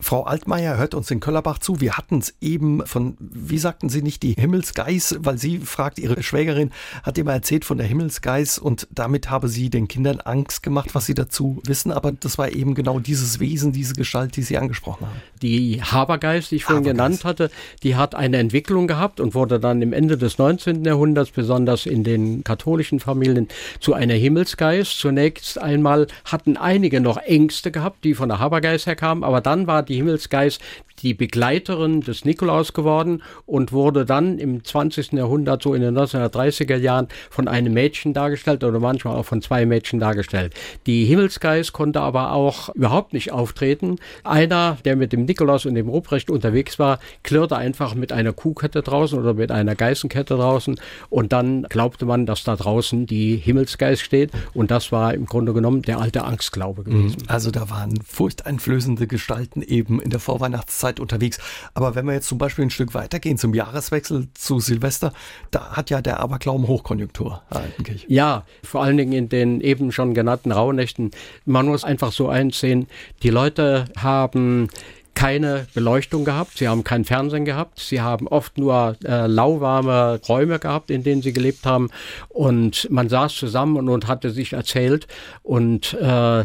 Frau 0.00 0.24
Altmaier 0.24 0.76
hört 0.76 0.94
uns 0.94 1.10
in 1.10 1.20
Köllerbach 1.20 1.58
zu. 1.58 1.80
Wir 1.80 1.96
hatten 1.96 2.18
es 2.18 2.34
eben 2.40 2.84
von, 2.86 3.16
wie 3.18 3.58
sagten 3.58 3.88
Sie 3.88 4.02
nicht, 4.02 4.22
die 4.22 4.34
Himmelsgeiß, 4.34 5.16
weil 5.20 5.38
sie 5.38 5.58
fragt, 5.58 5.98
ihre 5.98 6.22
Schwägerin 6.22 6.72
hat 7.02 7.16
immer 7.16 7.32
erzählt 7.32 7.64
von 7.64 7.78
der 7.78 7.86
Himmelsgeiß 7.86 8.58
und 8.58 8.86
damit 8.90 9.30
habe 9.30 9.48
sie 9.48 9.70
den 9.70 9.88
Kindern 9.88 10.20
Angst 10.20 10.62
gemacht, 10.62 10.94
was 10.94 11.06
sie 11.06 11.14
dazu 11.14 11.60
wissen. 11.64 11.90
Aber 11.90 12.12
das 12.12 12.36
war 12.38 12.50
eben 12.50 12.74
genau 12.74 12.98
dieses 12.98 13.40
Wesen, 13.40 13.72
diese 13.72 13.94
Gestalt, 13.94 14.36
die 14.36 14.42
Sie 14.42 14.58
angesprochen 14.58 15.06
haben. 15.06 15.22
Die 15.44 15.82
Habergeist, 15.82 16.52
die 16.52 16.56
ich 16.56 16.64
vorhin 16.64 16.84
genannt 16.84 17.22
hatte, 17.22 17.50
die 17.82 17.96
hat 17.96 18.14
eine 18.14 18.38
Entwicklung 18.38 18.86
gehabt 18.86 19.20
und 19.20 19.34
wurde 19.34 19.60
dann 19.60 19.82
im 19.82 19.92
Ende 19.92 20.16
des 20.16 20.38
19. 20.38 20.86
Jahrhunderts, 20.86 21.32
besonders 21.32 21.84
in 21.84 22.02
den 22.02 22.44
katholischen 22.44 22.98
Familien, 22.98 23.48
zu 23.78 23.92
einer 23.92 24.14
Himmelsgeist. 24.14 24.98
Zunächst 24.98 25.60
einmal 25.60 26.06
hatten 26.24 26.56
einige 26.56 27.02
noch 27.02 27.18
Ängste 27.18 27.70
gehabt, 27.70 28.04
die 28.04 28.14
von 28.14 28.30
der 28.30 28.38
Habergeist 28.38 28.86
herkamen, 28.86 29.22
aber 29.22 29.42
dann 29.42 29.66
war 29.66 29.82
die 29.82 29.96
Himmelsgeist 29.96 30.62
die 31.02 31.14
Begleiterin 31.14 32.00
des 32.00 32.24
Nikolaus 32.24 32.72
geworden 32.72 33.22
und 33.46 33.72
wurde 33.72 34.04
dann 34.04 34.38
im 34.38 34.64
20. 34.64 35.12
Jahrhundert, 35.12 35.62
so 35.62 35.74
in 35.74 35.82
den 35.82 35.96
1930er 35.96 36.76
Jahren, 36.76 37.08
von 37.30 37.48
einem 37.48 37.72
Mädchen 37.72 38.14
dargestellt 38.14 38.64
oder 38.64 38.80
manchmal 38.80 39.16
auch 39.16 39.24
von 39.24 39.42
zwei 39.42 39.66
Mädchen 39.66 40.00
dargestellt. 40.00 40.54
Die 40.86 41.04
Himmelsgeist 41.04 41.72
konnte 41.72 42.00
aber 42.00 42.32
auch 42.32 42.68
überhaupt 42.70 43.12
nicht 43.12 43.32
auftreten. 43.32 43.96
Einer, 44.22 44.78
der 44.84 44.96
mit 44.96 45.12
dem 45.12 45.24
Nikolaus 45.24 45.66
und 45.66 45.74
dem 45.74 45.88
Ruprecht 45.88 46.30
unterwegs 46.30 46.78
war, 46.78 46.98
klirrte 47.22 47.56
einfach 47.56 47.94
mit 47.94 48.12
einer 48.12 48.32
Kuhkette 48.32 48.82
draußen 48.82 49.18
oder 49.18 49.34
mit 49.34 49.50
einer 49.50 49.74
Geißenkette 49.74 50.36
draußen 50.36 50.80
und 51.10 51.32
dann 51.32 51.64
glaubte 51.64 52.06
man, 52.06 52.26
dass 52.26 52.44
da 52.44 52.56
draußen 52.56 53.06
die 53.06 53.36
Himmelsgeist 53.36 54.02
steht 54.02 54.30
und 54.52 54.70
das 54.70 54.92
war 54.92 55.14
im 55.14 55.26
Grunde 55.26 55.52
genommen 55.52 55.82
der 55.82 56.00
alte 56.00 56.24
Angstglaube 56.24 56.84
gewesen. 56.84 57.22
Also 57.26 57.50
da 57.50 57.70
waren 57.70 57.94
furchteinflößende 58.04 59.06
Gestalten 59.06 59.62
eben 59.62 60.00
in 60.00 60.10
der 60.10 60.20
Vorweihnachtszeit 60.20 60.93
Zeit 60.94 61.00
unterwegs. 61.00 61.38
Aber 61.74 61.94
wenn 61.94 62.06
wir 62.06 62.14
jetzt 62.14 62.28
zum 62.28 62.38
Beispiel 62.38 62.64
ein 62.64 62.70
Stück 62.70 62.94
weitergehen 62.94 63.38
zum 63.38 63.54
Jahreswechsel 63.54 64.28
zu 64.34 64.60
Silvester, 64.60 65.12
da 65.50 65.72
hat 65.72 65.90
ja 65.90 66.00
der 66.00 66.20
Aberglauben 66.20 66.66
Hochkonjunktur, 66.66 67.42
Altenkirch. 67.50 68.06
Ja, 68.08 68.44
vor 68.62 68.82
allen 68.82 68.96
Dingen 68.96 69.12
in 69.12 69.28
den 69.28 69.60
eben 69.60 69.92
schon 69.92 70.14
genannten 70.14 70.52
Rauhnächten. 70.52 71.10
Man 71.44 71.66
muss 71.66 71.84
einfach 71.84 72.12
so 72.12 72.28
einsehen, 72.28 72.86
die 73.22 73.30
Leute 73.30 73.86
haben 73.96 74.68
keine 75.14 75.68
Beleuchtung 75.74 76.24
gehabt, 76.24 76.58
sie 76.58 76.66
haben 76.66 76.82
kein 76.82 77.04
Fernsehen 77.04 77.44
gehabt, 77.44 77.78
sie 77.78 78.00
haben 78.00 78.26
oft 78.26 78.58
nur 78.58 78.96
äh, 79.04 79.28
lauwarme 79.28 80.20
Räume 80.28 80.58
gehabt, 80.58 80.90
in 80.90 81.04
denen 81.04 81.22
sie 81.22 81.32
gelebt 81.32 81.64
haben 81.64 81.90
und 82.30 82.88
man 82.90 83.08
saß 83.08 83.32
zusammen 83.32 83.76
und, 83.76 83.88
und 83.88 84.08
hatte 84.08 84.30
sich 84.30 84.54
erzählt 84.54 85.06
und 85.44 85.94
äh, 85.94 86.44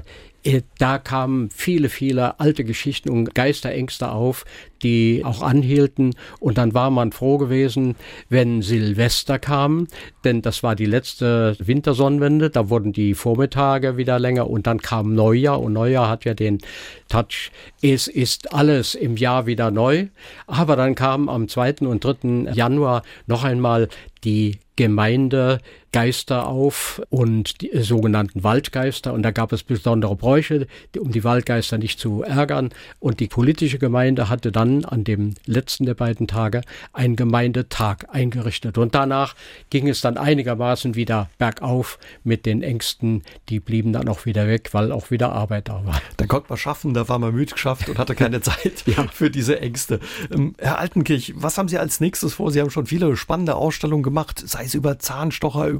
da 0.78 0.98
kamen 0.98 1.50
viele, 1.50 1.90
viele 1.90 2.40
alte 2.40 2.64
Geschichten 2.64 3.10
und 3.10 3.36
Geisterängste 3.36 4.12
auf, 4.12 4.46
die 4.82 5.24
auch 5.26 5.42
anhielten. 5.42 6.16
Und 6.40 6.58
dann 6.58 6.74
war 6.74 6.90
man 6.90 7.12
froh 7.12 7.38
gewesen, 7.38 7.96
wenn 8.30 8.62
Silvester 8.62 9.40
kam, 9.40 9.88
denn 10.24 10.42
das 10.42 10.64
war 10.64 10.76
die 10.76 10.86
letzte 10.86 11.56
Wintersonnenwende. 11.60 12.50
Da 12.50 12.70
wurden 12.70 12.94
die 12.94 13.14
Vormittage 13.14 13.98
wieder 13.98 14.20
länger 14.20 14.50
und 14.50 14.68
dann 14.68 14.82
kam 14.82 15.14
Neujahr. 15.14 15.62
Und 15.62 15.74
Neujahr 15.74 16.10
hat 16.10 16.26
ja 16.26 16.34
den 16.34 16.60
Touch, 17.10 17.52
es 17.82 18.08
ist 18.08 18.54
alles 18.54 18.96
im 18.96 19.18
Jahr 19.18 19.46
wieder 19.46 19.72
neu. 19.72 20.08
Aber 20.48 20.76
dann 20.76 20.96
kam 20.96 21.30
am 21.30 21.48
2. 21.48 21.78
und 21.82 22.04
3. 22.04 22.54
Januar 22.54 23.04
noch 23.28 23.44
einmal 23.44 23.90
die 24.24 24.60
Gemeindegeister 25.92 26.48
auf 26.48 27.02
und 27.10 27.62
die 27.62 27.72
sogenannten 27.82 28.44
Waldgeister. 28.44 29.14
Und 29.14 29.24
da 29.24 29.32
gab 29.32 29.52
es 29.52 29.64
besondere 29.64 30.16
Bräuche, 30.16 30.68
um 30.98 31.12
die 31.12 31.24
Waldgeister 31.24 31.78
nicht 31.78 32.00
zu 32.00 32.24
ärgern. 32.24 32.70
Und 33.00 33.20
die 33.20 33.28
politische 33.28 33.80
Gemeinde 33.80 34.30
hatte 34.30 34.52
dann 34.52 34.86
an 34.86 35.04
dem 35.04 35.36
letzten 35.46 35.86
der 35.86 35.96
beiden 35.96 36.28
Tage 36.28 36.62
einen 36.94 37.16
Gemeindetag 37.16 38.06
eingerichtet. 38.10 38.78
Und 38.78 38.96
danach 38.96 39.36
ging 39.70 39.88
es 39.88 40.02
dann 40.02 40.18
einigermaßen 40.18 40.96
wieder 40.96 41.30
bergauf 41.38 42.00
mit 42.24 42.46
den 42.46 42.62
Ängsten. 42.62 43.24
Die 43.50 43.60
blieben 43.60 43.94
dann 43.94 44.08
auch 44.08 44.26
wieder 44.26 44.48
weg, 44.48 44.70
weil 44.74 44.92
auch 44.92 45.12
wieder 45.12 45.32
Arbeit 45.32 45.70
da 45.70 45.86
war. 45.86 46.02
Da 46.18 46.28
konnte 46.28 46.50
man 46.50 46.58
schaffen, 46.58 46.94
da 46.94 47.08
war 47.10 47.20
man 47.20 47.34
müde 47.34 47.54
geschafft 47.54 47.90
und 47.90 47.98
hatte 47.98 48.16
keine 48.16 48.42
Zeit 48.50 48.84
ja. 48.86 49.08
für 49.12 49.30
diese 49.30 49.60
Ängste. 49.60 50.00
Ähm, 50.32 50.56
Herr 50.60 50.80
Altenkirch, 50.80 51.34
was 51.36 51.58
haben 51.58 51.68
Sie 51.68 51.78
als 51.78 52.00
nächstes 52.00 52.36
vor? 52.36 52.52
Sie 52.52 52.62
haben 52.62 52.70
schon 52.70 52.86
viele 52.86 53.16
spannende 53.18 53.56
Ausstellungen 53.56 54.04
gemacht, 54.04 54.44
sei 54.46 54.66
es 54.66 54.74
über 54.74 55.00
Zahnstocher, 55.00 55.68
über 55.68 55.79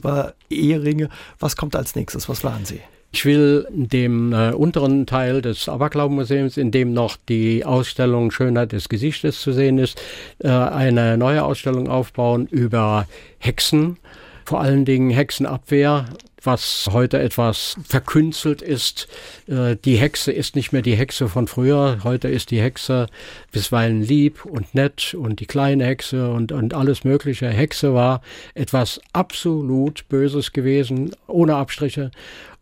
Eheringe. 0.50 1.10
Was 1.40 1.56
kommt 1.56 1.76
als 1.76 1.96
nächstes? 1.96 2.30
Was 2.30 2.42
planen 2.42 2.66
Sie? 2.66 2.82
Ich 3.12 3.26
will 3.26 3.68
dem 3.72 4.34
äh, 4.34 4.52
unteren 4.52 5.08
Teil 5.08 5.42
des 5.42 5.68
Aberglaubenmuseums, 5.68 6.58
in 6.58 6.70
dem 6.70 6.94
noch 6.94 7.18
die 7.28 7.66
Ausstellung 7.66 8.30
Schönheit 8.30 8.72
des 8.72 8.88
Gesichtes 8.88 9.42
zu 9.42 9.52
sehen 9.52 9.80
ist, 9.80 10.00
äh, 10.40 10.50
eine 10.50 11.18
neue 11.18 11.44
Ausstellung 11.44 11.90
aufbauen 11.90 12.46
über 12.46 13.08
Hexen, 13.40 13.98
vor 14.46 14.62
allen 14.62 14.86
Dingen 14.86 15.10
Hexenabwehr, 15.10 16.06
was 16.44 16.90
heute 16.92 17.20
etwas 17.20 17.76
verkünstelt 17.88 18.62
ist. 18.62 19.08
Äh, 19.48 19.76
die 19.84 19.98
Hexe 19.98 20.32
ist 20.32 20.56
nicht 20.56 20.72
mehr 20.72 20.82
die 20.82 20.96
Hexe 20.96 21.28
von 21.28 21.48
früher. 21.48 22.00
Heute 22.04 22.28
ist 22.28 22.52
die 22.52 22.62
Hexe 22.62 23.08
bisweilen 23.52 24.02
lieb 24.02 24.46
und 24.46 24.74
nett 24.76 25.14
und 25.14 25.40
die 25.40 25.46
kleine 25.46 25.86
Hexe 25.86 26.32
und, 26.32 26.52
und 26.52 26.74
alles 26.74 27.04
Mögliche. 27.04 27.50
Hexe 27.50 27.94
war 27.94 28.22
etwas 28.54 29.00
absolut 29.14 30.08
Böses 30.10 30.52
gewesen, 30.52 31.12
ohne 31.28 31.56
Abstriche. 31.56 32.12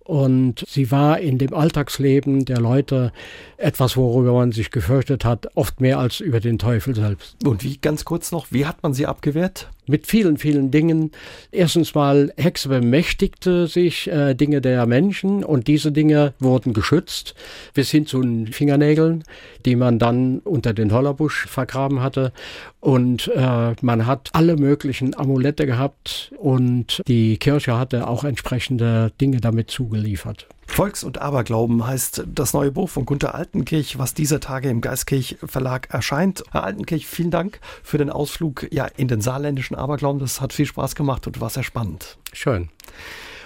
Und 0.08 0.64
sie 0.70 0.90
war 0.90 1.20
in 1.20 1.38
dem 1.38 1.54
Alltagsleben 1.54 2.46
der 2.46 2.62
Leute 2.62 3.12
etwas, 3.58 3.98
worüber 3.98 4.32
man 4.32 4.54
sich 4.54 4.72
gefürchtet 4.72 5.26
hat, 5.26 5.50
oft 5.56 5.82
mehr 5.82 6.00
als 6.00 6.22
über 6.22 6.40
den 6.40 6.58
Teufel 6.58 6.96
selbst. 6.96 7.36
Und 7.46 7.62
wie 7.66 7.76
ganz 7.76 8.06
kurz 8.06 8.32
noch, 8.32 8.48
wie 8.50 8.66
hat 8.66 8.82
man 8.84 8.94
sie 8.94 9.06
abgewehrt? 9.06 9.68
Mit 9.88 10.08
vielen, 10.08 10.38
vielen 10.38 10.72
Dingen. 10.72 11.12
Erstens 11.52 11.96
mal, 11.96 12.32
Hexe 12.38 12.70
bemächtigte 12.70 13.68
sich 13.68 14.08
äh, 14.08 14.34
Dinge 14.34 14.62
der 14.62 14.86
Menschen 14.86 15.44
und 15.44 15.68
diese 15.68 15.92
Dinge 15.92 16.34
wurden 16.40 16.74
geschützt, 16.74 17.36
bis 17.74 17.92
hin 17.92 18.06
zu 18.06 18.22
den 18.22 18.48
Fingernägeln, 18.48 19.24
die 19.66 19.76
man 19.76 20.00
dann 20.00 20.40
unter 20.40 20.74
den 20.74 20.92
Hollerbusch 20.92 21.48
vergraben 21.48 22.02
hatte. 22.02 22.32
Und 22.80 23.32
äh, 23.36 23.74
man 23.82 24.06
hat 24.06 24.30
alle 24.34 24.56
möglichen 24.56 25.18
Amulette 25.18 25.66
gehabt 25.66 26.32
und 26.38 27.02
die 27.08 27.38
Kirche 27.38 27.78
hatte 27.78 28.08
auch 28.08 28.24
entsprechende 28.24 29.12
Dinge 29.20 29.42
damit 29.42 29.72
zugeliefert. 29.72 30.48
Volks- 30.68 31.04
und 31.04 31.20
Aberglauben 31.20 31.88
heißt 31.88 32.26
das 32.28 32.54
neue 32.54 32.72
Buch 32.72 32.90
von 32.90 33.06
Gunter 33.06 33.34
Altenkirch, 33.34 33.98
was 33.98 34.14
dieser 34.14 34.40
Tage 34.40 34.70
im 34.70 34.82
Geistkirch 34.82 35.38
Verlag 35.44 35.90
erscheint. 35.92 36.44
Herr 36.52 36.64
Altenkirch, 36.64 37.08
vielen 37.08 37.32
Dank 37.32 37.60
für 37.82 37.98
den 37.98 38.12
Ausflug 38.12 38.68
ja, 38.72 38.86
in 38.86 39.08
den 39.08 39.22
saarländischen 39.22 39.76
Aberglauben. 39.76 40.20
Das 40.20 40.40
hat 40.40 40.54
viel 40.54 40.68
Spaß 40.68 40.94
gemacht 40.94 41.26
und 41.26 41.42
war 41.42 41.50
sehr 41.50 41.64
spannend. 41.64 42.18
Schön. 42.32 42.70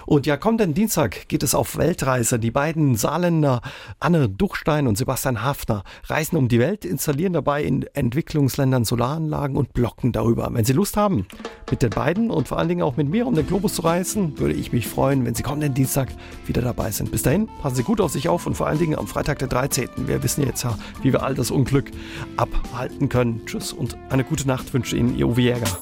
Und 0.06 0.26
ja, 0.26 0.36
kommenden 0.36 0.74
Dienstag 0.74 1.28
geht 1.28 1.42
es 1.42 1.54
auf 1.54 1.76
Weltreise. 1.76 2.38
Die 2.38 2.50
beiden 2.50 2.96
Saarländer 2.96 3.60
Anne 4.00 4.28
Duchstein 4.28 4.86
und 4.86 4.98
Sebastian 4.98 5.42
Hafner 5.42 5.84
reisen 6.04 6.36
um 6.36 6.48
die 6.48 6.58
Welt, 6.58 6.84
installieren 6.84 7.32
dabei 7.32 7.62
in 7.62 7.84
Entwicklungsländern 7.94 8.84
Solaranlagen 8.84 9.56
und 9.56 9.72
blocken 9.72 10.12
darüber. 10.12 10.48
Wenn 10.52 10.64
Sie 10.64 10.72
Lust 10.72 10.96
haben, 10.96 11.26
mit 11.70 11.82
den 11.82 11.90
beiden 11.90 12.30
und 12.30 12.48
vor 12.48 12.58
allen 12.58 12.68
Dingen 12.68 12.82
auch 12.82 12.96
mit 12.96 13.08
mir 13.08 13.26
um 13.26 13.34
den 13.34 13.46
Globus 13.46 13.74
zu 13.74 13.82
reisen, 13.82 14.38
würde 14.38 14.54
ich 14.54 14.72
mich 14.72 14.86
freuen, 14.86 15.24
wenn 15.24 15.34
Sie 15.34 15.42
kommenden 15.42 15.74
Dienstag 15.74 16.08
wieder 16.46 16.62
dabei 16.62 16.90
sind. 16.90 17.10
Bis 17.10 17.22
dahin, 17.22 17.48
passen 17.60 17.76
Sie 17.76 17.82
gut 17.82 18.00
auf 18.00 18.12
sich 18.12 18.28
auf 18.28 18.46
und 18.46 18.54
vor 18.54 18.66
allen 18.66 18.78
Dingen 18.78 18.98
am 18.98 19.06
Freitag, 19.06 19.38
der 19.38 19.48
13. 19.48 19.88
Wir 20.06 20.22
wissen 20.22 20.44
jetzt 20.44 20.62
ja, 20.64 20.76
wie 21.02 21.12
wir 21.12 21.22
all 21.22 21.34
das 21.34 21.50
Unglück 21.50 21.90
abhalten 22.36 23.08
können. 23.08 23.42
Tschüss 23.46 23.72
und 23.72 23.96
eine 24.10 24.24
gute 24.24 24.46
Nacht 24.46 24.72
wünsche 24.74 24.96
Ihnen 24.96 25.16
Ihr 25.16 25.28
Uwe 25.28 25.40
Jäger. 25.42 25.80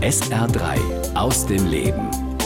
SR3 0.00 1.14
aus 1.14 1.46
dem 1.46 1.66
Leben. 1.66 2.29